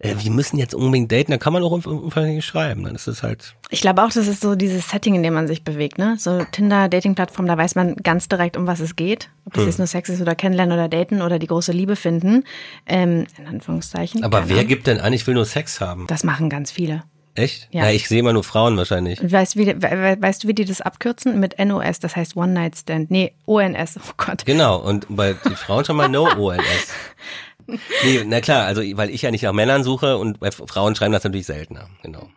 äh, 0.00 0.14
wir 0.18 0.30
müssen 0.30 0.58
jetzt 0.58 0.74
unbedingt 0.74 1.10
daten, 1.10 1.30
da 1.32 1.38
kann 1.38 1.52
man 1.52 1.62
auch 1.62 1.72
unver- 1.72 1.88
unverfänglich 2.00 2.44
schreiben. 2.44 2.84
Dann 2.84 2.94
ist 2.94 3.06
es 3.08 3.22
halt, 3.22 3.54
ich 3.70 3.80
glaube 3.80 4.02
auch, 4.04 4.10
das 4.10 4.26
ist 4.28 4.40
so 4.40 4.54
dieses 4.54 4.88
Setting, 4.88 5.14
in 5.14 5.22
dem 5.22 5.34
man 5.34 5.46
sich 5.48 5.64
bewegt, 5.64 5.98
ne? 5.98 6.16
So 6.18 6.44
Tinder, 6.52 6.88
Dating-Plattform, 6.88 7.46
da 7.46 7.56
weiß 7.58 7.74
man 7.74 7.96
ganz 7.96 8.28
direkt, 8.28 8.56
um 8.56 8.66
was 8.66 8.80
es 8.80 8.96
geht. 8.96 9.28
Ob 9.44 9.54
Hm. 9.54 9.60
das 9.60 9.66
jetzt 9.66 9.78
nur 9.78 9.86
Sex 9.86 10.08
ist 10.08 10.20
oder 10.20 10.34
kennenlernen 10.34 10.72
oder 10.78 10.88
daten 10.88 11.22
oder 11.22 11.38
die 11.38 11.46
große 11.48 11.72
Liebe 11.72 11.96
finden. 11.96 12.44
Ähm, 12.86 13.26
in 13.38 13.46
Anführungszeichen. 13.46 14.22
aber 14.24 14.48
wer 14.48 14.56
Ahnung. 14.58 14.68
gibt 14.68 14.86
denn 14.86 15.00
an, 15.00 15.12
ich 15.12 15.26
will 15.26 15.34
nur 15.34 15.44
Sex 15.46 15.80
haben? 15.80 16.06
Das 16.06 16.22
machen 16.24 16.48
ganz 16.50 16.70
viele. 16.70 17.02
Echt? 17.34 17.68
Ja. 17.70 17.84
Ja, 17.84 17.90
ich 17.92 18.08
sehe 18.08 18.18
immer 18.18 18.32
nur 18.32 18.42
Frauen 18.42 18.76
wahrscheinlich. 18.76 19.20
Weißt, 19.22 19.54
wie, 19.56 19.66
we- 19.68 20.16
weißt 20.20 20.42
du, 20.42 20.48
wie 20.48 20.54
die 20.54 20.64
das 20.64 20.80
abkürzen? 20.80 21.38
Mit 21.38 21.56
NOS, 21.64 22.00
das 22.00 22.16
heißt 22.16 22.36
One 22.36 22.50
Night 22.52 22.76
Stand. 22.76 23.12
Nee, 23.12 23.32
ONS, 23.46 23.96
oh 23.98 24.12
Gott. 24.16 24.44
Genau, 24.44 24.78
und 24.78 25.06
bei 25.08 25.34
den 25.34 25.54
Frauen 25.54 25.84
schon 25.84 25.96
mal 25.96 26.08
No 26.08 26.24
ONS. 26.36 26.58
Nee, 28.04 28.24
na 28.26 28.40
klar, 28.40 28.64
also 28.64 28.80
weil 28.96 29.10
ich 29.10 29.22
ja 29.22 29.30
nicht 29.30 29.42
nach 29.42 29.52
Männern 29.52 29.84
suche 29.84 30.16
und 30.16 30.40
bei 30.40 30.50
Frauen 30.50 30.94
schreiben 30.96 31.12
das 31.12 31.24
natürlich 31.24 31.46
seltener, 31.46 31.88
genau. 32.02 32.28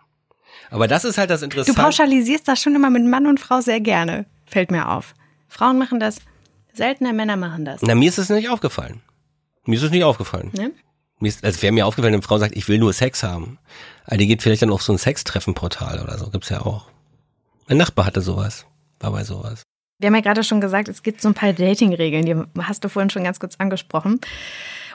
Aber 0.70 0.88
das 0.88 1.04
ist 1.06 1.18
halt 1.18 1.30
das 1.30 1.40
Du 1.42 1.46
Interessante. 1.46 1.80
pauschalisierst 1.82 2.48
das 2.48 2.62
schon 2.62 2.76
immer 2.76 2.90
mit 2.90 3.06
Mann 3.06 3.28
und 3.28 3.40
Frau 3.40 3.62
sehr 3.62 3.80
gerne, 3.82 4.26
fällt 4.46 4.72
mir 4.72 4.90
auf. 4.90 5.14
Frauen 5.48 5.78
machen 5.78 6.00
das 6.00 6.18
seltener, 6.74 7.14
Männer 7.14 7.38
machen 7.38 7.66
das. 7.66 7.82
Na, 7.82 7.96
mir 7.96 8.08
ist 8.10 8.18
es 8.18 8.30
nicht 8.30 8.50
aufgefallen. 8.50 9.02
Mir 9.66 9.76
ist 9.78 9.84
es 9.84 9.92
nicht 9.92 10.04
aufgefallen. 10.04 10.52
Ne? 10.54 10.72
Mir 11.20 11.28
ist, 11.28 11.44
also 11.44 11.62
wäre 11.62 11.72
mir 11.74 11.86
aufgefallen, 11.86 12.14
wenn 12.14 12.20
eine 12.20 12.24
Frau 12.24 12.38
sagt, 12.38 12.56
ich 12.56 12.68
will 12.68 12.80
nur 12.80 12.94
Sex 12.94 13.22
haben. 13.24 13.60
Aber 14.06 14.18
die 14.18 14.28
geht 14.28 14.42
vielleicht 14.42 14.62
dann 14.62 14.72
auf 14.72 14.82
so 14.82 14.92
ein 14.94 14.98
Sextreffenportal 14.98 16.00
oder 16.02 16.18
so, 16.18 16.30
gibt's 16.30 16.50
ja 16.50 16.62
auch. 16.62 16.88
Mein 17.68 17.78
Nachbar 17.78 18.06
hatte 18.06 18.22
sowas, 18.22 18.66
war 19.00 19.12
bei 19.12 19.24
sowas. 19.24 19.64
Wir 20.00 20.08
haben 20.08 20.16
ja 20.16 20.22
gerade 20.22 20.44
schon 20.44 20.62
gesagt, 20.62 20.88
es 20.88 21.04
gibt 21.04 21.22
so 21.22 21.28
ein 21.28 21.36
paar 21.36 21.54
Dating-Regeln, 21.54 22.26
die 22.26 22.62
hast 22.64 22.84
du 22.84 22.90
vorhin 22.90 23.12
schon 23.12 23.24
ganz 23.24 23.40
kurz 23.40 23.56
angesprochen. 23.58 24.20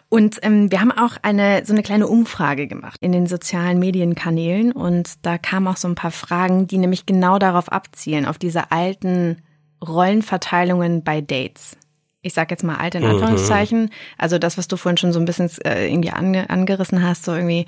Und 0.09 0.39
ähm, 0.43 0.71
wir 0.71 0.81
haben 0.81 0.93
auch 0.93 1.17
eine 1.23 1.65
so 1.65 1.73
eine 1.73 1.83
kleine 1.83 2.07
Umfrage 2.07 2.69
gemacht 2.69 2.99
in 3.01 3.11
den 3.13 3.27
sozialen 3.27 3.79
Medienkanälen 3.79 4.71
und 4.73 5.15
da 5.23 5.37
kamen 5.37 5.67
auch 5.67 5.77
so 5.77 5.89
ein 5.89 5.97
paar 5.97 6.13
Fragen, 6.13 6.67
die 6.69 6.79
nämlich 6.79 7.07
genau 7.07 7.39
darauf 7.39 7.73
abzielen, 7.73 8.25
auf 8.27 8.39
diese 8.39 8.71
alten 8.71 9.43
Rollenverteilungen 9.87 11.03
bei 11.03 11.21
Dates. 11.21 11.77
Ich 12.23 12.35
sag 12.35 12.51
jetzt 12.51 12.65
mal 12.65 12.77
alt 12.77 12.95
in 12.95 13.05
Anführungszeichen. 13.05 13.91
Also 14.19 14.39
das, 14.39 14.59
was 14.59 14.67
du 14.69 14.77
vorhin 14.77 14.97
schon 14.97 15.13
so 15.13 15.21
ein 15.21 15.27
bisschen 15.27 15.51
äh, 15.65 15.89
irgendwie 15.89 16.11
ange, 16.11 16.51
angerissen 16.51 17.03
hast, 17.03 17.25
so 17.25 17.33
irgendwie, 17.33 17.67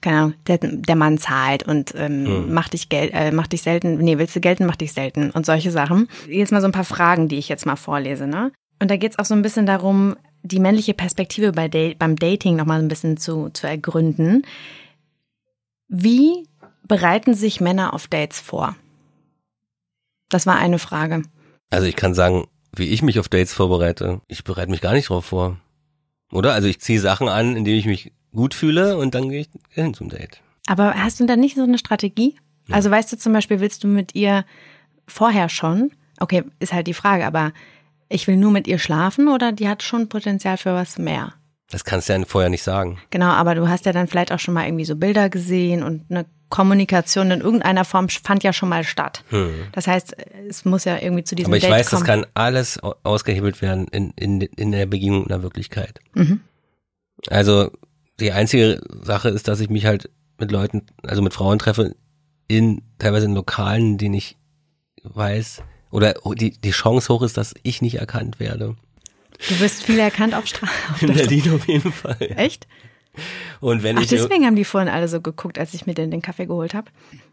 keine 0.00 0.16
Ahnung, 0.16 0.34
der, 0.48 0.58
der 0.58 0.96
Mann 0.96 1.18
zahlt 1.18 1.62
und 1.62 1.94
ähm, 1.96 2.52
macht 2.52 2.72
dich 2.72 2.88
Geld, 2.88 3.12
äh, 3.14 3.30
macht 3.30 3.52
dich 3.52 3.62
selten, 3.62 3.98
nee, 3.98 4.18
willst 4.18 4.34
du 4.34 4.40
gelten, 4.40 4.66
macht 4.66 4.80
dich 4.80 4.92
selten 4.92 5.30
und 5.30 5.46
solche 5.46 5.70
Sachen. 5.70 6.08
Jetzt 6.28 6.50
mal 6.52 6.60
so 6.60 6.66
ein 6.66 6.72
paar 6.72 6.84
Fragen, 6.84 7.28
die 7.28 7.38
ich 7.38 7.48
jetzt 7.48 7.66
mal 7.66 7.76
vorlese, 7.76 8.26
ne? 8.26 8.50
Und 8.80 8.90
da 8.90 8.96
geht's 8.96 9.20
auch 9.20 9.24
so 9.24 9.34
ein 9.34 9.42
bisschen 9.42 9.66
darum, 9.66 10.16
die 10.42 10.60
männliche 10.60 10.94
Perspektive 10.94 11.52
bei 11.52 11.68
Date, 11.68 11.98
beim 11.98 12.16
Dating 12.16 12.56
nochmal 12.56 12.80
ein 12.80 12.88
bisschen 12.88 13.16
zu, 13.16 13.50
zu 13.50 13.66
ergründen. 13.66 14.44
Wie 15.88 16.48
bereiten 16.86 17.34
sich 17.34 17.60
Männer 17.60 17.94
auf 17.94 18.08
Dates 18.08 18.40
vor? 18.40 18.76
Das 20.28 20.46
war 20.46 20.56
eine 20.56 20.78
Frage. 20.78 21.22
Also 21.70 21.86
ich 21.86 21.96
kann 21.96 22.14
sagen, 22.14 22.46
wie 22.74 22.88
ich 22.88 23.02
mich 23.02 23.18
auf 23.18 23.28
Dates 23.28 23.52
vorbereite. 23.52 24.20
Ich 24.28 24.44
bereite 24.44 24.70
mich 24.70 24.80
gar 24.80 24.94
nicht 24.94 25.08
drauf 25.08 25.26
vor. 25.26 25.58
Oder? 26.30 26.54
Also 26.54 26.68
ich 26.68 26.80
ziehe 26.80 27.00
Sachen 27.00 27.28
an, 27.28 27.56
in 27.56 27.64
denen 27.64 27.78
ich 27.78 27.86
mich 27.86 28.12
gut 28.32 28.54
fühle 28.54 28.96
und 28.96 29.14
dann 29.14 29.28
gehe 29.28 29.42
ich 29.42 29.50
hin 29.68 29.94
zum 29.94 30.08
Date. 30.08 30.40
Aber 30.66 30.94
hast 30.94 31.20
du 31.20 31.26
da 31.26 31.36
nicht 31.36 31.56
so 31.56 31.62
eine 31.62 31.78
Strategie? 31.78 32.36
Also 32.70 32.90
weißt 32.90 33.12
du 33.12 33.18
zum 33.18 33.32
Beispiel, 33.32 33.60
willst 33.60 33.84
du 33.84 33.88
mit 33.88 34.14
ihr 34.14 34.44
vorher 35.06 35.48
schon? 35.48 35.90
Okay, 36.20 36.44
ist 36.60 36.72
halt 36.72 36.86
die 36.86 36.94
Frage, 36.94 37.26
aber 37.26 37.52
ich 38.12 38.26
will 38.26 38.36
nur 38.36 38.50
mit 38.50 38.66
ihr 38.66 38.78
schlafen 38.78 39.28
oder 39.28 39.52
die 39.52 39.68
hat 39.68 39.82
schon 39.82 40.08
Potenzial 40.08 40.56
für 40.56 40.74
was 40.74 40.98
mehr? 40.98 41.34
Das 41.70 41.84
kannst 41.84 42.08
du 42.08 42.12
ja 42.12 42.22
vorher 42.26 42.50
nicht 42.50 42.62
sagen. 42.62 42.98
Genau, 43.10 43.28
aber 43.30 43.54
du 43.54 43.68
hast 43.68 43.86
ja 43.86 43.92
dann 43.92 44.06
vielleicht 44.06 44.30
auch 44.32 44.38
schon 44.38 44.52
mal 44.54 44.66
irgendwie 44.66 44.84
so 44.84 44.94
Bilder 44.96 45.30
gesehen 45.30 45.82
und 45.82 46.04
eine 46.10 46.26
Kommunikation 46.50 47.30
in 47.30 47.40
irgendeiner 47.40 47.86
Form 47.86 48.10
fand 48.10 48.42
ja 48.44 48.52
schon 48.52 48.68
mal 48.68 48.84
statt. 48.84 49.24
Das 49.72 49.86
heißt, 49.86 50.14
es 50.50 50.66
muss 50.66 50.84
ja 50.84 50.98
irgendwie 51.00 51.24
zu 51.24 51.34
diesem 51.34 51.46
Hm. 51.46 51.52
Aber 51.52 51.56
ich 51.56 51.62
Date 51.62 51.72
weiß, 51.72 51.88
kommen. 51.90 52.00
das 52.00 52.06
kann 52.06 52.26
alles 52.34 52.82
au- 52.82 52.94
ausgehebelt 53.04 53.62
werden 53.62 53.88
in, 53.88 54.10
in, 54.16 54.42
in 54.42 54.70
der 54.72 54.84
Begegnung 54.84 55.22
in 55.22 55.28
der 55.28 55.42
Wirklichkeit. 55.42 56.00
Mhm. 56.14 56.40
Also 57.28 57.70
die 58.20 58.32
einzige 58.32 58.82
Sache 59.02 59.30
ist, 59.30 59.48
dass 59.48 59.60
ich 59.60 59.70
mich 59.70 59.86
halt 59.86 60.10
mit 60.38 60.52
Leuten, 60.52 60.82
also 61.04 61.22
mit 61.22 61.32
Frauen 61.32 61.58
treffe, 61.58 61.94
in 62.48 62.82
teilweise 62.98 63.24
in 63.24 63.34
Lokalen, 63.34 63.96
die 63.96 64.14
ich 64.14 64.36
weiß, 65.04 65.62
oder 65.92 66.14
die, 66.34 66.50
die 66.50 66.70
Chance 66.70 67.12
hoch 67.12 67.22
ist, 67.22 67.36
dass 67.36 67.54
ich 67.62 67.82
nicht 67.82 67.96
erkannt 67.96 68.40
werde. 68.40 68.74
Du 69.48 69.60
wirst 69.60 69.84
viel 69.84 69.98
erkannt 69.98 70.34
auf 70.34 70.46
Straße. 70.48 71.06
In 71.06 71.14
Berlin 71.14 71.54
auf 71.54 71.68
jeden 71.68 71.92
Fall. 71.92 72.16
Echt? 72.36 72.66
Und 73.60 73.82
wenn 73.82 73.98
Ach, 73.98 74.02
ich 74.02 74.08
deswegen 74.08 74.46
haben 74.46 74.56
die 74.56 74.64
vorhin 74.64 74.88
alle 74.88 75.06
so 75.06 75.20
geguckt, 75.20 75.58
als 75.58 75.74
ich 75.74 75.86
mir 75.86 75.94
den, 75.94 76.10
den 76.10 76.22
Kaffee 76.22 76.46
geholt 76.46 76.72
habe. 76.74 76.90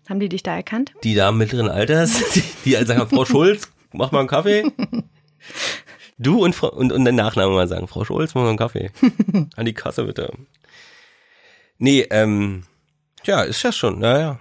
Haben 0.09 0.19
die 0.19 0.29
dich 0.29 0.43
da 0.43 0.55
erkannt? 0.55 0.93
die 1.03 1.15
Damen 1.15 1.37
mittleren 1.37 1.69
Alters, 1.69 2.21
die, 2.33 2.43
die 2.65 2.85
sagen, 2.85 3.07
Frau 3.07 3.25
Schulz, 3.25 3.71
mach 3.93 4.11
mal 4.11 4.19
einen 4.19 4.27
Kaffee. 4.27 4.63
Du 6.21 6.43
und, 6.43 6.61
und, 6.61 6.91
und 6.91 7.05
den 7.05 7.15
Nachnamen 7.15 7.55
mal 7.55 7.69
sagen, 7.69 7.87
Frau 7.87 8.03
Schulz, 8.03 8.35
mach 8.35 8.41
mal 8.41 8.49
einen 8.49 8.57
Kaffee. 8.57 8.91
An 9.55 9.65
die 9.65 9.73
Kasse 9.73 10.03
bitte. 10.03 10.33
Nee, 11.77 12.01
ähm, 12.09 12.63
ja, 13.23 13.41
ist 13.43 13.63
ja 13.63 13.71
schon, 13.71 13.99
naja. 13.99 14.37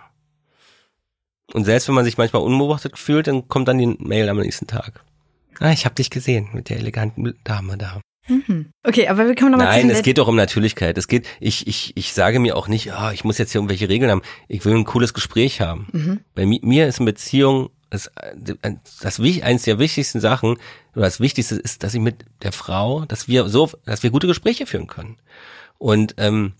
Und 1.53 1.65
selbst 1.65 1.89
wenn 1.89 1.95
man 1.95 2.05
sich 2.05 2.19
manchmal 2.19 2.43
unbeobachtet 2.43 2.99
fühlt, 2.99 3.27
dann 3.27 3.49
kommt 3.49 3.69
dann 3.69 3.79
die 3.79 3.87
Mail 3.87 4.29
am 4.29 4.39
nächsten 4.39 4.67
Tag. 4.67 5.05
Ah, 5.61 5.73
ich 5.73 5.85
habe 5.85 5.95
dich 5.95 6.11
gesehen 6.11 6.49
mit 6.53 6.69
der 6.69 6.77
eleganten 6.77 7.35
Dame 7.45 7.77
da. 7.77 8.01
Okay, 8.83 9.09
aber 9.09 9.27
wir 9.27 9.35
kommen 9.35 9.53
nochmal 9.53 9.81
zu 9.81 9.87
Nein, 9.87 9.91
es 9.91 10.03
geht 10.03 10.19
doch 10.19 10.29
um 10.29 10.37
Natürlichkeit. 10.37 10.99
Es 10.99 11.09
geht, 11.09 11.27
ich, 11.41 11.67
ich, 11.67 11.97
ich 11.97 12.13
sage 12.13 12.41
mir 12.41 12.57
auch 12.57 12.69
nicht, 12.69 12.93
ah, 12.93 13.13
ich 13.13 13.25
muss 13.25 13.39
jetzt 13.39 13.53
hier 13.53 13.61
irgendwelche 13.61 13.89
Regeln 13.89 14.11
haben. 14.11 14.23
Ich 14.49 14.65
will 14.65 14.75
ein 14.75 14.85
cooles 14.85 15.15
Gespräch 15.15 15.61
haben. 15.61 15.89
Mhm. 15.93 16.21
Bei 16.35 16.45
mi 16.45 16.61
mir 16.63 16.87
ist 16.87 17.01
in 17.01 17.07
Beziehung 17.07 17.71
das, 17.91 18.11
das, 18.37 19.19
eins 19.21 19.63
der 19.63 19.79
wichtigsten 19.79 20.21
Sachen 20.21 20.59
oder 20.95 21.07
das 21.07 21.21
Wichtigste 21.21 21.55
ist, 21.55 21.83
dass 21.83 21.95
ich 21.95 22.01
mit 22.01 22.25
der 22.43 22.53
Frau, 22.53 23.07
dass 23.07 23.29
wir 23.29 23.49
so, 23.49 23.71
dass 23.87 24.03
wir 24.03 24.11
gute 24.11 24.27
Gespräche 24.27 24.67
führen 24.67 24.89
können. 24.89 25.17
Und 25.79 26.15
ähm, 26.19 26.53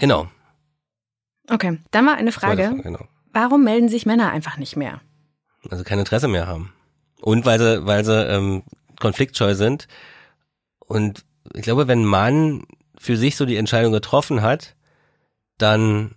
genau. 0.00 0.28
Okay, 1.48 1.78
dann 1.92 2.04
mal 2.04 2.16
eine 2.16 2.32
Zweite 2.32 2.64
Frage. 2.64 2.82
genau. 2.82 3.06
Warum 3.36 3.64
melden 3.64 3.90
sich 3.90 4.06
Männer 4.06 4.30
einfach 4.30 4.56
nicht 4.56 4.76
mehr? 4.76 5.02
Also 5.70 5.84
kein 5.84 5.98
Interesse 5.98 6.26
mehr 6.26 6.46
haben. 6.46 6.72
Und 7.20 7.44
weil 7.44 7.58
sie, 7.58 7.86
weil 7.86 8.04
sie 8.04 8.26
ähm, 8.26 8.62
konfliktscheu 8.98 9.54
sind. 9.54 9.88
Und 10.78 11.24
ich 11.52 11.62
glaube, 11.62 11.86
wenn 11.86 12.02
ein 12.02 12.06
Mann 12.06 12.66
für 12.98 13.16
sich 13.16 13.36
so 13.36 13.44
die 13.44 13.56
Entscheidung 13.56 13.92
getroffen 13.92 14.40
hat, 14.40 14.74
dann 15.58 16.14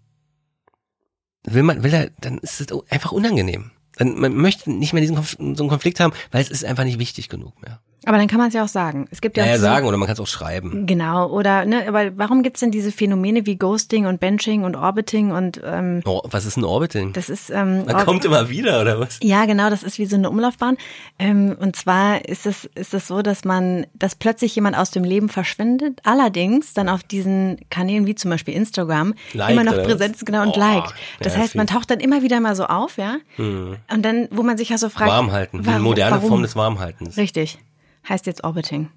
will 1.44 1.64
man, 1.64 1.84
will 1.84 1.94
er, 1.94 2.10
dann 2.22 2.38
ist 2.38 2.62
es 2.62 2.68
einfach 2.90 3.12
unangenehm. 3.12 3.72
Dann, 3.98 4.18
man 4.18 4.34
möchte 4.36 4.72
nicht 4.72 4.94
mehr 4.94 5.02
diesen 5.02 5.16
Konf 5.16 5.32
so 5.38 5.44
einen 5.44 5.70
Konflikt 5.70 6.00
haben, 6.00 6.14
weil 6.32 6.42
es 6.42 6.50
ist 6.50 6.64
einfach 6.64 6.86
nicht 6.86 7.00
wichtig 7.00 7.28
genug 7.28 7.62
mehr. 7.62 7.82
Aber 8.10 8.18
dann 8.18 8.28
kann 8.28 8.40
man 8.40 8.48
es 8.48 8.56
ja 8.56 8.64
auch 8.64 8.68
sagen. 8.70 9.08
Es 9.12 9.22
gibt 9.22 9.38
ja 9.38 9.44
naja, 9.44 9.58
auch 9.58 9.60
sagen 9.62 9.86
oder 9.88 9.96
man 9.98 10.08
kann 10.08 10.14
es 10.16 10.20
auch 10.20 10.26
schreiben. 10.26 10.88
Genau, 10.88 11.28
oder 11.30 11.64
ne, 11.66 11.88
aber 11.88 12.18
warum 12.18 12.42
gibt's 12.42 12.60
denn 12.60 12.72
diese 12.72 12.92
Phänomene 12.92 13.46
wie 13.46 13.56
Ghosting 13.56 14.08
und 14.08 14.20
Benching 14.20 14.64
und 14.64 14.76
Orbiting 14.76 15.32
und 15.32 15.62
ähm, 15.64 16.02
oh, 16.06 16.22
was 16.24 16.46
ist 16.46 16.58
ein 16.58 16.64
Orbiting? 16.64 17.14
Das 17.14 17.30
ist 17.30 17.52
ähm, 17.52 17.86
Man 17.86 18.04
kommt 18.06 18.26
immer 18.26 18.50
wieder, 18.50 18.82
oder 18.82 19.00
was? 19.00 19.20
Ja, 19.22 19.46
genau, 19.46 19.70
das 19.70 19.84
ist 19.84 20.00
wie 20.00 20.08
so 20.08 20.16
eine 20.16 20.28
Umlaufbahn. 20.28 20.78
Ähm, 21.20 21.56
und 21.60 21.76
zwar 21.76 22.26
ist 22.28 22.48
es 22.48 22.66
ist 22.74 22.96
es 22.96 23.06
so, 23.06 23.22
dass 23.22 23.46
man, 23.46 23.86
dass 23.94 24.16
plötzlich 24.16 24.56
jemand 24.56 24.76
aus 24.76 24.90
dem 24.90 25.04
Leben 25.04 25.30
verschwindet, 25.30 26.00
allerdings 26.04 26.74
dann 26.74 26.90
auf 26.90 27.04
diesen 27.04 27.60
Kanälen 27.70 28.08
wie 28.08 28.16
zum 28.16 28.32
Beispiel 28.32 28.56
Instagram 28.56 29.14
Liked, 29.34 29.52
immer 29.52 29.64
noch 29.64 29.84
präsent 29.84 30.16
ist, 30.16 30.26
genau, 30.26 30.42
und 30.42 30.58
Oh, 30.58 30.60
liked. 30.60 30.96
Das 31.20 31.36
ja, 31.36 31.42
heißt, 31.42 31.54
man 31.54 31.68
taucht 31.68 31.92
dann 31.92 32.00
immer 32.00 32.24
wieder 32.24 32.40
mal 32.40 32.56
so 32.56 32.66
auf, 32.66 32.98
ja. 32.98 33.18
Hm. 33.36 33.76
Und 33.94 34.04
dann, 34.04 34.28
wo 34.32 34.42
man 34.42 34.58
sich 34.58 34.70
ja 34.70 34.80
so 34.80 34.90
fragt. 34.90 35.12
Warm 35.12 35.32
halten, 35.32 35.62
die 35.62 35.68
warum- 35.68 35.84
moderne 35.84 36.16
warum? 36.16 36.30
Form 36.30 36.42
des 36.42 36.56
Warmhaltens. 36.56 37.16
Richtig. 37.16 37.60
Heißt 38.08 38.26
jetzt 38.26 38.44
Orbiting. 38.44 38.90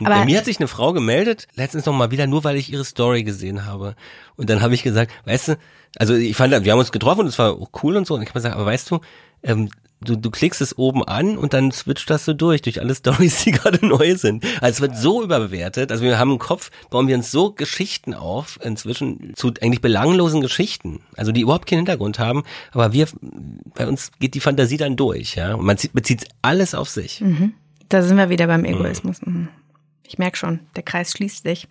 Bei 0.00 0.14
Aber 0.14 0.24
mir 0.24 0.38
hat 0.38 0.44
sich 0.44 0.58
eine 0.58 0.68
Frau 0.68 0.92
gemeldet, 0.92 1.48
letztens 1.54 1.86
noch 1.86 1.94
mal 1.94 2.10
wieder, 2.10 2.26
nur 2.26 2.44
weil 2.44 2.56
ich 2.56 2.72
ihre 2.72 2.84
Story 2.84 3.24
gesehen 3.24 3.64
habe. 3.66 3.96
Und 4.36 4.50
dann 4.50 4.62
habe 4.62 4.74
ich 4.74 4.82
gesagt, 4.82 5.12
weißt 5.24 5.48
du, 5.48 5.58
also 5.96 6.14
ich 6.14 6.36
fand, 6.36 6.52
wir 6.64 6.72
haben 6.72 6.78
uns 6.78 6.92
getroffen 6.92 7.22
und 7.22 7.26
es 7.28 7.38
war 7.38 7.52
auch 7.52 7.70
cool 7.82 7.96
und 7.96 8.06
so. 8.06 8.14
Und 8.14 8.22
ich 8.22 8.28
habe 8.28 8.38
gesagt, 8.38 8.54
aber 8.54 8.66
weißt 8.66 8.90
du, 8.90 9.00
ähm, 9.42 9.70
du, 10.00 10.16
du 10.16 10.30
klickst 10.30 10.60
es 10.60 10.78
oben 10.78 11.04
an 11.04 11.36
und 11.36 11.52
dann 11.52 11.72
switcht 11.72 12.08
das 12.10 12.24
so 12.24 12.32
durch, 12.32 12.62
durch 12.62 12.80
alle 12.80 12.94
Stories, 12.94 13.44
die 13.44 13.52
gerade 13.52 13.84
neu 13.84 14.16
sind. 14.16 14.44
Also 14.60 14.76
es 14.76 14.80
wird 14.80 14.96
so 14.96 15.22
überbewertet. 15.22 15.90
Also 15.90 16.04
wir 16.04 16.18
haben 16.18 16.32
im 16.32 16.38
Kopf, 16.38 16.70
bauen 16.90 17.08
wir 17.08 17.16
uns 17.16 17.30
so 17.30 17.52
Geschichten 17.52 18.14
auf, 18.14 18.58
inzwischen 18.62 19.34
zu 19.34 19.52
eigentlich 19.60 19.80
belanglosen 19.80 20.40
Geschichten. 20.40 21.00
Also 21.16 21.32
die 21.32 21.42
überhaupt 21.42 21.66
keinen 21.66 21.80
Hintergrund 21.80 22.18
haben. 22.18 22.44
Aber 22.72 22.92
wir, 22.92 23.06
bei 23.74 23.86
uns 23.86 24.12
geht 24.18 24.34
die 24.34 24.40
Fantasie 24.40 24.76
dann 24.76 24.96
durch, 24.96 25.34
ja. 25.34 25.54
Und 25.54 25.64
man 25.64 25.76
zieht, 25.76 25.92
bezieht 25.92 26.26
alles 26.42 26.74
auf 26.74 26.88
sich. 26.88 27.20
Da 27.92 28.00
sind 28.00 28.16
wir 28.16 28.30
wieder 28.30 28.46
beim 28.46 28.64
Egoismus. 28.64 29.20
Mhm. 29.20 29.48
Ich 30.02 30.16
merke 30.16 30.38
schon, 30.38 30.60
der 30.76 30.82
Kreis 30.82 31.12
schließt 31.12 31.42
sich. 31.42 31.68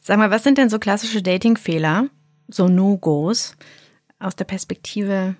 Sag 0.00 0.18
mal, 0.18 0.32
was 0.32 0.42
sind 0.42 0.58
denn 0.58 0.68
so 0.68 0.80
klassische 0.80 1.22
Dating-Fehler, 1.22 2.08
so 2.48 2.66
No-Gos 2.66 3.54
aus 4.18 4.34
der 4.34 4.46
Perspektive 4.46 5.36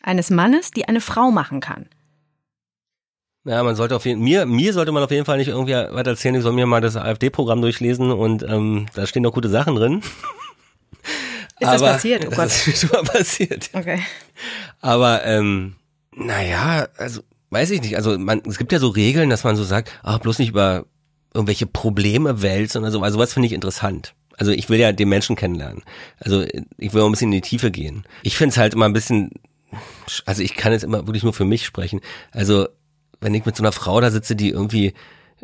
eines 0.00 0.30
Mannes, 0.30 0.70
die 0.70 0.86
eine 0.86 1.00
Frau 1.00 1.32
machen 1.32 1.58
kann? 1.58 1.88
Ja, 3.44 3.64
man 3.64 3.74
sollte 3.74 3.96
auf 3.96 4.06
jeden 4.06 4.22
mir 4.22 4.46
mir 4.46 4.72
sollte 4.72 4.92
man 4.92 5.02
auf 5.02 5.10
jeden 5.10 5.24
Fall 5.24 5.38
nicht 5.38 5.48
irgendwie 5.48 5.72
weiter 5.72 6.10
erzählen, 6.10 6.36
ich 6.36 6.42
soll 6.44 6.52
mir 6.52 6.66
mal 6.66 6.80
das 6.80 6.96
AfD-Programm 6.96 7.62
durchlesen 7.62 8.12
und 8.12 8.44
ähm, 8.44 8.86
da 8.94 9.06
stehen 9.06 9.24
noch 9.24 9.34
gute 9.34 9.48
Sachen 9.48 9.74
drin. 9.74 10.02
Ist 11.58 11.68
das 11.68 11.82
passiert? 11.82 12.26
Oh 12.26 12.30
Gott. 12.30 12.38
Das 12.38 12.68
ist 12.68 12.80
schon 12.80 12.90
mal 12.90 13.02
passiert. 13.02 13.70
Okay. 13.72 14.00
Aber 14.80 15.24
ähm, 15.24 15.74
naja, 16.12 16.86
also 16.96 17.22
weiß 17.52 17.70
ich 17.70 17.82
nicht. 17.82 17.96
Also 17.96 18.18
man, 18.18 18.42
es 18.48 18.58
gibt 18.58 18.72
ja 18.72 18.78
so 18.78 18.88
Regeln, 18.88 19.30
dass 19.30 19.44
man 19.44 19.56
so 19.56 19.64
sagt, 19.64 19.92
ach 20.02 20.18
bloß 20.18 20.38
nicht 20.38 20.48
über 20.48 20.86
irgendwelche 21.34 21.66
Probleme 21.66 22.42
wälzen 22.42 22.82
oder 22.82 22.90
so. 22.90 23.02
Also 23.02 23.18
was 23.18 23.32
finde 23.32 23.46
ich 23.46 23.52
interessant. 23.52 24.14
Also 24.38 24.52
ich 24.52 24.68
will 24.70 24.78
ja 24.78 24.92
den 24.92 25.08
Menschen 25.08 25.36
kennenlernen. 25.36 25.82
Also 26.18 26.44
ich 26.78 26.94
will 26.94 27.02
auch 27.02 27.06
ein 27.06 27.12
bisschen 27.12 27.32
in 27.32 27.42
die 27.42 27.48
Tiefe 27.48 27.70
gehen. 27.70 28.04
Ich 28.22 28.36
finde 28.36 28.52
es 28.52 28.56
halt 28.56 28.74
immer 28.74 28.86
ein 28.86 28.94
bisschen, 28.94 29.30
also 30.24 30.42
ich 30.42 30.54
kann 30.54 30.72
jetzt 30.72 30.84
immer 30.84 31.06
wirklich 31.06 31.22
nur 31.22 31.34
für 31.34 31.44
mich 31.44 31.66
sprechen. 31.66 32.00
Also 32.32 32.68
wenn 33.20 33.34
ich 33.34 33.44
mit 33.44 33.54
so 33.54 33.62
einer 33.62 33.72
Frau 33.72 34.00
da 34.00 34.10
sitze, 34.10 34.34
die 34.34 34.48
irgendwie 34.48 34.94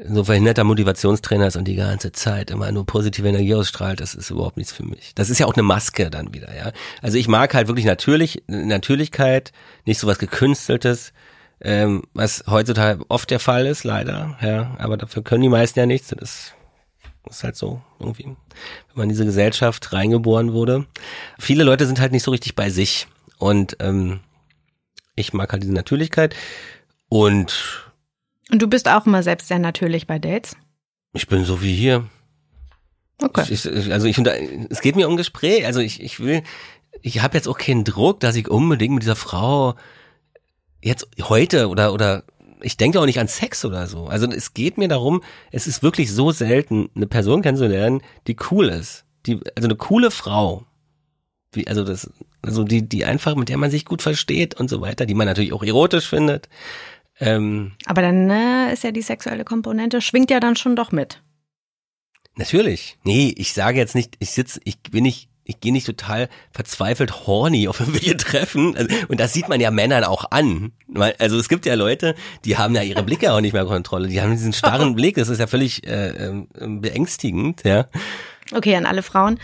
so 0.08 0.24
verhinderter 0.24 0.64
Motivationstrainer 0.64 1.48
ist 1.48 1.56
und 1.56 1.66
die 1.66 1.74
ganze 1.74 2.12
Zeit 2.12 2.50
immer 2.50 2.70
nur 2.72 2.86
positive 2.86 3.28
Energie 3.28 3.54
ausstrahlt, 3.54 4.00
das 4.00 4.14
ist 4.14 4.30
überhaupt 4.30 4.56
nichts 4.56 4.72
für 4.72 4.84
mich. 4.84 5.12
Das 5.14 5.28
ist 5.28 5.40
ja 5.40 5.46
auch 5.46 5.54
eine 5.54 5.64
Maske 5.64 6.08
dann 6.08 6.32
wieder, 6.32 6.56
ja. 6.56 6.72
Also 7.02 7.18
ich 7.18 7.28
mag 7.28 7.52
halt 7.54 7.68
wirklich 7.68 7.86
natürlich, 7.86 8.42
Natürlichkeit, 8.46 9.52
nicht 9.84 9.98
so 9.98 10.06
was 10.06 10.18
gekünsteltes, 10.18 11.12
ähm, 11.60 12.02
was 12.14 12.44
heutzutage 12.46 13.04
oft 13.08 13.30
der 13.30 13.40
Fall 13.40 13.66
ist, 13.66 13.84
leider, 13.84 14.36
ja. 14.40 14.76
Aber 14.78 14.96
dafür 14.96 15.22
können 15.22 15.42
die 15.42 15.48
meisten 15.48 15.78
ja 15.78 15.86
nichts. 15.86 16.08
Das 16.08 16.54
ist, 17.30 17.44
halt 17.44 17.56
so 17.56 17.82
irgendwie, 17.98 18.24
wenn 18.24 18.36
man 18.94 19.02
in 19.04 19.08
diese 19.10 19.24
Gesellschaft 19.24 19.92
reingeboren 19.92 20.52
wurde. 20.52 20.86
Viele 21.38 21.64
Leute 21.64 21.86
sind 21.86 22.00
halt 22.00 22.12
nicht 22.12 22.22
so 22.22 22.30
richtig 22.30 22.54
bei 22.54 22.70
sich 22.70 23.06
und 23.38 23.76
ähm, 23.80 24.20
ich 25.14 25.32
mag 25.32 25.52
halt 25.52 25.62
diese 25.62 25.74
Natürlichkeit 25.74 26.34
und 27.08 27.90
Und 28.50 28.62
du 28.62 28.68
bist 28.68 28.88
auch 28.88 29.06
immer 29.06 29.22
selbst 29.22 29.48
sehr 29.48 29.58
natürlich 29.58 30.06
bei 30.06 30.18
Dates? 30.18 30.56
ich 31.12 31.26
bin 31.26 31.44
so 31.44 31.62
wie 31.62 31.74
hier. 31.74 32.08
Okay. 33.20 33.44
Ich, 33.48 33.64
ich, 33.64 33.92
also 33.92 34.06
ich 34.06 34.18
es 34.70 34.80
geht 34.80 34.96
mir 34.96 35.08
um 35.08 35.16
Gespräch. 35.16 35.66
Also 35.66 35.80
ich, 35.80 36.02
ich 36.02 36.20
will, 36.20 36.42
ich 37.02 37.20
habe 37.20 37.36
jetzt 37.36 37.48
auch 37.48 37.58
keinen 37.58 37.84
Druck, 37.84 38.20
dass 38.20 38.36
ich 38.36 38.48
unbedingt 38.48 38.94
mit 38.94 39.02
dieser 39.02 39.16
Frau 39.16 39.74
jetzt 40.82 41.06
heute 41.20 41.68
oder 41.68 41.92
oder 41.92 42.24
ich 42.60 42.76
denke 42.76 43.00
auch 43.00 43.06
nicht 43.06 43.20
an 43.20 43.28
Sex 43.28 43.64
oder 43.64 43.86
so. 43.86 44.06
Also 44.06 44.26
es 44.30 44.54
geht 44.54 44.78
mir 44.78 44.88
darum, 44.88 45.22
es 45.52 45.66
ist 45.66 45.82
wirklich 45.82 46.12
so 46.12 46.32
selten, 46.32 46.90
eine 46.94 47.06
Person 47.06 47.42
kennenzulernen, 47.42 48.02
die 48.26 48.36
cool 48.50 48.68
ist. 48.68 49.04
Die, 49.26 49.40
also 49.54 49.68
eine 49.68 49.76
coole 49.76 50.10
Frau. 50.10 50.64
Wie, 51.52 51.66
also 51.66 51.84
das, 51.84 52.10
also 52.42 52.64
die, 52.64 52.88
die 52.88 53.04
einfach, 53.04 53.34
mit 53.36 53.48
der 53.48 53.58
man 53.58 53.70
sich 53.70 53.84
gut 53.84 54.02
versteht 54.02 54.54
und 54.54 54.68
so 54.68 54.80
weiter, 54.80 55.06
die 55.06 55.14
man 55.14 55.26
natürlich 55.26 55.52
auch 55.52 55.62
erotisch 55.62 56.08
findet. 56.08 56.48
Ähm, 57.20 57.72
Aber 57.86 58.02
dann 58.02 58.30
äh, 58.30 58.72
ist 58.72 58.84
ja 58.84 58.92
die 58.92 59.02
sexuelle 59.02 59.44
Komponente, 59.44 60.00
schwingt 60.00 60.30
ja 60.30 60.40
dann 60.40 60.56
schon 60.56 60.76
doch 60.76 60.92
mit. 60.92 61.22
Natürlich. 62.36 62.98
Nee, 63.02 63.34
ich 63.36 63.52
sage 63.52 63.78
jetzt 63.78 63.96
nicht, 63.96 64.16
ich 64.20 64.30
sitze, 64.30 64.60
ich 64.64 64.80
bin 64.82 65.02
nicht, 65.02 65.28
ich 65.48 65.60
gehe 65.60 65.72
nicht 65.72 65.86
total 65.86 66.28
verzweifelt 66.52 67.26
horny 67.26 67.68
auf 67.68 67.80
irgendwelche 67.80 68.16
Treffen. 68.16 68.76
Also, 68.76 68.94
und 69.08 69.18
das 69.18 69.32
sieht 69.32 69.48
man 69.48 69.60
ja 69.60 69.70
Männern 69.70 70.04
auch 70.04 70.30
an. 70.30 70.72
Also 71.18 71.38
es 71.38 71.48
gibt 71.48 71.64
ja 71.64 71.74
Leute, 71.74 72.14
die 72.44 72.58
haben 72.58 72.74
ja 72.74 72.82
ihre 72.82 73.02
Blicke 73.02 73.32
auch 73.32 73.40
nicht 73.40 73.54
mehr 73.54 73.64
Kontrolle. 73.64 74.08
Die 74.08 74.20
haben 74.20 74.32
diesen 74.32 74.52
starren 74.52 74.94
Blick. 74.94 75.16
Das 75.16 75.30
ist 75.30 75.38
ja 75.38 75.46
völlig 75.46 75.86
äh, 75.86 76.08
ähm, 76.08 76.48
beängstigend, 76.82 77.64
ja. 77.64 77.86
Okay, 78.52 78.76
an 78.76 78.84
alle 78.84 79.02
Frauen, 79.02 79.40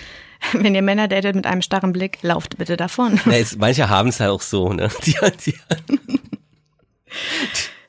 wenn 0.52 0.74
ihr 0.74 0.82
Männer 0.82 1.08
datet 1.08 1.34
mit 1.34 1.46
einem 1.46 1.62
starren 1.62 1.92
Blick, 1.92 2.18
lauft 2.22 2.58
bitte 2.58 2.76
davon. 2.76 3.18
ja 3.24 3.32
es, 3.32 3.56
manche 3.56 3.88
haben 3.88 4.10
es 4.10 4.18
ja 4.18 4.30
auch 4.30 4.42
so, 4.42 4.72
ne? 4.72 4.90
Die, 5.06 5.16
die, 5.46 5.54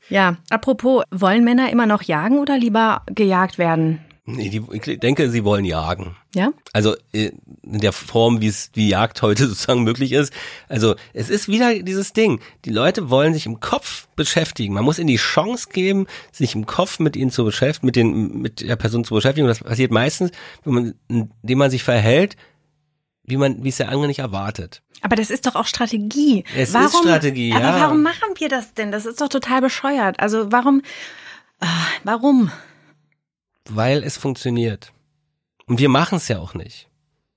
Ja, 0.08 0.38
apropos, 0.50 1.04
wollen 1.12 1.44
Männer 1.44 1.70
immer 1.70 1.86
noch 1.86 2.04
jagen 2.04 2.40
oder 2.40 2.58
lieber 2.58 3.02
gejagt 3.08 3.58
werden? 3.58 4.00
Nee, 4.26 4.50
die, 4.50 4.64
ich 4.72 5.00
denke, 5.00 5.30
sie 5.30 5.44
wollen 5.44 5.66
jagen. 5.66 6.16
Ja? 6.34 6.52
Also 6.74 6.96
äh, 7.14 7.32
in 7.64 7.80
der 7.80 7.94
Form, 7.94 8.42
wie 8.42 8.48
es 8.48 8.72
wie 8.74 8.90
Jagd 8.90 9.22
heute 9.22 9.48
sozusagen 9.48 9.84
möglich 9.84 10.12
ist. 10.12 10.34
Also 10.68 10.96
es 11.14 11.30
ist 11.30 11.48
wieder 11.48 11.80
dieses 11.80 12.14
Ding. 12.14 12.42
Die 12.66 12.72
Leute 12.72 13.10
wollen 13.10 13.34
sich 13.34 13.46
im 13.46 13.60
Kopf 13.60 14.08
beschäftigen. 14.16 14.74
Man 14.74 14.84
muss 14.84 15.00
ihnen 15.00 15.08
die 15.08 15.18
Chance 15.18 15.70
geben, 15.72 16.08
sich 16.32 16.56
im 16.56 16.66
Kopf 16.66 17.00
mit 17.00 17.16
ihnen 17.16 17.32
zu 17.32 17.46
beschäftigen, 17.46 17.86
mit 17.86 17.96
den 17.96 18.42
mit 18.42 18.62
der 18.62 18.76
Person 18.76 19.04
zu 19.04 19.14
beschäftigen. 19.14 19.46
Und 19.46 19.50
das 19.50 19.60
passiert 19.60 19.92
meistens, 19.92 20.32
wenn 20.64 20.74
man, 20.74 20.94
indem 21.08 21.58
man 21.58 21.72
sich 21.72 21.84
verhält, 21.84 22.36
wie 23.24 23.38
man, 23.38 23.64
wie 23.64 23.70
es 23.70 23.78
der 23.78 23.90
andere 23.90 24.08
nicht 24.08 24.20
erwartet. 24.20 24.82
Aber 25.02 25.16
das 25.16 25.30
ist 25.30 25.46
doch 25.46 25.56
auch 25.56 25.68
Strategie. 25.68 26.44
Es 26.56 26.74
ist 26.74 26.98
Strategie, 26.98 27.54
aber 27.54 27.66
ja. 27.66 27.82
warum 27.82 28.02
machen 28.02 28.34
wir 28.38 28.50
das 28.50 28.74
denn? 28.74 28.92
Das 28.92 29.06
ist 29.06 29.22
doch 29.22 29.30
total 29.30 29.62
bescheuert. 29.62 30.20
Also 30.20 30.52
warum, 30.52 30.82
ah, 31.60 31.68
warum? 32.04 32.52
Weil 33.70 34.04
es 34.04 34.18
funktioniert. 34.18 34.92
Und 35.66 35.80
wir 35.80 35.90
machen 35.90 36.18
es 36.18 36.28
ja 36.28 36.40
auch 36.40 36.54
nicht. 36.54 36.88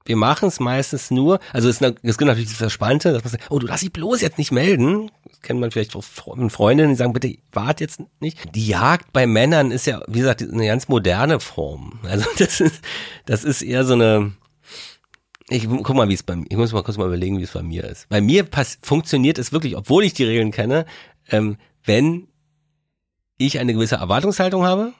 Wir 0.04 0.16
machen 0.16 0.48
es 0.48 0.58
meistens 0.58 1.10
nur, 1.10 1.38
also 1.52 1.68
es, 1.68 1.82
es 1.82 2.16
gibt 2.16 2.28
natürlich 2.28 2.48
das 2.48 2.56
Verspannte, 2.56 3.12
dass 3.12 3.24
man 3.24 3.30
sagt, 3.30 3.50
oh, 3.50 3.58
du 3.58 3.66
darfst 3.66 3.82
dich 3.82 3.92
bloß 3.92 4.22
jetzt 4.22 4.38
nicht 4.38 4.52
melden. 4.52 5.10
Das 5.24 5.42
kennt 5.42 5.60
man 5.60 5.70
vielleicht 5.70 5.92
von 5.92 6.48
Freundinnen, 6.48 6.92
die 6.92 6.96
sagen, 6.96 7.12
bitte 7.12 7.36
wart 7.52 7.82
jetzt 7.82 8.00
nicht. 8.18 8.54
Die 8.54 8.68
Jagd 8.68 9.12
bei 9.12 9.26
Männern 9.26 9.70
ist 9.70 9.86
ja, 9.86 10.00
wie 10.06 10.20
gesagt, 10.20 10.40
eine 10.40 10.66
ganz 10.66 10.88
moderne 10.88 11.40
Form. 11.40 12.00
Also 12.04 12.24
das 12.38 12.60
ist, 12.60 12.80
das 13.26 13.44
ist 13.44 13.60
eher 13.60 13.84
so 13.84 13.92
eine, 13.92 14.32
ich 15.50 15.68
guck 15.68 15.94
mal, 15.94 16.08
wie 16.08 16.14
es 16.14 16.22
bei 16.22 16.36
mir, 16.36 16.46
ich 16.48 16.56
muss 16.56 16.72
mal 16.72 16.82
kurz 16.82 16.96
mal 16.96 17.06
überlegen, 17.06 17.38
wie 17.38 17.44
es 17.44 17.52
bei 17.52 17.62
mir 17.62 17.84
ist. 17.84 18.08
Bei 18.08 18.22
mir 18.22 18.44
pass, 18.44 18.78
funktioniert 18.80 19.38
es 19.38 19.52
wirklich, 19.52 19.76
obwohl 19.76 20.04
ich 20.04 20.14
die 20.14 20.24
Regeln 20.24 20.52
kenne, 20.52 20.86
ähm, 21.28 21.58
wenn 21.84 22.28
ich 23.36 23.58
eine 23.58 23.74
gewisse 23.74 23.96
Erwartungshaltung 23.96 24.64
habe, 24.64 24.94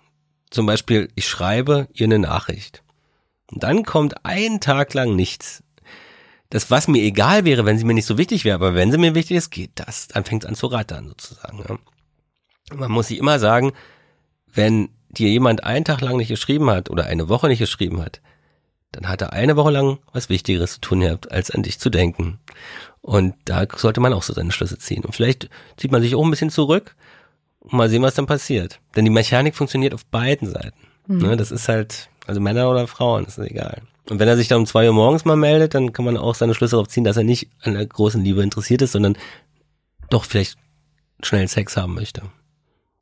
zum 0.51 0.67
Beispiel, 0.67 1.09
ich 1.15 1.29
schreibe 1.29 1.89
ihr 1.93 2.05
eine 2.05 2.19
Nachricht. 2.19 2.83
Und 3.51 3.63
dann 3.63 3.85
kommt 3.85 4.25
ein 4.25 4.61
Tag 4.61 4.95
lang 4.95 5.17
nichts. 5.17 5.63
Das, 6.51 6.71
was 6.71 6.89
mir 6.89 7.03
egal 7.03 7.45
wäre, 7.45 7.67
wenn 7.67 7.79
sie 7.79 7.85
mir 7.85 7.95
nicht 7.95 8.07
so 8.07 8.17
wichtig 8.17 8.45
wäre, 8.45 8.55
aber 8.55 8.75
wenn 8.75 8.91
sie 8.91 8.99
mir 8.99 9.15
wichtig 9.15 9.37
ist, 9.37 9.51
geht 9.51 9.73
das. 9.75 10.09
Dann 10.09 10.25
fängt 10.25 10.45
es 10.45 10.49
an 10.49 10.55
zu 10.55 10.67
rattern, 10.69 11.09
sozusagen. 11.09 11.65
Ja. 11.69 12.77
Man 12.77 12.91
muss 12.91 13.09
sich 13.09 13.19
immer 13.19 13.39
sagen, 13.39 13.73
wenn 14.47 14.89
dir 15.11 15.29
jemand 15.29 15.65
einen 15.65 15.85
Tag 15.85 16.01
lang 16.01 16.17
nicht 16.17 16.29
geschrieben 16.29 16.71
hat 16.71 16.91
oder 16.91 17.05
eine 17.05 17.29
Woche 17.29 17.49
nicht 17.49 17.59
geschrieben 17.59 18.01
hat, 18.01 18.21
dann 18.93 19.09
hat 19.09 19.21
er 19.21 19.33
eine 19.33 19.57
Woche 19.57 19.71
lang 19.71 19.99
was 20.13 20.31
Wichtigeres 20.31 20.75
zu 20.75 20.81
tun 20.81 21.01
gehabt, 21.01 21.31
als 21.31 21.51
an 21.51 21.63
dich 21.63 21.79
zu 21.79 21.91
denken. 21.91 22.39
Und 23.03 23.35
da 23.45 23.67
sollte 23.77 24.01
man 24.01 24.13
auch 24.13 24.23
so 24.23 24.33
seine 24.33 24.53
Schlüsse 24.53 24.79
ziehen. 24.79 25.05
Und 25.05 25.15
vielleicht 25.15 25.51
zieht 25.77 25.93
man 25.93 26.03
sich 26.03 26.15
auch 26.15 26.25
ein 26.25 26.31
bisschen 26.31 26.51
zurück 26.51 26.97
mal 27.77 27.89
sehen, 27.89 28.03
was 28.03 28.15
dann 28.15 28.27
passiert. 28.27 28.81
Denn 28.97 29.05
die 29.05 29.11
Mechanik 29.11 29.55
funktioniert 29.55 29.95
auf 29.95 30.07
beiden 30.07 30.51
Seiten. 30.51 30.79
Mhm. 31.07 31.19
Ne, 31.19 31.37
das 31.37 31.51
ist 31.51 31.69
halt, 31.69 32.09
also 32.27 32.41
Männer 32.41 32.71
oder 32.71 32.87
Frauen, 32.87 33.25
das 33.25 33.39
ist 33.39 33.51
egal. 33.51 33.83
Und 34.09 34.19
wenn 34.19 34.29
er 34.29 34.37
sich 34.37 34.49
da 34.49 34.57
um 34.57 34.67
zwei 34.67 34.87
Uhr 34.87 34.95
morgens 34.95 35.25
mal 35.25 35.37
meldet, 35.37 35.75
dann 35.75 35.93
kann 35.93 36.05
man 36.05 36.17
auch 36.17 36.35
seine 36.35 36.55
Schlüsse 36.55 36.73
darauf 36.73 36.89
ziehen, 36.89 37.05
dass 37.05 37.17
er 37.17 37.25
nicht 37.25 37.51
an 37.63 37.75
der 37.75 37.87
großen 37.87 38.23
Liebe 38.23 38.43
interessiert 38.43 38.83
ist, 38.83 38.93
sondern 38.93 39.19
doch 40.09 40.25
vielleicht 40.25 40.57
schnell 41.23 41.47
Sex 41.49 41.77
haben 41.77 41.95
möchte. 41.95 42.23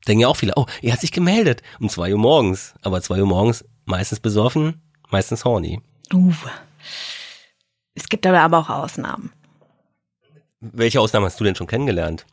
Denken 0.07 0.21
ja 0.21 0.27
auch 0.27 0.35
viele, 0.35 0.53
oh, 0.55 0.65
er 0.81 0.93
hat 0.93 1.01
sich 1.01 1.11
gemeldet 1.11 1.61
um 1.79 1.89
zwei 1.89 2.11
Uhr 2.11 2.19
morgens. 2.19 2.73
Aber 2.81 3.01
zwei 3.01 3.19
Uhr 3.19 3.27
morgens 3.27 3.65
meistens 3.85 4.19
besoffen, 4.19 4.81
meistens 5.09 5.45
horny. 5.45 5.81
Uh. 6.13 6.33
Es 7.93 8.07
gibt 8.07 8.25
aber 8.27 8.57
auch 8.57 8.69
Ausnahmen. 8.69 9.31
Welche 10.59 11.01
Ausnahmen 11.01 11.25
hast 11.25 11.39
du 11.39 11.43
denn 11.43 11.55
schon 11.55 11.67
kennengelernt? 11.67 12.25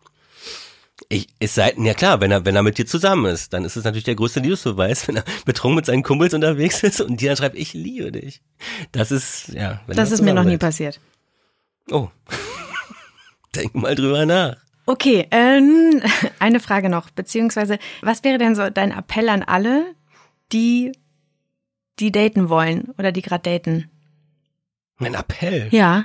Ich, 1.08 1.28
es 1.40 1.54
sei, 1.54 1.74
ja 1.76 1.94
klar, 1.94 2.20
wenn 2.20 2.30
er, 2.30 2.44
wenn 2.44 2.54
er 2.54 2.62
mit 2.62 2.78
dir 2.78 2.86
zusammen 2.86 3.26
ist, 3.26 3.52
dann 3.52 3.64
ist 3.64 3.76
es 3.76 3.84
natürlich 3.84 4.04
der 4.04 4.14
größte 4.14 4.40
Liebesbeweis, 4.40 5.06
wenn 5.08 5.16
er 5.16 5.24
betrunken 5.44 5.76
mit 5.76 5.86
seinen 5.86 6.02
Kumpels 6.02 6.34
unterwegs 6.34 6.82
ist 6.82 7.00
und 7.00 7.20
dir 7.20 7.30
dann 7.30 7.36
schreibt, 7.36 7.56
ich 7.56 7.74
liebe 7.74 8.12
dich. 8.12 8.42
Das 8.92 9.10
ist, 9.10 9.48
ja. 9.48 9.80
das 9.88 10.12
ist 10.12 10.22
mir 10.22 10.34
noch 10.34 10.44
nie 10.44 10.56
passiert. 10.56 11.00
Oh. 11.90 12.08
Denk 13.54 13.74
mal 13.74 13.94
drüber 13.94 14.24
nach. 14.24 14.56
Okay, 14.86 15.26
ähm, 15.30 16.02
eine 16.38 16.60
Frage 16.60 16.88
noch, 16.88 17.10
beziehungsweise, 17.10 17.78
was 18.02 18.22
wäre 18.22 18.38
denn 18.38 18.54
so 18.54 18.70
dein 18.70 18.92
Appell 18.92 19.28
an 19.28 19.42
alle, 19.42 19.94
die, 20.52 20.92
die 21.98 22.12
daten 22.12 22.48
wollen 22.48 22.92
oder 22.98 23.12
die 23.12 23.22
gerade 23.22 23.50
daten? 23.50 23.90
Mein 24.96 25.14
Appell? 25.14 25.68
Ja. 25.70 26.04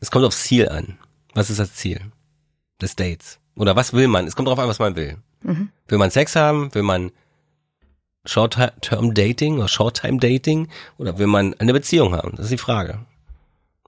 Es 0.00 0.10
kommt 0.10 0.24
aufs 0.24 0.44
Ziel 0.44 0.68
an. 0.68 0.98
Was 1.38 1.50
ist 1.50 1.60
das 1.60 1.72
Ziel 1.72 2.00
des 2.82 2.96
Dates? 2.96 3.38
Oder 3.54 3.76
was 3.76 3.92
will 3.92 4.08
man? 4.08 4.26
Es 4.26 4.34
kommt 4.34 4.48
darauf 4.48 4.58
an, 4.58 4.68
was 4.68 4.80
man 4.80 4.96
will. 4.96 5.18
Mhm. 5.44 5.68
Will 5.86 5.98
man 5.98 6.10
Sex 6.10 6.34
haben? 6.34 6.74
Will 6.74 6.82
man 6.82 7.12
Short-Term-Dating 8.24 9.58
oder 9.58 9.68
Short-Time-Dating? 9.68 10.66
Oder 10.96 11.16
will 11.18 11.28
man 11.28 11.54
eine 11.60 11.72
Beziehung 11.72 12.12
haben? 12.12 12.32
Das 12.32 12.46
ist 12.46 12.50
die 12.50 12.58
Frage. 12.58 13.06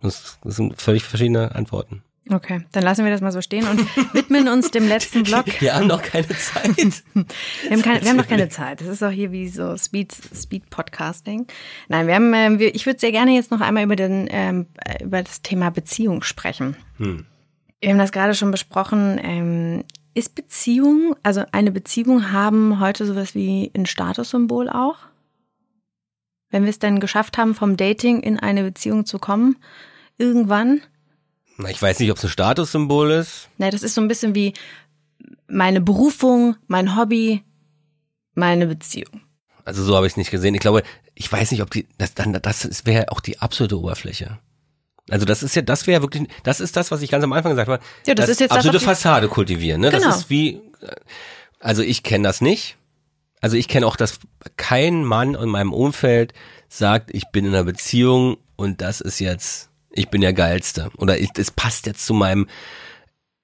Das, 0.00 0.38
das 0.44 0.54
sind 0.54 0.80
völlig 0.80 1.02
verschiedene 1.02 1.52
Antworten. 1.56 2.04
Okay, 2.30 2.60
dann 2.70 2.84
lassen 2.84 3.04
wir 3.04 3.10
das 3.10 3.20
mal 3.20 3.32
so 3.32 3.40
stehen 3.40 3.66
und 3.66 3.80
widmen 4.14 4.46
uns 4.46 4.70
dem 4.70 4.86
letzten 4.86 5.24
Block. 5.24 5.46
Wir 5.60 5.74
haben 5.74 5.88
noch 5.88 6.02
keine 6.02 6.28
Zeit. 6.28 6.76
wir, 6.76 7.24
haben 7.68 7.82
keine, 7.82 8.02
wir 8.02 8.10
haben 8.10 8.16
noch 8.16 8.28
keine 8.28 8.48
Zeit. 8.48 8.80
Das 8.80 8.86
ist 8.86 9.02
auch 9.02 9.10
hier 9.10 9.32
wie 9.32 9.48
so 9.48 9.76
Speed, 9.76 10.14
Speed 10.32 10.70
Podcasting. 10.70 11.48
Nein, 11.88 12.06
wir 12.06 12.14
haben, 12.14 12.32
äh, 12.32 12.58
wir, 12.60 12.74
ich 12.76 12.86
würde 12.86 13.00
sehr 13.00 13.10
gerne 13.10 13.32
jetzt 13.32 13.50
noch 13.50 13.60
einmal 13.60 13.82
über 13.82 13.96
den, 13.96 14.28
ähm, 14.30 14.66
über 15.02 15.24
das 15.24 15.42
Thema 15.42 15.70
Beziehung 15.70 16.22
sprechen. 16.22 16.76
Hm. 16.98 17.26
Wir 17.80 17.90
haben 17.90 17.98
das 17.98 18.12
gerade 18.12 18.34
schon 18.34 18.50
besprochen. 18.50 19.18
Ähm, 19.22 19.84
ist 20.14 20.34
Beziehung, 20.34 21.14
also 21.22 21.44
eine 21.52 21.70
Beziehung 21.70 22.32
haben 22.32 22.80
heute 22.80 23.06
sowas 23.06 23.34
wie 23.34 23.70
ein 23.74 23.86
Statussymbol 23.86 24.68
auch? 24.68 24.96
Wenn 26.50 26.64
wir 26.64 26.70
es 26.70 26.80
dann 26.80 27.00
geschafft 27.00 27.38
haben, 27.38 27.54
vom 27.54 27.76
Dating 27.76 28.20
in 28.20 28.38
eine 28.38 28.64
Beziehung 28.64 29.06
zu 29.06 29.18
kommen, 29.18 29.56
irgendwann? 30.18 30.82
Na, 31.56 31.70
ich 31.70 31.80
weiß 31.80 32.00
nicht, 32.00 32.10
ob 32.10 32.18
es 32.18 32.24
ein 32.24 32.30
Statussymbol 32.30 33.12
ist. 33.12 33.48
Na, 33.56 33.70
das 33.70 33.82
ist 33.82 33.94
so 33.94 34.00
ein 34.00 34.08
bisschen 34.08 34.34
wie 34.34 34.52
meine 35.46 35.80
Berufung, 35.80 36.56
mein 36.66 36.96
Hobby, 36.96 37.44
meine 38.34 38.66
Beziehung. 38.66 39.20
Also 39.64 39.84
so 39.84 39.94
habe 39.94 40.06
ich 40.06 40.14
es 40.14 40.16
nicht 40.16 40.30
gesehen. 40.30 40.54
Ich 40.54 40.60
glaube, 40.60 40.82
ich 41.14 41.30
weiß 41.30 41.52
nicht, 41.52 41.62
ob 41.62 41.70
die 41.70 41.86
das 41.98 42.14
dann 42.14 42.32
das 42.32 42.86
wäre 42.86 43.12
auch 43.12 43.20
die 43.20 43.38
absolute 43.38 43.78
Oberfläche. 43.78 44.38
Also 45.10 45.26
das 45.26 45.42
ist 45.42 45.56
ja, 45.56 45.62
das 45.62 45.86
wäre 45.86 46.02
wirklich, 46.02 46.28
das 46.44 46.60
ist 46.60 46.76
das, 46.76 46.90
was 46.90 47.02
ich 47.02 47.10
ganz 47.10 47.24
am 47.24 47.32
Anfang 47.32 47.52
gesagt 47.52 47.68
habe. 47.68 47.82
Ja, 48.06 48.14
das, 48.14 48.26
das 48.26 48.32
ist 48.34 48.40
jetzt 48.40 48.52
absolute 48.52 48.76
das, 48.78 48.84
Fassade 48.84 49.28
kultivieren. 49.28 49.80
Ne? 49.80 49.90
Genau. 49.90 50.04
Das 50.04 50.16
ist 50.18 50.30
wie, 50.30 50.60
also 51.58 51.82
ich 51.82 52.02
kenne 52.02 52.26
das 52.26 52.40
nicht. 52.40 52.76
Also 53.40 53.56
ich 53.56 53.68
kenne 53.68 53.86
auch, 53.86 53.96
dass 53.96 54.20
kein 54.56 55.04
Mann 55.04 55.34
in 55.34 55.48
meinem 55.48 55.72
Umfeld 55.72 56.32
sagt, 56.68 57.10
ich 57.12 57.24
bin 57.32 57.46
in 57.46 57.54
einer 57.54 57.64
Beziehung 57.64 58.36
und 58.56 58.80
das 58.80 59.00
ist 59.00 59.18
jetzt, 59.18 59.70
ich 59.90 60.08
bin 60.08 60.20
der 60.20 60.32
Geilste. 60.32 60.90
Oder 60.96 61.16
es 61.18 61.50
passt 61.50 61.86
jetzt 61.86 62.04
zu 62.04 62.14
meinem 62.14 62.48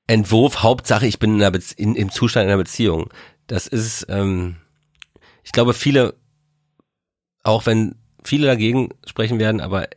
Entwurf. 0.06 0.62
Hauptsache, 0.62 1.06
ich 1.06 1.18
bin 1.18 1.36
in 1.36 1.42
einer 1.42 1.58
in, 1.76 1.96
im 1.96 2.10
Zustand 2.10 2.46
einer 2.46 2.58
Beziehung. 2.58 3.10
Das 3.46 3.66
ist, 3.66 4.06
ähm, 4.08 4.56
ich 5.42 5.52
glaube, 5.52 5.74
viele, 5.74 6.14
auch 7.42 7.66
wenn 7.66 7.96
viele 8.22 8.46
dagegen 8.46 8.90
sprechen 9.06 9.38
werden, 9.38 9.60
aber 9.60 9.88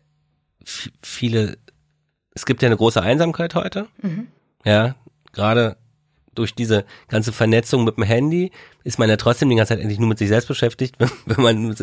viele, 1.01 1.57
es 2.33 2.45
gibt 2.45 2.61
ja 2.61 2.67
eine 2.67 2.77
große 2.77 3.01
Einsamkeit 3.01 3.55
heute. 3.55 3.87
Mhm. 4.01 4.27
Ja, 4.65 4.95
gerade 5.31 5.77
durch 6.35 6.55
diese 6.55 6.85
ganze 7.09 7.33
Vernetzung 7.33 7.83
mit 7.83 7.97
dem 7.97 8.03
Handy 8.03 8.51
ist 8.83 8.97
man 8.97 9.09
ja 9.09 9.17
trotzdem 9.17 9.49
die 9.49 9.55
ganze 9.55 9.73
Zeit 9.73 9.83
eigentlich 9.83 9.99
nur 9.99 10.07
mit 10.07 10.17
sich 10.17 10.29
selbst 10.29 10.47
beschäftigt, 10.47 10.95
wenn 11.25 11.41
man 11.41 11.75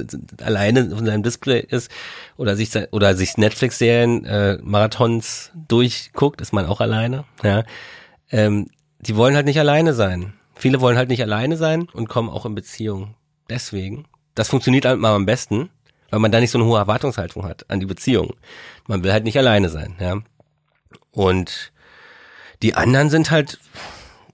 alleine 0.43 0.91
auf 0.93 1.01
seinem 1.01 1.22
Display 1.22 1.61
ist 1.61 1.91
oder 2.37 2.57
sich 2.57 2.70
oder 2.91 3.14
sich 3.14 3.37
Netflix-Serien 3.37 4.24
äh, 4.24 4.59
Marathons 4.62 5.53
durchguckt, 5.68 6.41
ist 6.41 6.53
man 6.53 6.66
auch 6.66 6.80
alleine. 6.80 7.24
Ja, 7.43 7.64
ähm, 8.30 8.68
die 9.01 9.16
wollen 9.16 9.37
halt 9.37 9.47
nicht 9.47 9.59
alleine 9.59 9.93
sein. 9.95 10.32
Viele 10.55 10.80
wollen 10.80 10.97
halt 10.97 11.11
nicht 11.11 11.22
alleine 11.22 11.57
sein 11.57 11.89
und 11.93 12.09
kommen 12.09 12.30
auch 12.30 12.47
in 12.47 12.55
Beziehung. 12.55 13.14
Deswegen, 13.51 14.07
das 14.34 14.49
funktioniert 14.49 14.87
halt 14.87 14.99
mal 14.99 15.14
am 15.14 15.26
besten, 15.26 15.68
weil 16.11 16.20
man 16.20 16.32
da 16.32 16.41
nicht 16.41 16.51
so 16.51 16.59
eine 16.59 16.66
hohe 16.66 16.78
Erwartungshaltung 16.78 17.45
hat 17.45 17.68
an 17.68 17.80
die 17.80 17.87
Beziehung. 17.87 18.34
Man 18.87 19.03
will 19.03 19.12
halt 19.12 19.24
nicht 19.24 19.39
alleine 19.39 19.68
sein. 19.68 19.97
Ja, 20.01 20.22
und 21.11 21.72
die 22.62 22.74
anderen 22.74 23.11
sind 23.11 23.30
halt 23.30 23.59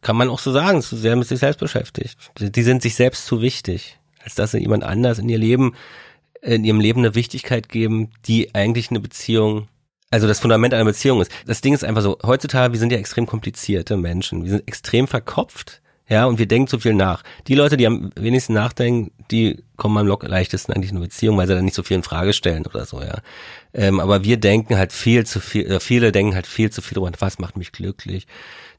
kann 0.02 0.16
man 0.16 0.28
auch 0.28 0.40
so 0.40 0.52
sagen, 0.52 0.82
zu 0.82 0.96
sehr 0.96 1.16
mit 1.16 1.28
sich 1.28 1.38
selbst 1.38 1.60
beschäftigt. 1.60 2.18
Die 2.38 2.62
sind 2.62 2.82
sich 2.82 2.96
selbst 2.96 3.24
zu 3.24 3.40
wichtig, 3.40 3.98
als 4.22 4.34
dass 4.34 4.50
sie 4.50 4.58
jemand 4.58 4.84
anders 4.84 5.18
in 5.18 5.28
ihr 5.28 5.38
Leben, 5.38 5.74
in 6.42 6.64
ihrem 6.64 6.80
Leben 6.80 7.00
eine 7.00 7.14
Wichtigkeit 7.14 7.68
geben, 7.68 8.10
die 8.26 8.54
eigentlich 8.54 8.90
eine 8.90 8.98
Beziehung, 9.00 9.68
also 10.10 10.26
das 10.26 10.40
Fundament 10.40 10.74
einer 10.74 10.84
Beziehung 10.84 11.22
ist. 11.22 11.30
Das 11.46 11.60
Ding 11.60 11.72
ist 11.72 11.84
einfach 11.84 12.02
so, 12.02 12.18
heutzutage, 12.24 12.72
wir 12.72 12.80
sind 12.80 12.90
ja 12.90 12.98
extrem 12.98 13.26
komplizierte 13.26 13.96
Menschen. 13.96 14.42
Wir 14.42 14.50
sind 14.50 14.68
extrem 14.68 15.06
verkopft. 15.06 15.81
Ja, 16.12 16.26
und 16.26 16.38
wir 16.38 16.44
denken 16.44 16.68
zu 16.68 16.78
viel 16.78 16.92
nach. 16.92 17.22
Die 17.46 17.54
Leute, 17.54 17.78
die 17.78 17.86
am 17.86 18.10
wenigsten 18.16 18.52
nachdenken, 18.52 19.12
die 19.30 19.64
kommen 19.76 19.96
am 19.96 20.18
leichtesten 20.20 20.74
eigentlich 20.74 20.90
in 20.90 20.98
eine 20.98 21.06
Beziehung, 21.06 21.38
weil 21.38 21.46
sie 21.46 21.54
dann 21.54 21.64
nicht 21.64 21.74
so 21.74 21.82
viel 21.82 21.96
in 21.96 22.02
Frage 22.02 22.34
stellen 22.34 22.66
oder 22.66 22.84
so, 22.84 23.00
ja. 23.00 23.22
Ähm, 23.72 23.98
aber 23.98 24.22
wir 24.22 24.36
denken 24.36 24.76
halt 24.76 24.92
viel 24.92 25.24
zu 25.24 25.40
viel, 25.40 25.64
äh, 25.64 25.80
viele 25.80 26.12
denken 26.12 26.34
halt 26.34 26.46
viel 26.46 26.68
zu 26.68 26.82
viel 26.82 26.96
darüber, 26.96 27.12
was 27.18 27.38
macht 27.38 27.56
mich 27.56 27.72
glücklich, 27.72 28.26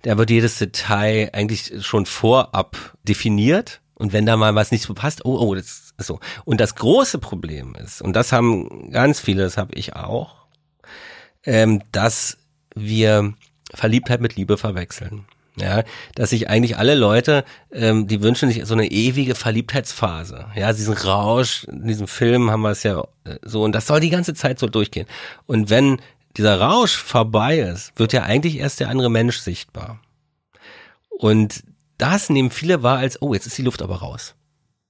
da 0.04 0.16
wird 0.20 0.30
jedes 0.30 0.60
Detail 0.60 1.32
eigentlich 1.34 1.84
schon 1.84 2.06
vorab 2.06 2.78
definiert. 3.02 3.82
Und 3.96 4.14
wenn 4.14 4.28
da 4.28 4.38
mal 4.38 4.54
was 4.54 4.72
nicht 4.72 4.84
so 4.84 4.94
passt, 4.94 5.26
oh, 5.26 5.40
oh, 5.40 5.56
das 5.56 5.96
ist 5.98 6.06
so. 6.06 6.20
Und 6.46 6.62
das 6.62 6.76
große 6.76 7.18
Problem 7.18 7.74
ist, 7.84 8.04
und 8.04 8.14
das 8.16 8.32
haben 8.32 8.92
ganz 8.92 9.20
viele, 9.20 9.42
das 9.42 9.58
habe 9.58 9.74
ich 9.74 9.96
auch, 9.96 10.46
ähm, 11.46 11.82
dass 11.92 12.38
wir 12.76 13.34
Verliebtheit 13.74 14.22
mit 14.22 14.36
Liebe 14.36 14.60
verwechseln. 14.60 15.26
Ja, 15.56 15.84
dass 16.16 16.32
sich 16.32 16.50
eigentlich 16.50 16.78
alle 16.78 16.96
Leute, 16.96 17.44
ähm, 17.72 18.08
die 18.08 18.24
wünschen 18.24 18.50
sich 18.50 18.66
so 18.66 18.74
eine 18.74 18.90
ewige 18.90 19.36
Verliebtheitsphase. 19.36 20.48
Ja, 20.56 20.74
diesen 20.74 20.96
Rausch, 20.96 21.66
in 21.66 21.88
diesem 21.88 22.08
Film 22.08 22.50
haben 22.50 22.62
wir 22.62 22.72
es 22.72 22.82
ja 22.82 23.02
äh, 23.24 23.38
so, 23.44 23.64
und 23.64 23.74
das 23.74 23.86
soll 23.86 24.00
die 24.00 24.10
ganze 24.10 24.34
Zeit 24.34 24.58
so 24.58 24.66
durchgehen. 24.66 25.06
Und 25.46 25.70
wenn 25.70 26.02
dieser 26.38 26.60
Rausch 26.60 26.96
vorbei 26.96 27.60
ist, 27.60 27.94
wird 28.00 28.14
ja 28.14 28.24
eigentlich 28.24 28.58
erst 28.58 28.80
der 28.80 28.90
andere 28.90 29.12
Mensch 29.12 29.38
sichtbar. 29.38 30.00
Und 31.10 31.64
das 32.00 32.30
nehmen 32.30 32.50
viele 32.50 32.82
wahr 32.82 32.98
als, 32.98 33.22
oh, 33.22 33.36
jetzt 33.36 33.46
ist 33.46 33.58
die 33.58 33.64
Luft 33.64 33.84
aber 33.84 33.98
raus. 33.98 34.34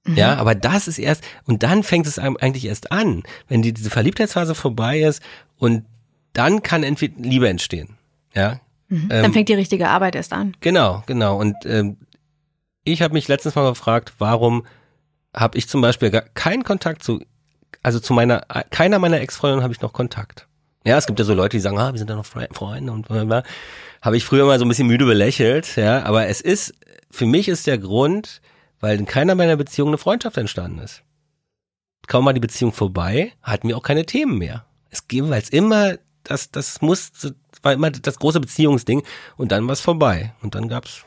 Mhm. 0.04 0.16
Ja, 0.16 0.36
aber 0.36 0.54
das 0.54 0.88
ist 0.88 0.98
erst, 0.98 1.24
und 1.44 1.62
dann 1.62 1.82
fängt 1.82 2.06
es 2.06 2.18
eigentlich 2.18 2.64
erst 2.64 2.90
an, 2.90 3.22
wenn 3.48 3.60
die, 3.60 3.74
diese 3.74 3.90
Verliebtheitsphase 3.90 4.54
vorbei 4.54 5.00
ist 5.00 5.22
und 5.58 5.84
dann 6.32 6.62
kann 6.62 6.82
entweder 6.82 7.14
Liebe 7.18 7.48
entstehen. 7.48 7.96
Ja. 8.34 8.60
Mhm. 8.88 9.08
Dann 9.08 9.24
ähm, 9.26 9.32
fängt 9.32 9.48
die 9.48 9.54
richtige 9.54 9.88
Arbeit 9.88 10.14
erst 10.14 10.32
an. 10.32 10.56
Genau, 10.60 11.02
genau. 11.06 11.38
Und 11.38 11.56
ähm, 11.64 11.96
ich 12.84 13.02
habe 13.02 13.14
mich 13.14 13.28
letztens 13.28 13.54
mal 13.54 13.68
gefragt, 13.68 14.14
warum 14.18 14.66
habe 15.34 15.58
ich 15.58 15.68
zum 15.68 15.80
Beispiel 15.80 16.10
gar 16.10 16.22
keinen 16.22 16.64
Kontakt 16.64 17.02
zu, 17.02 17.20
also 17.82 17.98
zu 17.98 18.12
meiner, 18.12 18.42
keiner 18.70 18.98
meiner 18.98 19.20
Ex-Freundinnen 19.20 19.62
habe 19.62 19.72
ich 19.72 19.80
noch 19.80 19.92
Kontakt. 19.92 20.46
Ja, 20.86 20.98
es 20.98 21.06
gibt 21.06 21.18
ja 21.18 21.24
so 21.24 21.34
Leute, 21.34 21.56
die 21.56 21.60
sagen, 21.60 21.78
ah, 21.78 21.92
wir 21.92 21.98
sind 21.98 22.10
ja 22.10 22.16
noch 22.16 22.26
Freunde 22.26 22.92
und 22.92 23.08
bla. 23.08 23.42
Habe 24.02 24.16
ich 24.16 24.24
früher 24.24 24.44
mal 24.44 24.58
so 24.58 24.66
ein 24.66 24.68
bisschen 24.68 24.86
müde 24.86 25.06
belächelt, 25.06 25.76
ja, 25.76 26.02
aber 26.04 26.26
es 26.26 26.42
ist, 26.42 26.74
für 27.10 27.24
mich 27.24 27.48
ist 27.48 27.66
der 27.66 27.78
Grund, 27.78 28.42
weil 28.80 28.98
in 28.98 29.06
keiner 29.06 29.34
meiner 29.34 29.56
Beziehungen 29.56 29.92
eine 29.92 29.98
Freundschaft 29.98 30.36
entstanden 30.36 30.78
ist. 30.80 31.02
Kaum 32.06 32.24
mal 32.24 32.34
die 32.34 32.40
Beziehung 32.40 32.72
vorbei, 32.72 33.32
hatten 33.42 33.68
wir 33.68 33.78
auch 33.78 33.82
keine 33.82 34.04
Themen 34.04 34.36
mehr. 34.36 34.66
Es 34.90 35.08
ging, 35.08 35.30
weil 35.30 35.40
es 35.40 35.48
immer, 35.48 35.94
das, 36.22 36.50
das 36.50 36.82
muss, 36.82 37.12
war 37.64 37.72
immer 37.72 37.90
das 37.90 38.18
große 38.18 38.40
Beziehungsding 38.40 39.02
und 39.36 39.52
dann 39.52 39.66
war 39.66 39.72
es 39.72 39.80
vorbei 39.80 40.32
und 40.42 40.54
dann 40.54 40.68
gab's 40.68 41.04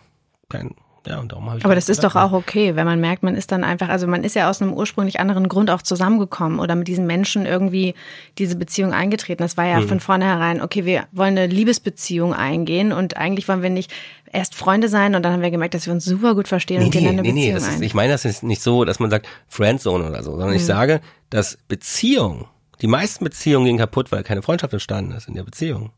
kein, 0.49 0.76
Ja, 1.08 1.20
und 1.20 1.32
darum 1.32 1.47
habe 1.47 1.60
ich 1.60 1.66
Aber 1.66 1.76
das 1.76 1.88
ist 1.88 2.03
doch 2.03 2.16
auch 2.16 2.34
okay, 2.34 2.76
wenn 2.76 2.86
man 2.86 2.99
merkt, 2.99 3.24
man 3.24 3.36
ist 3.36 3.51
dann 3.51 3.64
einfach, 3.64 3.89
also 3.89 4.08
man 4.08 4.24
ist 4.24 4.36
ja 4.36 4.49
aus 4.49 4.62
einem 4.62 4.74
ursprünglich 4.74 5.20
anderen 5.20 5.47
Grund 5.47 5.70
auch 5.70 5.82
zusammengekommen 5.82 6.60
oder 6.60 6.76
mit 6.76 6.88
diesen 6.88 7.05
Menschen 7.05 7.45
irgendwie 7.45 7.95
diese 8.38 8.58
Beziehung 8.58 8.93
eingetreten. 8.93 9.41
Das 9.41 9.55
war 9.55 9.66
ja 9.66 9.80
mhm. 9.80 9.88
von 9.88 9.99
vornherein, 9.99 10.62
okay, 10.62 10.86
wir 10.86 11.05
wollen 11.12 11.38
eine 11.38 11.47
Liebesbeziehung 11.47 12.34
eingehen 12.34 12.91
und 12.91 13.16
eigentlich 13.16 13.47
wollen 13.47 13.62
wir 13.62 13.70
nicht 13.70 13.93
erst 14.32 14.55
Freunde 14.55 14.89
sein 14.89 15.16
und 15.16 15.24
dann 15.24 15.34
haben 15.34 15.41
wir 15.41 15.51
gemerkt, 15.51 15.74
dass 15.74 15.86
wir 15.86 15.93
uns 15.93 16.03
super 16.03 16.36
gut 16.36 16.47
verstehen 16.47 16.80
nee, 16.80 16.86
und 16.86 16.91
gehen 16.91 17.03
nee, 17.03 17.10
eine 17.10 17.22
nee, 17.22 17.30
Beziehung 17.30 17.47
nee, 17.47 17.53
das 17.53 17.68
ein. 17.68 17.76
ist, 17.76 17.82
ich 17.82 17.93
meine 17.93 18.12
das 18.12 18.26
ist 18.26 18.43
nicht 18.43 18.62
so, 18.62 18.84
dass 18.84 18.99
man 18.99 19.10
sagt 19.10 19.28
Friendzone 19.47 20.10
oder 20.10 20.24
so, 20.24 20.32
sondern 20.32 20.53
ich 20.53 20.66
sage, 20.66 21.01
dass 21.30 21.58
Beziehung, 21.68 22.47
die 22.82 22.88
meisten 22.88 23.24
Beziehungen 23.24 23.66
gehen 23.66 23.78
kaputt, 23.78 24.12
weil 24.12 24.24
keine 24.24 24.41
Freundschaft 24.41 24.74
entstanden 24.74 25.14
ist 25.14 25.28
in 25.28 25.36
der 25.36 25.43
Beziehung. 25.43 25.91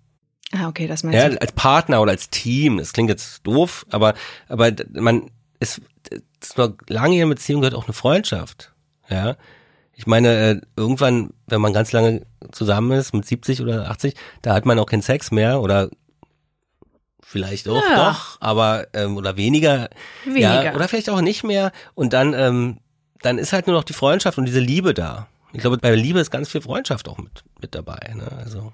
Ah, 0.54 0.68
okay, 0.68 0.88
das 0.88 1.04
meinst 1.04 1.18
Ja, 1.18 1.30
du. 1.30 1.42
als 1.42 1.52
Partner 1.54 2.02
oder 2.02 2.12
als 2.12 2.30
Team. 2.30 2.78
Das 2.78 2.94
klingt 2.94 3.10
jetzt 3.10 3.46
doof, 3.46 3.86
aber, 3.92 4.14
aber 4.48 4.72
man, 4.94 5.30
ist, 5.60 5.82
zu 6.40 6.56
einer 6.64 6.74
langjährigen 6.88 7.30
Beziehung 7.30 7.62
gehört 7.62 7.76
auch 7.76 7.86
eine 7.86 7.94
Freundschaft. 7.94 8.74
Ja. 9.10 9.36
Ich 9.94 10.08
meine, 10.08 10.30
äh, 10.30 10.62
irgendwann, 10.78 11.32
wenn 11.48 11.60
man 11.60 11.74
ganz 11.74 11.92
lange 11.92 12.26
zusammen 12.52 12.92
ist, 12.98 13.14
mit 13.14 13.26
70 13.26 13.62
oder 13.62 13.90
80, 13.90 14.14
da 14.42 14.54
hat 14.54 14.66
man 14.66 14.80
auch 14.80 14.86
keinen 14.86 15.02
Sex 15.02 15.32
mehr 15.32 15.60
oder 15.62 15.90
vielleicht 17.22 17.68
auch 17.68 17.76
Ja. 17.90 18.10
doch, 18.12 18.38
aber 18.40 18.88
ähm, 18.94 19.18
oder 19.18 19.38
weniger, 19.38 19.90
Weniger. 20.26 20.64
Ja, 20.66 20.74
oder 20.76 20.88
vielleicht 20.88 21.10
auch 21.10 21.22
nicht 21.22 21.44
mehr. 21.44 21.72
Und 21.96 22.14
dann, 22.14 22.34
ähm, 22.34 22.78
dann 23.22 23.38
ist 23.38 23.54
halt 23.54 23.68
nur 23.68 23.76
noch 23.76 23.84
die 23.84 23.94
Freundschaft 23.94 24.38
und 24.38 24.46
diese 24.46 24.60
Liebe 24.62 24.94
da. 24.94 25.28
Ich 25.52 25.60
glaube, 25.62 25.78
bei 25.78 25.94
Liebe 25.96 26.20
ist 26.20 26.32
ganz 26.32 26.50
viel 26.50 26.62
Freundschaft 26.62 27.10
auch 27.10 27.18
mit, 27.18 27.44
mit 27.62 27.76
dabei. 27.76 28.14
Ne? 28.16 28.28
Also 28.38 28.72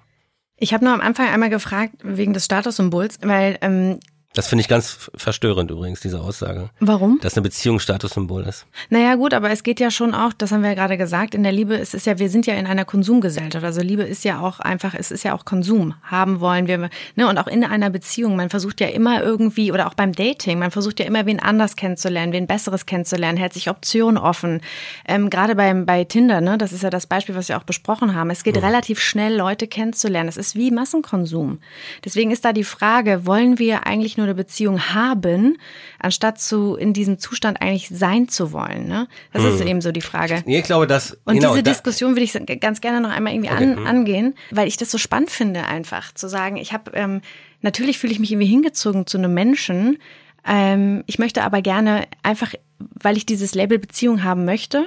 Ich 0.58 0.74
habe 0.74 0.86
nur 0.86 0.94
am 0.94 1.02
Anfang 1.02 1.28
einmal 1.28 1.50
gefragt, 1.50 1.96
wegen 2.02 2.34
des 2.34 2.46
Statussymbols, 2.46 3.20
weil, 3.22 3.58
ähm, 3.62 4.00
das 4.36 4.48
finde 4.48 4.62
ich 4.62 4.68
ganz 4.68 5.10
verstörend 5.16 5.72
übrigens, 5.72 6.02
diese 6.02 6.22
Aussage. 6.22 6.70
warum? 6.80 7.20
dass 7.22 7.34
eine 7.34 7.42
Beziehung 7.42 7.80
Statussymbol 7.80 8.44
ist. 8.44 8.66
Naja, 8.90 9.16
gut, 9.16 9.34
aber 9.34 9.50
es 9.50 9.64
geht 9.64 9.80
ja 9.80 9.90
schon 9.90 10.14
auch, 10.14 10.34
das 10.34 10.52
haben 10.52 10.62
wir 10.62 10.70
ja 10.70 10.76
gerade 10.76 10.98
gesagt, 10.98 11.34
in 11.34 11.44
der 11.44 11.52
Liebe 11.52 11.76
ist 11.76 11.96
es 11.96 12.06
ja, 12.06 12.20
wir 12.20 12.30
sind 12.30 12.46
ja 12.46 12.54
in 12.56 12.68
einer 12.68 12.86
Konsumgesellschaft. 12.86 13.66
Also 13.66 13.82
Liebe 13.82 14.04
ist 14.04 14.24
ja 14.24 14.42
auch 14.42 14.60
einfach, 14.60 14.94
es 14.94 15.12
ist 15.12 15.24
ja 15.24 15.34
auch 15.34 15.46
Konsum. 15.46 15.96
Haben 16.04 16.40
wollen 16.40 16.68
wir, 16.68 16.90
ne, 17.16 17.28
und 17.28 17.38
auch 17.38 17.48
in 17.48 17.64
einer 17.64 17.90
Beziehung. 17.90 18.36
Man 18.36 18.50
versucht 18.50 18.80
ja 18.82 18.88
immer 18.88 19.24
irgendwie, 19.24 19.72
oder 19.72 19.88
auch 19.88 19.94
beim 19.94 20.14
Dating, 20.14 20.60
man 20.60 20.72
versucht 20.72 21.00
ja 21.00 21.06
immer, 21.06 21.26
wen 21.26 21.40
anders 21.40 21.76
kennenzulernen, 21.76 22.34
wen 22.34 22.48
Besseres 22.48 22.86
kennenzulernen, 22.86 23.38
hält 23.38 23.54
sich 23.54 23.70
Optionen 23.70 24.18
offen. 24.18 24.62
Ähm, 25.08 25.30
gerade 25.30 25.56
beim, 25.56 25.86
bei 25.86 26.04
Tinder, 26.04 26.42
ne, 26.42 26.58
das 26.58 26.74
ist 26.74 26.84
ja 26.84 26.90
das 26.90 27.08
Beispiel, 27.08 27.36
was 27.36 27.50
wir 27.50 27.58
auch 27.58 27.64
besprochen 27.64 28.16
haben. 28.16 28.30
Es 28.30 28.44
geht 28.44 28.62
relativ 28.62 29.00
schnell, 29.00 29.36
Leute 29.36 29.68
kennenzulernen. 29.68 30.30
Es 30.30 30.38
ist 30.38 30.56
wie 30.56 30.72
Massenkonsum. 30.72 31.60
Deswegen 32.04 32.32
ist 32.32 32.46
da 32.46 32.54
die 32.54 32.64
Frage, 32.64 33.26
wollen 33.26 33.60
wir 33.60 33.88
eigentlich 33.88 34.18
nur 34.18 34.25
eine 34.26 34.36
Beziehung 34.36 34.80
haben, 34.94 35.58
anstatt 36.00 36.40
zu 36.40 36.76
in 36.76 36.94
diesem 36.94 37.20
Zustand 37.20 37.62
eigentlich 37.62 37.90
sein 37.90 38.28
zu 38.28 38.52
wollen? 38.52 38.88
Ne? 38.88 39.08
Das 39.32 39.44
ist 39.44 39.62
eben 39.62 39.82
so 39.82 39.92
die 39.92 40.02
Frage. 40.02 40.44
Nee, 40.46 40.60
ich 40.60 40.66
glaube, 40.66 40.88
dass 40.88 41.18
Und 41.26 41.36
genau, 41.36 41.52
diese 41.52 41.64
da, 41.64 41.72
Diskussion 41.72 42.12
würde 42.12 42.24
ich 42.24 42.60
ganz 42.60 42.82
gerne 42.82 43.02
noch 43.02 43.16
einmal 43.16 43.34
irgendwie 43.34 43.50
an, 43.50 43.86
angehen, 43.86 44.36
weil 44.52 44.68
ich 44.68 44.78
das 44.78 44.92
so 44.92 44.98
spannend 44.98 45.32
finde, 45.32 45.66
einfach 45.66 46.14
zu 46.14 46.28
sagen, 46.28 46.58
ich 46.58 46.74
habe 46.74 46.92
ähm, 46.94 47.22
natürlich 47.62 47.98
fühle 47.98 48.14
ich 48.14 48.20
mich 48.20 48.32
irgendwie 48.32 48.48
hingezogen 48.48 49.08
zu 49.08 49.18
einem 49.18 49.34
Menschen. 49.34 49.98
Ähm, 50.46 51.04
ich 51.08 51.20
möchte 51.20 51.44
aber 51.44 51.62
gerne 51.62 52.06
einfach, 52.24 52.54
weil 52.80 53.18
ich 53.18 53.26
dieses 53.26 53.56
Label 53.56 53.80
Beziehung 53.80 54.24
haben 54.24 54.46
möchte, 54.46 54.86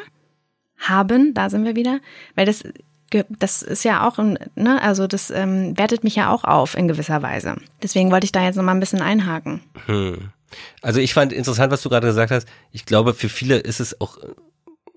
haben, 0.78 1.34
da 1.34 1.51
sind 1.51 1.64
wir 1.64 1.76
wieder, 1.76 2.01
weil 2.34 2.47
das 2.47 2.62
das 3.28 3.62
ist 3.62 3.84
ja 3.84 4.06
auch, 4.06 4.18
ne, 4.18 4.82
also 4.82 5.06
das 5.06 5.30
ähm, 5.30 5.76
wertet 5.78 6.04
mich 6.04 6.14
ja 6.16 6.30
auch 6.30 6.44
auf 6.44 6.76
in 6.76 6.88
gewisser 6.88 7.22
Weise. 7.22 7.56
Deswegen 7.82 8.11
wollte 8.11 8.24
ich 8.26 8.32
da 8.32 8.42
jetzt 8.44 8.56
noch 8.56 8.62
mal 8.64 8.72
ein 8.72 8.80
bisschen 8.80 9.00
einhaken. 9.02 9.61
also 10.82 11.00
ich 11.00 11.14
fand 11.14 11.32
interessant, 11.32 11.72
was 11.72 11.82
du 11.82 11.88
gerade 11.88 12.06
gesagt 12.06 12.30
hast. 12.30 12.46
Ich 12.72 12.84
glaube, 12.86 13.14
für 13.14 13.28
viele 13.28 13.56
ist 13.59 13.80
es 13.80 14.00
auch, 14.00 14.18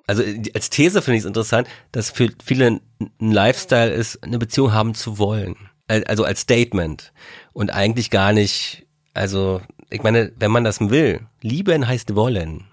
also 0.08 0.24
als 0.54 0.70
These 0.70 1.02
finde 1.02 1.18
ich 1.18 1.22
es 1.24 1.28
interessant, 1.28 1.68
dass 1.92 2.10
für 2.10 2.30
viele 2.44 2.68
ein 2.68 2.82
Lifestyle 3.32 3.92
ist, 3.92 4.24
eine 4.24 4.40
Beziehung 4.40 4.74
haben 4.74 4.94
zu 4.94 5.18
wollen. 5.18 5.56
Al- 5.88 6.04
Also 6.06 6.24
als 6.24 6.42
Statement. 6.42 7.14
Und 7.54 7.72
eigentlich 7.72 8.10
gar 8.10 8.34
nicht, 8.34 8.86
also 9.14 9.62
ich 9.90 10.04
meine, 10.04 10.32
wenn 10.38 10.52
man 10.52 10.64
das 10.64 10.80
will, 10.82 11.22
lieben 11.42 11.88
heißt 11.88 12.16
wollen. 12.16 12.66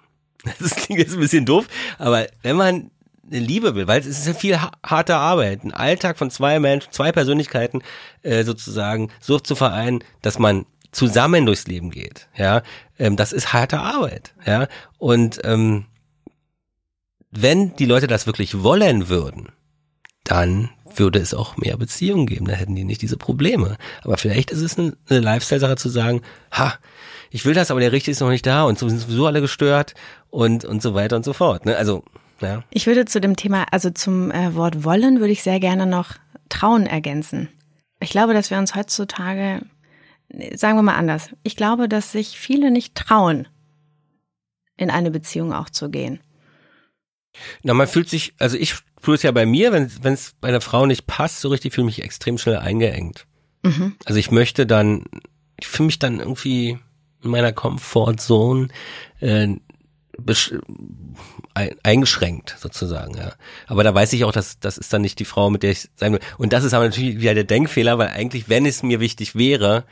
Das 0.60 0.76
klingt 0.76 1.00
jetzt 1.00 1.14
ein 1.14 1.20
bisschen 1.20 1.44
doof, 1.44 1.66
aber 1.98 2.26
wenn 2.42 2.56
man 2.56 2.90
Liebe 3.30 3.74
will, 3.74 3.86
weil 3.86 4.00
es 4.00 4.06
ist 4.06 4.26
ja 4.26 4.34
viel 4.34 4.60
ha- 4.60 4.72
harte 4.84 5.16
Arbeit, 5.16 5.64
ein 5.64 5.72
Alltag 5.72 6.18
von 6.18 6.30
zwei 6.30 6.58
Menschen, 6.60 6.92
zwei 6.92 7.12
Persönlichkeiten 7.12 7.82
äh, 8.22 8.44
sozusagen 8.44 9.10
so 9.20 9.38
zu 9.38 9.54
vereinen, 9.54 10.02
dass 10.22 10.38
man 10.38 10.66
zusammen 10.92 11.44
durchs 11.46 11.66
Leben 11.66 11.90
geht, 11.90 12.28
ja, 12.36 12.62
ähm, 12.98 13.16
das 13.16 13.32
ist 13.32 13.52
harte 13.52 13.78
Arbeit, 13.80 14.34
ja, 14.46 14.66
und 14.98 15.40
ähm, 15.44 15.84
wenn 17.30 17.76
die 17.76 17.84
Leute 17.86 18.06
das 18.06 18.26
wirklich 18.26 18.62
wollen 18.62 19.08
würden, 19.08 19.50
dann 20.24 20.70
würde 20.94 21.18
es 21.18 21.34
auch 21.34 21.56
mehr 21.58 21.76
Beziehungen 21.76 22.26
geben, 22.26 22.46
da 22.46 22.54
hätten 22.54 22.74
die 22.74 22.84
nicht 22.84 23.02
diese 23.02 23.18
Probleme. 23.18 23.76
Aber 24.02 24.16
vielleicht 24.16 24.50
ist 24.50 24.62
es 24.62 24.78
eine, 24.78 24.96
eine 25.08 25.20
Lifestyle-Sache 25.20 25.76
zu 25.76 25.90
sagen, 25.90 26.22
ha, 26.50 26.74
ich 27.30 27.44
will 27.44 27.52
das, 27.54 27.70
aber 27.70 27.80
der 27.80 27.92
Richtige 27.92 28.12
ist 28.12 28.20
noch 28.20 28.30
nicht 28.30 28.46
da 28.46 28.64
und 28.64 28.78
so 28.78 28.88
sind 28.88 28.98
sowieso 28.98 29.26
alle 29.26 29.42
gestört 29.42 29.94
und, 30.30 30.64
und 30.64 30.82
so 30.82 30.94
weiter 30.94 31.16
und 31.16 31.24
so 31.24 31.34
fort. 31.34 31.66
Ne? 31.66 31.76
Also, 31.76 32.02
ja. 32.40 32.62
Ich 32.70 32.86
würde 32.86 33.04
zu 33.04 33.20
dem 33.20 33.36
Thema, 33.36 33.66
also 33.70 33.90
zum 33.90 34.30
äh, 34.30 34.54
Wort 34.54 34.84
wollen, 34.84 35.20
würde 35.20 35.32
ich 35.32 35.42
sehr 35.42 35.60
gerne 35.60 35.86
noch 35.86 36.14
Trauen 36.48 36.86
ergänzen. 36.86 37.48
Ich 38.00 38.10
glaube, 38.10 38.34
dass 38.34 38.50
wir 38.50 38.58
uns 38.58 38.74
heutzutage, 38.74 39.62
sagen 40.54 40.78
wir 40.78 40.82
mal 40.82 40.96
anders, 40.96 41.30
ich 41.42 41.56
glaube, 41.56 41.88
dass 41.88 42.12
sich 42.12 42.38
viele 42.38 42.70
nicht 42.70 42.94
trauen, 42.94 43.48
in 44.76 44.90
eine 44.90 45.10
Beziehung 45.10 45.52
auch 45.52 45.70
zu 45.70 45.90
gehen. 45.90 46.20
Na, 47.62 47.74
man 47.74 47.88
fühlt 47.88 48.08
sich, 48.08 48.34
also 48.38 48.56
ich 48.56 48.74
fühle 49.00 49.16
es 49.16 49.22
ja 49.22 49.32
bei 49.32 49.46
mir, 49.46 49.72
wenn 49.72 50.12
es 50.12 50.34
bei 50.40 50.48
einer 50.48 50.60
Frau 50.60 50.86
nicht 50.86 51.06
passt, 51.06 51.40
so 51.40 51.48
richtig 51.48 51.74
fühle 51.74 51.88
ich 51.88 51.98
mich 51.98 52.04
extrem 52.04 52.38
schnell 52.38 52.56
eingeengt. 52.56 53.26
Mhm. 53.62 53.96
Also 54.04 54.18
ich 54.18 54.30
möchte 54.30 54.66
dann, 54.66 55.04
ich 55.58 55.68
fühle 55.68 55.86
mich 55.86 55.98
dann 55.98 56.20
irgendwie 56.20 56.78
in 57.22 57.30
meiner 57.30 57.52
Comfortzone 57.52 58.68
äh, 59.20 59.56
eingeschränkt 61.82 62.56
sozusagen, 62.58 63.16
ja. 63.16 63.32
Aber 63.66 63.84
da 63.84 63.94
weiß 63.94 64.12
ich 64.12 64.24
auch, 64.24 64.32
dass 64.32 64.58
das 64.60 64.78
ist 64.78 64.92
dann 64.92 65.02
nicht 65.02 65.18
die 65.18 65.24
Frau, 65.24 65.50
mit 65.50 65.62
der 65.62 65.72
ich 65.72 65.88
sein 65.96 66.12
will. 66.12 66.20
Und 66.38 66.52
das 66.52 66.64
ist 66.64 66.74
aber 66.74 66.84
natürlich 66.84 67.20
wieder 67.20 67.34
der 67.34 67.44
Denkfehler, 67.44 67.98
weil 67.98 68.08
eigentlich, 68.08 68.48
wenn 68.48 68.66
es 68.66 68.82
mir 68.82 69.00
wichtig 69.00 69.34
wäre, 69.34 69.84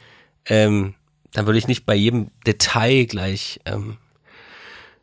ähm, 0.47 0.95
dann 1.33 1.47
würde 1.47 1.59
ich 1.59 1.69
nicht 1.69 1.87
bei 1.87 1.95
jedem 1.95 2.31
Detail 2.47 3.05
gleich 3.07 3.61
ähm, 3.65 3.99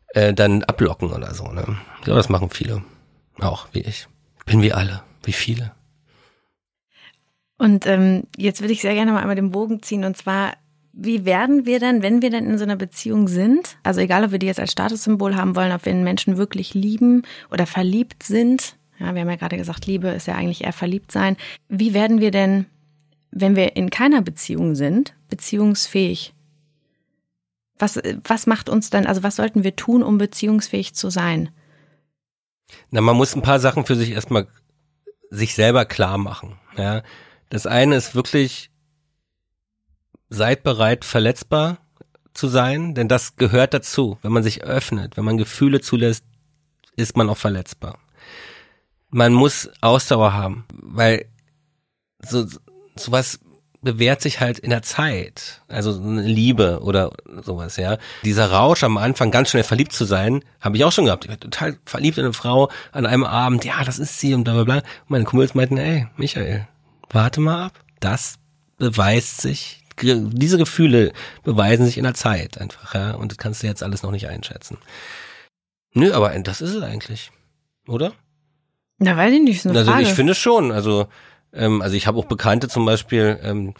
äh, 0.08 0.34
dann 0.34 0.62
ablocken 0.64 1.12
oder 1.12 1.34
so. 1.34 1.48
Ne? 1.48 1.64
Ich 1.98 2.04
glaube, 2.04 2.18
das 2.18 2.28
machen 2.28 2.50
viele. 2.50 2.84
Auch 3.40 3.68
wie 3.72 3.80
ich. 3.80 4.06
Bin 4.46 4.62
wie 4.62 4.72
alle. 4.72 5.02
Wie 5.22 5.32
viele. 5.32 5.72
Und 7.56 7.86
ähm, 7.86 8.24
jetzt 8.36 8.60
würde 8.60 8.72
ich 8.72 8.82
sehr 8.82 8.94
gerne 8.94 9.12
mal 9.12 9.20
einmal 9.20 9.36
den 9.36 9.50
Bogen 9.50 9.82
ziehen 9.82 10.04
und 10.04 10.16
zwar, 10.16 10.54
wie 10.96 11.24
werden 11.24 11.66
wir 11.66 11.80
denn, 11.80 12.02
wenn 12.02 12.22
wir 12.22 12.30
denn 12.30 12.46
in 12.46 12.58
so 12.58 12.64
einer 12.64 12.76
Beziehung 12.76 13.26
sind, 13.26 13.76
also 13.82 14.00
egal, 14.00 14.24
ob 14.24 14.30
wir 14.30 14.38
die 14.38 14.46
jetzt 14.46 14.60
als 14.60 14.72
Statussymbol 14.72 15.34
haben 15.34 15.56
wollen, 15.56 15.72
ob 15.72 15.84
wir 15.84 15.92
einen 15.92 16.04
Menschen 16.04 16.36
wirklich 16.36 16.74
lieben 16.74 17.22
oder 17.50 17.66
verliebt 17.66 18.22
sind, 18.22 18.76
ja, 18.98 19.12
wir 19.12 19.22
haben 19.22 19.30
ja 19.30 19.36
gerade 19.36 19.56
gesagt, 19.56 19.86
Liebe 19.86 20.08
ist 20.08 20.28
ja 20.28 20.36
eigentlich 20.36 20.64
eher 20.64 20.72
verliebt 20.72 21.10
sein, 21.10 21.36
wie 21.68 21.94
werden 21.94 22.20
wir 22.20 22.30
denn, 22.30 22.66
wenn 23.32 23.56
wir 23.56 23.76
in 23.76 23.90
keiner 23.90 24.22
Beziehung 24.22 24.76
sind, 24.76 25.14
beziehungsfähig? 25.28 26.32
Was, 27.76 28.00
was 28.22 28.46
macht 28.46 28.68
uns 28.68 28.90
dann, 28.90 29.06
also 29.06 29.24
was 29.24 29.34
sollten 29.34 29.64
wir 29.64 29.74
tun, 29.74 30.04
um 30.04 30.16
beziehungsfähig 30.16 30.94
zu 30.94 31.10
sein? 31.10 31.50
Na, 32.90 33.00
man 33.00 33.16
muss 33.16 33.34
ein 33.34 33.42
paar 33.42 33.58
Sachen 33.58 33.84
für 33.84 33.96
sich 33.96 34.12
erstmal 34.12 34.46
sich 35.30 35.54
selber 35.56 35.84
klar 35.84 36.18
machen. 36.18 36.56
Ja, 36.76 37.02
das 37.50 37.66
eine 37.66 37.96
ist 37.96 38.14
wirklich, 38.14 38.70
seid 40.28 40.62
bereit, 40.62 41.04
verletzbar 41.04 41.78
zu 42.32 42.48
sein, 42.48 42.94
denn 42.94 43.08
das 43.08 43.36
gehört 43.36 43.74
dazu. 43.74 44.18
Wenn 44.22 44.32
man 44.32 44.42
sich 44.42 44.64
öffnet, 44.64 45.16
wenn 45.16 45.24
man 45.24 45.38
Gefühle 45.38 45.80
zulässt, 45.80 46.24
ist 46.96 47.16
man 47.16 47.28
auch 47.28 47.36
verletzbar. 47.36 47.98
Man 49.10 49.32
muss 49.32 49.70
Ausdauer 49.80 50.32
haben, 50.32 50.64
weil 50.70 51.26
so 52.20 52.46
sowas 52.96 53.38
bewährt 53.84 54.22
sich 54.22 54.40
halt 54.40 54.58
in 54.58 54.70
der 54.70 54.82
Zeit. 54.82 55.62
Also 55.68 56.00
Liebe 56.02 56.80
oder 56.82 57.12
sowas, 57.42 57.76
ja. 57.76 57.98
Dieser 58.24 58.50
Rausch 58.50 58.82
am 58.82 58.96
Anfang, 58.96 59.30
ganz 59.30 59.50
schnell 59.50 59.62
verliebt 59.62 59.92
zu 59.92 60.04
sein, 60.04 60.42
habe 60.60 60.76
ich 60.76 60.84
auch 60.84 60.92
schon 60.92 61.04
gehabt. 61.04 61.24
Ich 61.24 61.30
war 61.30 61.38
total 61.38 61.78
verliebt 61.84 62.18
in 62.18 62.24
eine 62.24 62.32
Frau 62.32 62.70
an 62.92 63.06
einem 63.06 63.24
Abend, 63.24 63.64
ja, 63.64 63.84
das 63.84 63.98
ist 63.98 64.18
sie 64.18 64.34
und 64.34 64.44
bla 64.44 64.54
bla 64.54 64.64
bla. 64.64 64.76
Und 64.76 65.10
meine 65.10 65.24
Kumpels 65.24 65.54
meinten, 65.54 65.76
ey, 65.76 66.08
Michael, 66.16 66.66
warte 67.10 67.40
mal 67.40 67.66
ab. 67.66 67.72
Das 68.00 68.36
beweist 68.78 69.42
sich, 69.42 69.83
diese 70.00 70.58
Gefühle 70.58 71.12
beweisen 71.44 71.86
sich 71.86 71.98
in 71.98 72.04
der 72.04 72.14
Zeit 72.14 72.58
einfach, 72.58 72.94
ja. 72.94 73.12
Und 73.12 73.30
das 73.32 73.38
kannst 73.38 73.62
du 73.62 73.66
jetzt 73.66 73.82
alles 73.82 74.02
noch 74.02 74.10
nicht 74.10 74.28
einschätzen. 74.28 74.78
Nö, 75.92 76.12
aber 76.12 76.36
das 76.40 76.60
ist 76.60 76.74
es 76.74 76.82
eigentlich. 76.82 77.30
Oder? 77.86 78.12
Na, 78.98 79.16
weiß 79.16 79.32
ich 79.32 79.42
nicht, 79.42 79.56
ist 79.56 79.66
eine 79.66 79.78
Also 79.78 79.90
Frage. 79.92 80.04
ich 80.04 80.12
finde 80.12 80.34
schon, 80.34 80.72
also 80.72 81.06
ähm, 81.52 81.82
also 81.82 81.96
ich 81.96 82.06
habe 82.06 82.18
auch 82.18 82.24
Bekannte 82.24 82.68
zum 82.68 82.84
Beispiel, 82.84 83.38
ähm, 83.42 83.74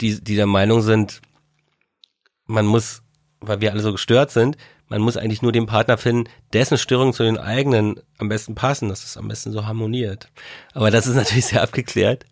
die 0.00 0.22
die 0.22 0.36
der 0.36 0.46
Meinung 0.46 0.82
sind, 0.82 1.20
man 2.46 2.66
muss 2.66 3.02
weil 3.40 3.60
wir 3.60 3.72
alle 3.72 3.82
so 3.82 3.92
gestört 3.92 4.30
sind, 4.30 4.56
man 4.88 5.00
muss 5.00 5.16
eigentlich 5.16 5.42
nur 5.42 5.52
den 5.52 5.66
Partner 5.66 5.96
finden, 5.98 6.28
dessen 6.52 6.78
Störungen 6.78 7.12
zu 7.12 7.22
den 7.22 7.38
eigenen 7.38 8.00
am 8.18 8.28
besten 8.28 8.54
passen, 8.54 8.88
dass 8.88 9.04
es 9.04 9.16
am 9.16 9.28
besten 9.28 9.52
so 9.52 9.66
harmoniert. 9.66 10.28
Aber 10.72 10.90
das 10.90 11.06
ist 11.06 11.14
natürlich 11.14 11.46
sehr 11.46 11.62
abgeklärt. 11.62 12.24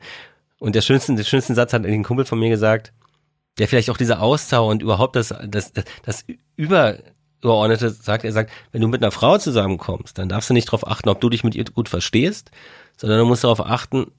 Und 0.59 0.75
der 0.75 0.81
schönste, 0.81 1.15
der 1.15 1.25
schönste 1.25 1.55
Satz 1.55 1.73
hat 1.73 1.85
ein 1.85 2.03
Kumpel 2.03 2.25
von 2.25 2.39
mir 2.39 2.49
gesagt, 2.49 2.93
der 3.59 3.69
vielleicht 3.69 3.91
auch 3.91 3.97
dieser 3.97 4.21
Austausch 4.21 4.71
und 4.71 4.83
überhaupt 4.83 5.17
das, 5.17 5.35
das, 5.47 5.73
das, 5.73 5.85
das 6.03 6.25
Übergeordnete 6.57 7.91
sagt, 7.91 8.25
er 8.25 8.33
sagt, 8.33 8.53
wenn 8.73 8.83
du 8.83 8.89
mit 8.89 9.03
einer 9.03 9.13
Frau 9.13 9.39
zusammenkommst, 9.39 10.19
dann 10.19 10.29
darfst 10.29 10.51
du 10.51 10.55
nicht 10.55 10.69
darauf 10.69 10.87
achten, 10.87 11.09
ob 11.09 11.21
du 11.21 11.31
dich 11.31 11.45
mit 11.45 11.55
ihr 11.55 11.65
gut 11.65 11.89
verstehst, 11.89 12.51
sondern 12.97 13.19
du 13.19 13.25
musst 13.25 13.45
darauf 13.45 13.65
achten, 13.65 14.13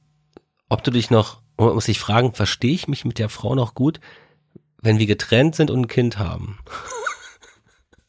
ob 0.70 0.84
du 0.84 0.92
dich 0.92 1.10
noch, 1.10 1.42
man 1.58 1.74
muss 1.74 1.86
sich 1.86 2.00
fragen, 2.00 2.34
verstehe 2.34 2.74
ich 2.74 2.88
mich 2.88 3.06
mit 3.06 3.20
der 3.20 3.30
Frau 3.30 3.56
noch 3.56 3.74
gut, 3.74 4.00
wenn 4.82 5.00
wir 5.00 5.06
getrennt 5.06 5.56
sind 5.56 5.72
und 5.72 5.82
ein 5.82 5.88
Kind 5.88 6.20
haben? 6.20 6.60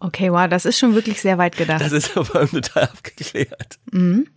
Okay, 0.01 0.31
wow, 0.31 0.49
das 0.49 0.65
ist 0.65 0.79
schon 0.79 0.95
wirklich 0.95 1.21
sehr 1.21 1.39
weit 1.39 1.57
gedacht. 1.57 1.81
Das 1.81 1.91
ist 1.91 2.17
aber 2.17 2.47
total 2.49 2.85
abgeklärt. 2.85 3.81
Mhm. 3.91 4.29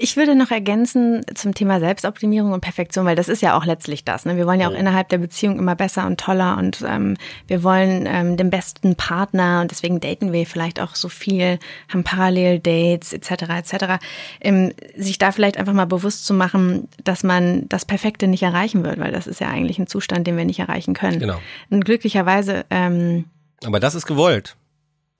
Ich 0.00 0.16
würde 0.16 0.36
noch 0.36 0.52
ergänzen 0.52 1.22
zum 1.34 1.54
Thema 1.54 1.80
Selbstoptimierung 1.80 2.52
und 2.52 2.60
Perfektion, 2.60 3.04
weil 3.04 3.16
das 3.16 3.28
ist 3.28 3.42
ja 3.42 3.58
auch 3.58 3.64
letztlich 3.64 4.04
das. 4.04 4.24
Ne? 4.26 4.36
Wir 4.36 4.46
wollen 4.46 4.60
ja 4.60 4.68
auch 4.68 4.74
innerhalb 4.74 5.08
der 5.08 5.18
Beziehung 5.18 5.58
immer 5.58 5.74
besser 5.74 6.06
und 6.06 6.20
toller 6.20 6.56
und 6.56 6.84
ähm, 6.86 7.16
wir 7.48 7.64
wollen 7.64 8.06
ähm, 8.06 8.36
den 8.36 8.48
besten 8.48 8.94
Partner 8.94 9.60
und 9.60 9.72
deswegen 9.72 9.98
daten 9.98 10.32
wir 10.32 10.46
vielleicht 10.46 10.80
auch 10.80 10.94
so 10.94 11.08
viel, 11.08 11.58
haben 11.92 12.04
Parallel-Dates 12.04 13.12
etc. 13.12 13.30
etc. 13.58 13.84
Ähm, 14.40 14.72
sich 14.96 15.18
da 15.18 15.32
vielleicht 15.32 15.56
einfach 15.56 15.72
mal 15.72 15.86
bewusst 15.86 16.26
zu 16.26 16.32
machen, 16.32 16.86
dass 17.02 17.24
man 17.24 17.68
das 17.68 17.84
Perfekte 17.84 18.28
nicht 18.28 18.44
erreichen 18.44 18.84
wird, 18.84 19.00
weil 19.00 19.10
das 19.10 19.26
ist 19.26 19.40
ja 19.40 19.48
eigentlich 19.48 19.80
ein 19.80 19.88
Zustand, 19.88 20.28
den 20.28 20.36
wir 20.36 20.44
nicht 20.44 20.60
erreichen 20.60 20.94
können. 20.94 21.18
Genau. 21.18 21.40
Und 21.70 21.84
glücklicherweise 21.84 22.66
ähm, 22.70 23.24
Aber 23.64 23.80
das 23.80 23.96
ist 23.96 24.06
gewollt. 24.06 24.56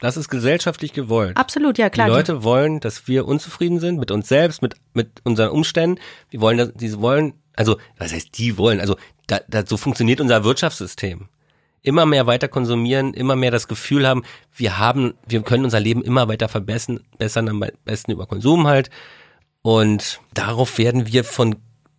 Das 0.01 0.17
ist 0.17 0.29
gesellschaftlich 0.29 0.93
gewollt. 0.93 1.37
Absolut, 1.37 1.77
ja 1.77 1.91
klar. 1.91 2.07
Die 2.07 2.13
Leute 2.13 2.45
wollen, 2.45 2.79
dass 2.81 3.09
wir 3.09 3.27
unzufrieden 3.27 3.81
sind 3.81 3.99
mit 3.99 4.11
uns 4.11 4.29
selbst, 4.29 4.63
mit, 4.63 4.77
mit 4.95 5.11
unseren 5.25 5.51
Umständen. 5.51 6.01
Die 6.33 6.41
wollen, 6.41 6.57
dass, 6.57 6.73
die 6.75 6.99
wollen, 7.01 7.35
also, 7.57 7.79
was 7.97 8.13
heißt 8.13 8.39
die 8.39 8.57
wollen? 8.59 8.81
Also, 8.81 8.97
da, 9.27 9.41
da, 9.49 9.67
so 9.67 9.77
funktioniert 9.77 10.21
unser 10.21 10.45
Wirtschaftssystem. 10.45 11.29
Immer 11.83 12.07
mehr 12.07 12.27
weiter 12.27 12.49
konsumieren, 12.49 13.13
immer 13.13 13.35
mehr 13.35 13.51
das 13.51 13.67
Gefühl 13.67 14.07
haben, 14.07 14.23
wir 14.55 14.79
haben, 14.79 15.15
wir 15.27 15.43
können 15.43 15.65
unser 15.65 15.81
Leben 15.81 16.03
immer 16.03 16.29
weiter 16.29 16.49
verbessern, 16.49 17.01
bessern 17.19 17.49
am 17.49 17.65
besten 17.85 18.13
über 18.13 18.27
Konsum 18.27 18.67
halt. 18.69 18.91
Und 19.63 20.21
darauf 20.33 20.79
werden 20.79 21.09
wir 21.09 21.25
von, 21.25 21.57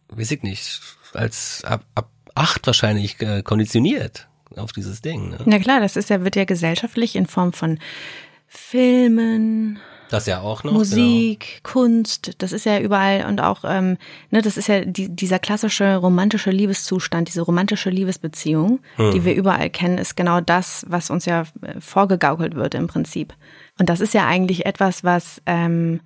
weiß 0.09 0.31
ich 0.31 0.43
nicht, 0.43 0.81
als 1.13 1.63
ab, 1.65 1.83
ab 1.95 2.09
acht 2.35 2.65
wahrscheinlich 2.65 3.19
äh, 3.21 3.41
konditioniert 3.43 4.28
auf 4.55 4.71
dieses 4.71 5.01
Ding. 5.01 5.29
Ne? 5.29 5.37
Na 5.45 5.59
klar, 5.59 5.79
das 5.79 5.95
ist 5.95 6.09
ja, 6.09 6.23
wird 6.23 6.35
ja 6.35 6.45
gesellschaftlich 6.45 7.15
in 7.15 7.25
Form 7.25 7.53
von 7.53 7.79
Filmen, 8.47 9.79
das 10.09 10.25
ja 10.25 10.41
auch 10.41 10.63
noch. 10.63 10.73
Musik, 10.73 11.61
genau. 11.63 11.73
Kunst, 11.73 12.31
das 12.39 12.51
ist 12.51 12.65
ja 12.65 12.79
überall 12.79 13.25
und 13.27 13.39
auch, 13.41 13.63
ähm, 13.63 13.97
ne, 14.31 14.41
das 14.41 14.57
ist 14.57 14.67
ja 14.67 14.83
die, 14.83 15.07
dieser 15.07 15.37
klassische 15.37 15.97
romantische 15.97 16.49
Liebeszustand, 16.49 17.27
diese 17.27 17.41
romantische 17.41 17.91
Liebesbeziehung, 17.91 18.79
hm. 18.95 19.11
die 19.11 19.23
wir 19.23 19.35
überall 19.35 19.69
kennen, 19.69 19.99
ist 19.99 20.17
genau 20.17 20.41
das, 20.41 20.83
was 20.89 21.11
uns 21.11 21.25
ja 21.25 21.43
äh, 21.61 21.79
vorgegaukelt 21.79 22.55
wird 22.55 22.73
im 22.73 22.87
Prinzip. 22.87 23.35
Und 23.77 23.89
das 23.89 23.99
ist 23.99 24.15
ja 24.15 24.25
eigentlich 24.25 24.65
etwas, 24.65 25.03
was 25.03 25.41
ähm, 25.45 26.01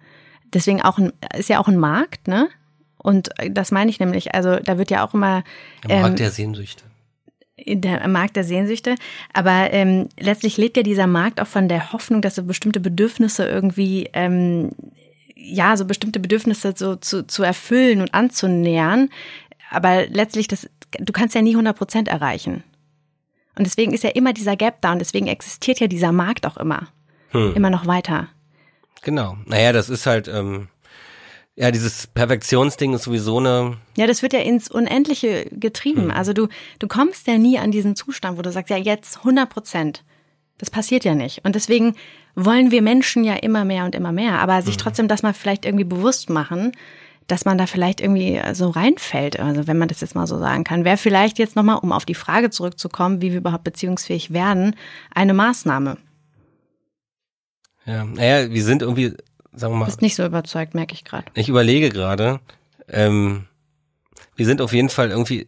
deswegen 0.53 0.81
auch 0.81 0.97
ein, 0.97 1.13
ist 1.37 1.49
ja 1.49 1.59
auch 1.59 1.69
ein 1.69 1.77
Markt, 1.77 2.27
ne? 2.27 2.49
Und 2.97 3.29
das 3.51 3.71
meine 3.71 3.89
ich 3.89 3.99
nämlich, 3.99 4.33
also 4.33 4.57
da 4.59 4.77
wird 4.77 4.89
ja 4.89 5.05
auch 5.05 5.13
immer. 5.13 5.43
Der 5.87 5.99
Markt 5.99 6.11
ähm, 6.11 6.15
der 6.15 6.31
Sehnsüchte 6.31 6.85
der 7.57 8.07
Markt 8.07 8.35
der 8.35 8.43
Sehnsüchte. 8.43 8.95
Aber 9.33 9.71
ähm, 9.71 10.09
letztlich 10.19 10.57
lebt 10.57 10.77
ja 10.77 10.83
dieser 10.83 11.07
Markt 11.07 11.39
auch 11.39 11.47
von 11.47 11.67
der 11.67 11.93
Hoffnung, 11.93 12.21
dass 12.21 12.35
so 12.35 12.43
bestimmte 12.43 12.79
Bedürfnisse 12.79 13.47
irgendwie, 13.47 14.09
ähm, 14.13 14.71
ja, 15.35 15.77
so 15.77 15.85
bestimmte 15.85 16.19
Bedürfnisse 16.19 16.73
so 16.75 16.95
zu, 16.95 17.25
zu 17.27 17.43
erfüllen 17.43 18.01
und 18.01 18.13
anzunähern. 18.13 19.09
Aber 19.69 20.05
letztlich, 20.07 20.47
das, 20.47 20.69
du 20.99 21.13
kannst 21.13 21.35
ja 21.35 21.41
nie 21.41 21.53
100 21.53 21.77
Prozent 21.77 22.07
erreichen. 22.07 22.63
Und 23.55 23.65
deswegen 23.65 23.93
ist 23.93 24.03
ja 24.03 24.09
immer 24.09 24.33
dieser 24.33 24.55
Gap 24.55 24.81
da 24.81 24.93
und 24.93 24.99
deswegen 24.99 25.27
existiert 25.27 25.79
ja 25.79 25.87
dieser 25.87 26.11
Markt 26.11 26.47
auch 26.47 26.57
immer. 26.57 26.87
Hm. 27.29 27.53
Immer 27.55 27.69
noch 27.69 27.85
weiter. 27.85 28.29
Genau. 29.03 29.37
Naja, 29.45 29.73
das 29.73 29.89
ist 29.89 30.05
halt, 30.05 30.27
ähm, 30.27 30.69
ja, 31.55 31.69
dieses 31.69 32.07
Perfektionsding 32.07 32.93
ist 32.93 33.03
sowieso 33.03 33.37
eine. 33.37 33.77
Ja, 33.95 34.07
das 34.07 34.23
wird 34.23 34.33
ja 34.33 34.39
ins 34.39 34.71
Unendliche 34.71 35.45
getrieben. 35.51 36.03
Hm. 36.03 36.11
Also 36.11 36.33
du, 36.33 36.47
du 36.79 36.87
kommst 36.87 37.27
ja 37.27 37.37
nie 37.37 37.59
an 37.59 37.71
diesen 37.71 37.95
Zustand, 37.95 38.37
wo 38.37 38.41
du 38.41 38.51
sagst, 38.51 38.71
ja, 38.71 38.77
jetzt 38.77 39.17
100 39.17 39.49
Prozent. 39.49 40.03
Das 40.57 40.71
passiert 40.71 41.03
ja 41.03 41.13
nicht. 41.13 41.45
Und 41.45 41.55
deswegen 41.55 41.95
wollen 42.35 42.71
wir 42.71 42.81
Menschen 42.81 43.23
ja 43.23 43.35
immer 43.35 43.65
mehr 43.65 43.85
und 43.85 43.93
immer 43.93 44.11
mehr. 44.11 44.39
Aber 44.39 44.61
sich 44.63 44.75
hm. 44.75 44.79
trotzdem 44.79 45.07
das 45.07 45.21
mal 45.21 45.33
vielleicht 45.33 45.65
irgendwie 45.65 45.83
bewusst 45.83 46.29
machen, 46.29 46.71
dass 47.27 47.45
man 47.45 47.57
da 47.57 47.67
vielleicht 47.67 48.01
irgendwie 48.01 48.41
so 48.53 48.69
reinfällt, 48.69 49.39
also 49.39 49.65
wenn 49.67 49.77
man 49.77 49.87
das 49.87 50.01
jetzt 50.01 50.15
mal 50.15 50.27
so 50.27 50.37
sagen 50.39 50.63
kann, 50.63 50.83
wäre 50.83 50.97
vielleicht 50.97 51.39
jetzt 51.39 51.55
nochmal, 51.55 51.77
um 51.77 51.91
auf 51.93 52.05
die 52.05 52.15
Frage 52.15 52.49
zurückzukommen, 52.49 53.21
wie 53.21 53.31
wir 53.31 53.37
überhaupt 53.37 53.63
beziehungsfähig 53.63 54.33
werden, 54.33 54.75
eine 55.13 55.33
Maßnahme. 55.33 55.97
Ja, 57.85 58.03
naja, 58.03 58.49
wir 58.49 58.63
sind 58.63 58.81
irgendwie 58.81 59.13
sagen 59.55 59.73
wir 59.73 59.79
mal. 59.79 59.85
Bist 59.85 60.01
nicht 60.01 60.15
so 60.15 60.25
überzeugt, 60.25 60.73
merke 60.75 60.93
ich 60.93 61.03
gerade. 61.03 61.25
Ich 61.35 61.49
überlege 61.49 61.89
gerade. 61.89 62.39
Ähm, 62.87 63.45
wir 64.35 64.45
sind 64.45 64.61
auf 64.61 64.73
jeden 64.73 64.89
Fall 64.89 65.09
irgendwie 65.09 65.47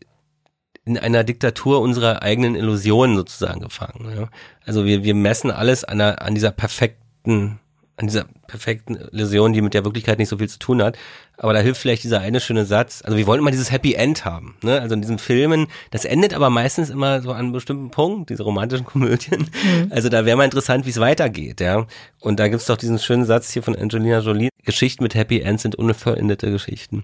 in 0.85 0.97
einer 0.97 1.23
Diktatur 1.23 1.81
unserer 1.81 2.21
eigenen 2.21 2.55
Illusionen 2.55 3.15
sozusagen 3.15 3.61
gefangen. 3.61 4.11
Ja? 4.15 4.29
Also 4.65 4.85
wir, 4.85 5.03
wir 5.03 5.15
messen 5.15 5.49
alles 5.49 5.83
an, 5.83 5.99
einer, 5.99 6.21
an 6.21 6.35
dieser 6.35 6.51
perfekten 6.51 7.59
an 7.97 8.07
dieser 8.07 8.25
perfekten 8.47 8.95
Illusion, 8.95 9.53
die 9.53 9.61
mit 9.61 9.73
der 9.73 9.85
Wirklichkeit 9.85 10.19
nicht 10.19 10.29
so 10.29 10.37
viel 10.37 10.49
zu 10.49 10.59
tun 10.59 10.83
hat. 10.83 10.97
Aber 11.37 11.53
da 11.53 11.59
hilft 11.59 11.81
vielleicht 11.81 12.03
dieser 12.03 12.19
eine 12.19 12.39
schöne 12.39 12.65
Satz. 12.65 13.01
Also 13.03 13.17
wir 13.17 13.27
wollen 13.27 13.39
immer 13.39 13.51
dieses 13.51 13.71
Happy 13.71 13.93
End 13.93 14.25
haben. 14.25 14.55
Ne? 14.63 14.79
Also 14.79 14.95
in 14.95 15.01
diesen 15.01 15.19
Filmen, 15.19 15.67
das 15.91 16.05
endet 16.05 16.33
aber 16.33 16.49
meistens 16.49 16.89
immer 16.89 17.21
so 17.21 17.31
an 17.31 17.37
einem 17.37 17.51
bestimmten 17.51 17.91
Punkt, 17.91 18.29
diese 18.29 18.43
romantischen 18.43 18.85
Komödien. 18.85 19.49
Mhm. 19.63 19.91
Also 19.91 20.09
da 20.09 20.25
wäre 20.25 20.37
mal 20.37 20.45
interessant, 20.45 20.85
wie 20.85 20.91
es 20.91 20.99
weitergeht. 20.99 21.59
ja. 21.61 21.85
Und 22.19 22.39
da 22.39 22.47
gibt's 22.47 22.65
doch 22.65 22.77
diesen 22.77 22.99
schönen 22.99 23.25
Satz 23.25 23.51
hier 23.51 23.63
von 23.63 23.75
Angelina 23.75 24.19
Jolie. 24.19 24.49
Geschichten 24.63 25.03
mit 25.03 25.15
Happy 25.15 25.41
End 25.41 25.59
sind 25.59 25.75
unvollendete 25.75 26.51
Geschichten. 26.51 27.03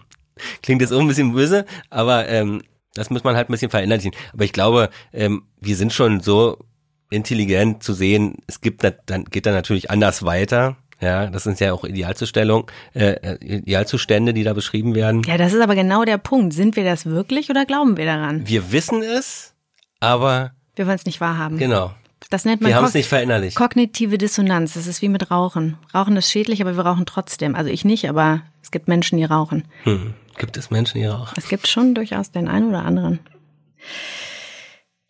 Klingt 0.64 0.82
jetzt 0.82 0.92
auch 0.94 1.00
ein 1.00 1.08
bisschen 1.08 1.34
böse, 1.34 1.66
aber 1.90 2.28
ähm, 2.28 2.62
das 2.94 3.10
muss 3.10 3.24
man 3.24 3.36
halt 3.36 3.50
ein 3.50 3.52
bisschen 3.52 3.70
verinnerlichen. 3.72 4.14
Aber 4.34 4.44
ich 4.44 4.54
glaube, 4.54 4.90
ähm, 5.14 5.44
wir 5.60 5.76
sind 5.76 5.94
schon 5.94 6.22
so 6.22 6.58
intelligent 7.10 7.84
zu 7.84 7.94
sehen, 7.94 8.38
es 8.48 8.62
gibt 8.62 8.84
dann 8.84 9.26
geht 9.26 9.46
dann 9.46 9.54
natürlich 9.54 9.92
anders 9.92 10.24
weiter. 10.24 10.78
Ja, 11.02 11.28
das 11.28 11.44
sind 11.44 11.60
ja 11.60 11.74
auch 11.74 11.84
Idealzustellung, 11.84 12.70
äh, 12.94 13.14
äh, 13.14 13.38
Idealzustände, 13.44 14.34
die 14.34 14.44
da 14.44 14.54
beschrieben 14.54 14.94
werden. 14.94 15.24
Ja, 15.24 15.38
das 15.38 15.52
ist 15.52 15.62
aber 15.62 15.76
genau 15.76 16.06
der 16.06 16.20
Punkt. 16.20 16.54
Sind 16.54 16.76
wir 16.76 16.84
das 16.84 17.06
wirklich 17.08 17.50
oder 17.50 17.66
glauben 17.66 17.98
wir 17.98 18.06
daran? 18.06 18.48
Wir 18.48 18.72
wissen 18.72 19.02
es, 19.02 19.56
aber 20.00 20.52
wir 20.76 20.86
wollen 20.86 20.98
es 20.98 21.06
nicht 21.06 21.20
wahrhaben. 21.20 21.58
Genau. 21.58 21.92
Das 22.30 22.46
nennt 22.46 22.62
man 22.62 22.70
wir 22.70 22.78
haben 22.78 22.86
es 22.86 22.94
nicht 22.94 23.10
verinnerlicht. 23.10 23.58
Kognitive 23.58 24.18
Dissonanz. 24.18 24.76
Das 24.76 24.88
ist 24.88 25.02
wie 25.02 25.10
mit 25.10 25.32
Rauchen. 25.32 25.78
Rauchen 25.94 26.16
ist 26.16 26.30
schädlich, 26.30 26.62
aber 26.62 26.78
wir 26.78 26.86
rauchen 26.86 27.06
trotzdem. 27.06 27.56
Also 27.56 27.70
ich 27.70 27.84
nicht, 27.84 28.08
aber 28.08 28.44
es 28.62 28.72
gibt 28.72 28.88
Menschen, 28.88 29.18
die 29.18 29.26
rauchen. 29.26 29.66
Hm. 29.84 30.14
Gibt 30.38 30.56
es 30.56 30.72
Menschen, 30.72 31.02
die 31.02 31.08
rauchen? 31.08 31.34
Es 31.36 31.50
gibt 31.50 31.68
schon 31.68 31.94
durchaus 31.94 32.32
den 32.32 32.48
einen 32.48 32.70
oder 32.70 32.86
anderen. 32.86 33.20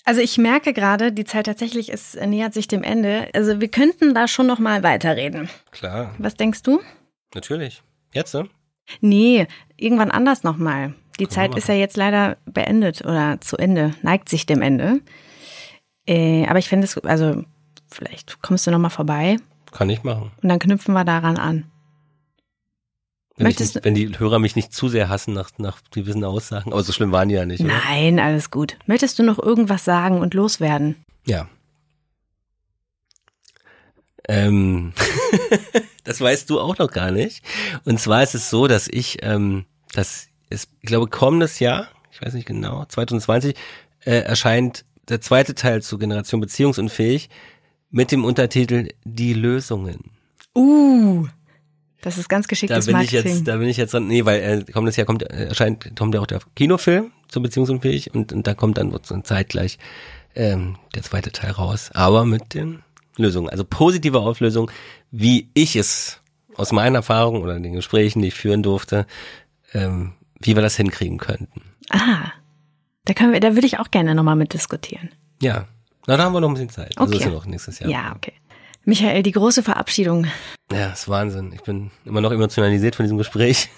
Also 0.04 0.22
ich 0.22 0.38
merke 0.38 0.74
gerade, 0.74 1.12
die 1.12 1.26
Zeit 1.26 1.46
tatsächlich 1.46 1.90
ist 1.90 2.16
nähert 2.16 2.54
sich 2.54 2.68
dem 2.68 2.84
Ende. 2.84 3.28
Also 3.34 3.62
wir 3.62 3.68
könnten 3.68 4.14
da 4.14 4.28
schon 4.28 4.48
noch 4.48 4.60
mal 4.60 4.84
weiterreden. 4.84 5.50
Klar. 5.72 6.16
Was 6.18 6.36
denkst 6.36 6.64
du? 6.64 6.80
Natürlich. 7.36 7.84
Jetzt, 8.14 8.34
ne? 8.34 8.50
Nee, 9.00 9.48
irgendwann 9.78 10.12
anders 10.12 10.44
noch 10.44 10.58
mal. 10.58 10.94
Die 11.20 11.26
Komm 11.26 11.34
Zeit 11.34 11.56
ist 11.56 11.68
ja 11.68 11.76
jetzt 11.76 11.98
leider 11.98 12.38
beendet 12.46 13.02
oder 13.02 13.40
zu 13.42 13.58
Ende, 13.58 13.94
neigt 14.02 14.28
sich 14.28 14.46
dem 14.46 14.62
Ende. 14.62 15.02
Äh, 16.08 16.46
aber 16.48 16.60
ich 16.60 16.68
finde 16.68 16.86
es, 16.86 16.98
also 16.98 17.44
vielleicht 17.90 18.42
kommst 18.42 18.66
du 18.66 18.72
noch 18.72 18.80
mal 18.80 18.90
vorbei. 18.90 19.38
Kann 19.72 19.90
ich 19.90 20.04
machen. 20.04 20.32
Und 20.42 20.50
dann 20.50 20.60
knüpfen 20.60 20.94
wir 20.94 21.06
daran 21.06 21.38
an. 21.38 21.71
Wenn, 23.38 23.48
nicht, 23.48 23.84
wenn, 23.84 23.96
die 23.96 24.20
Hörer 24.20 24.40
mich 24.40 24.56
nicht 24.56 24.74
zu 24.74 24.90
sehr 24.90 25.10
hassen 25.10 25.34
nach, 25.34 25.52
nach 25.58 25.80
gewissen 25.92 26.24
Aussagen. 26.24 26.74
Aber 26.74 26.84
so 26.84 26.92
schlimm 26.92 27.12
waren 27.12 27.30
die 27.30 27.36
ja 27.36 27.46
nicht. 27.46 27.62
Oder? 27.62 27.74
Nein, 27.86 28.20
alles 28.20 28.52
gut. 28.52 28.78
Möchtest 28.86 29.18
du 29.20 29.24
noch 29.24 29.40
irgendwas 29.40 29.86
sagen 29.86 30.20
und 30.20 30.34
loswerden? 30.34 30.96
Ja. 31.26 31.48
Ähm, 34.28 34.94
das 36.04 36.22
weißt 36.22 36.50
du 36.50 36.60
auch 36.60 36.78
noch 36.78 36.92
gar 36.92 37.12
nicht. 37.12 37.44
Und 37.86 38.00
zwar 38.00 38.22
ist 38.22 38.36
es 38.36 38.50
so, 38.50 38.68
dass 38.68 38.88
ich, 38.88 39.20
ähm, 39.24 39.66
dass 39.94 40.28
es, 40.50 40.68
ich 40.82 40.88
glaube, 40.88 41.08
kommendes 41.08 41.60
Jahr, 41.60 41.88
ich 42.12 42.22
weiß 42.22 42.34
nicht 42.34 42.48
genau, 42.48 42.86
2020, 42.86 43.56
äh, 44.06 44.12
erscheint 44.12 44.86
der 45.10 45.22
zweite 45.22 45.56
Teil 45.56 45.82
zu 45.82 45.98
Generation 45.98 46.42
Beziehungsunfähig 46.42 47.30
mit 47.90 48.12
dem 48.12 48.24
Untertitel 48.24 48.90
Die 49.04 49.34
Lösungen. 49.34 50.12
Uh. 50.56 51.28
Das 52.02 52.18
ist 52.18 52.30
ganz 52.30 52.48
geschicktes 52.48 52.86
da 52.86 52.90
bin 52.90 52.94
Marketing. 53.00 53.20
Ich 53.20 53.38
jetzt, 53.38 53.48
da 53.48 53.58
bin 53.58 53.68
ich 53.68 53.78
jetzt 53.78 53.94
dran, 53.94 54.08
nee, 54.08 54.26
weil 54.26 54.42
äh, 54.68 54.72
kommendes 54.72 54.96
Jahr 54.96 55.06
kommt, 55.06 55.24
äh, 55.24 55.46
erscheint, 55.46 55.96
kommt 55.98 56.16
ja 56.16 56.22
auch 56.22 56.28
der 56.28 56.40
Kinofilm 56.56 57.12
zur 57.28 57.44
Beziehungsunfähig 57.44 58.14
und, 58.14 58.34
und 58.34 58.48
da 58.48 58.54
kommt 58.54 58.78
dann 58.78 58.92
so 59.04 59.20
zeitgleich 59.22 59.78
ähm, 60.36 60.78
der 60.96 61.04
zweite 61.04 61.32
Teil 61.32 61.52
raus, 61.52 61.92
aber 61.94 62.26
mit 62.26 62.54
den 62.54 62.84
Lösungen, 63.18 63.50
also 63.50 63.64
positive 63.64 64.20
Auflösung, 64.20 64.72
wie 65.12 65.50
ich 65.54 65.76
es 65.76 66.22
aus 66.56 66.72
meinen 66.72 66.96
Erfahrungen 66.96 67.42
oder 67.42 67.60
den 67.60 67.74
Gesprächen, 67.74 68.22
die 68.22 68.30
ich 68.30 68.34
führen 68.36 68.64
durfte, 68.64 69.06
ähm, 69.74 70.14
wie 70.40 70.56
wir 70.56 70.62
das 70.62 70.76
hinkriegen 70.76 71.18
könnten. 71.18 71.62
Ah, 71.90 72.32
da 73.06 73.14
können 73.14 73.34
wir, 73.34 73.40
da 73.40 73.54
würde 73.56 73.68
ich 73.68 73.80
auch 73.80 73.92
gerne 73.92 74.16
nochmal 74.16 74.36
mit 74.36 74.54
diskutieren. 74.54 75.10
Ja, 75.42 75.68
na, 76.08 76.18
da 76.18 76.24
haben 76.24 76.34
wir 76.34 76.42
noch 76.42 76.50
ein 76.50 76.54
bisschen 76.56 76.70
Zeit. 76.70 76.98
Also 76.98 77.14
Okay. 77.14 77.24
ist 77.24 77.26
ja 77.26 77.32
noch 77.32 77.46
nächstes 77.46 77.80
Jahr. 77.80 77.90
Ja, 77.90 78.14
okay. 78.16 78.34
Michael, 78.86 79.24
die 79.24 79.32
große 79.32 79.64
Verabschiedung. 79.64 80.26
Ja, 80.72 80.88
ist 80.92 81.08
Wahnsinn. 81.08 81.52
Ich 81.54 81.62
bin 81.62 81.92
immer 82.06 82.22
noch 82.22 82.32
emotionalisiert 82.32 82.96
von 82.96 83.04
diesem 83.04 83.18
Gespräch. 83.18 83.70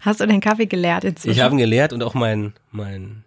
Hast 0.00 0.20
du 0.20 0.26
den 0.26 0.40
Kaffee 0.40 0.66
geleert 0.66 1.04
inzwischen? 1.04 1.30
Ich 1.36 1.40
habe 1.40 1.54
ihn 1.54 1.58
geleert 1.58 1.92
und 1.92 2.02
auch 2.02 2.14
mein, 2.14 2.54
mein 2.72 3.22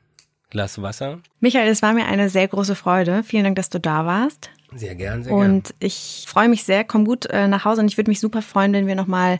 Glas 0.49 0.81
Wasser. 0.81 1.19
Michael, 1.39 1.69
es 1.69 1.81
war 1.81 1.93
mir 1.93 2.05
eine 2.05 2.29
sehr 2.29 2.47
große 2.47 2.75
Freude. 2.75 3.23
Vielen 3.23 3.45
Dank, 3.45 3.55
dass 3.55 3.69
du 3.69 3.79
da 3.79 4.05
warst. 4.05 4.49
Sehr 4.75 4.95
gern, 4.95 5.23
sehr 5.23 5.33
gern. 5.33 5.51
Und 5.51 5.73
ich 5.79 6.25
freue 6.27 6.49
mich 6.49 6.63
sehr. 6.65 6.83
Komm 6.83 7.05
gut 7.05 7.27
äh, 7.27 7.47
nach 7.47 7.63
Hause 7.63 7.79
und 7.81 7.87
ich 7.87 7.95
würde 7.97 8.11
mich 8.11 8.19
super 8.19 8.41
freuen, 8.41 8.73
wenn 8.73 8.87
wir 8.87 8.95
nochmal 8.95 9.39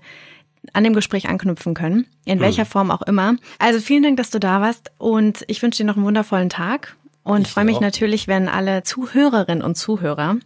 an 0.74 0.84
dem 0.86 0.94
Gespräch 0.94 1.28
anknüpfen 1.28 1.74
können. 1.74 2.08
In 2.24 2.40
welcher 2.40 2.64
Hm. 2.64 2.70
Form 2.70 2.92
auch 2.92 3.02
immer. 3.02 3.36
Also 3.60 3.80
vielen 3.82 4.04
Dank, 4.04 4.18
dass 4.18 4.30
du 4.30 4.40
da 4.40 4.62
warst 4.62 4.92
und 4.98 5.44
ich 5.48 5.62
wünsche 5.62 5.84
dir 5.84 5.88
noch 5.88 5.98
einen 5.98 6.06
wundervollen 6.06 6.50
Tag 6.50 6.96
und 7.24 7.48
freue 7.48 7.66
mich 7.66 7.80
natürlich, 7.82 8.28
wenn 8.28 8.48
alle 8.48 8.84
Zuhörerinnen 8.84 9.62
und 9.64 9.76
Zuhörer 9.76 10.38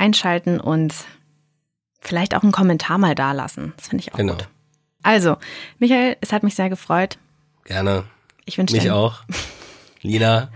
einschalten 0.00 0.58
und 0.60 0.92
vielleicht 2.00 2.34
auch 2.34 2.42
einen 2.42 2.52
Kommentar 2.52 2.98
mal 2.98 3.14
dalassen. 3.14 3.72
Das 3.76 3.88
finde 3.88 4.02
ich 4.02 4.12
auch 4.12 4.16
Genau. 4.18 4.32
gut. 4.34 4.48
Also, 5.02 5.36
Michael, 5.78 6.16
es 6.20 6.32
hat 6.32 6.42
mich 6.42 6.54
sehr 6.54 6.68
gefreut. 6.70 7.18
Gerne. 7.64 8.04
Ich 8.44 8.58
wünsche 8.58 8.74
Mich 8.74 8.82
dir 8.84 8.96
auch. 8.96 9.22
Lina, 10.02 10.48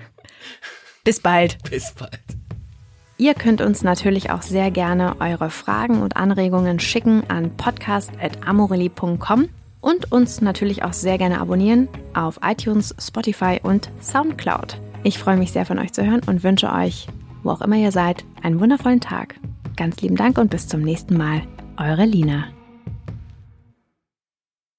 bis 1.05 1.21
bald. 1.21 1.59
bis 1.71 1.93
bald. 1.93 2.19
Ihr 3.17 3.35
könnt 3.35 3.61
uns 3.61 3.83
natürlich 3.83 4.31
auch 4.31 4.43
sehr 4.43 4.71
gerne 4.73 5.21
eure 5.21 5.49
Fragen 5.51 6.03
und 6.03 6.17
Anregungen 6.17 6.81
schicken 6.81 7.23
an 7.31 7.57
podcast.amorelli.com 7.57 9.49
und 9.81 10.11
uns 10.13 10.41
natürlich 10.41 10.83
auch 10.83 10.93
sehr 10.93 11.17
gerne 11.19 11.41
abonnieren 11.41 11.89
auf 12.15 12.41
iTunes, 12.43 12.95
Spotify 12.99 13.61
und 13.63 13.91
Soundcloud. 14.01 14.79
Ich 15.05 15.19
freue 15.19 15.37
mich 15.37 15.53
sehr 15.53 15.65
von 15.67 15.79
euch 15.79 15.93
zu 15.93 16.05
hören 16.05 16.23
und 16.27 16.43
wünsche 16.43 16.73
euch, 16.73 17.07
wo 17.45 17.51
auch 17.51 17.61
immer 17.61 17.77
ihr 17.77 17.93
seid, 17.93 18.25
einen 18.43 18.61
wundervollen 18.61 19.01
Tag. 19.01 19.37
Ganz 19.77 20.01
lieben 20.01 20.17
Dank 20.17 20.39
und 20.39 20.51
bis 20.51 20.67
zum 20.67 20.83
nächsten 20.83 21.17
Mal. 21.17 21.43
Eure 21.77 22.05
Lina. 22.05 22.47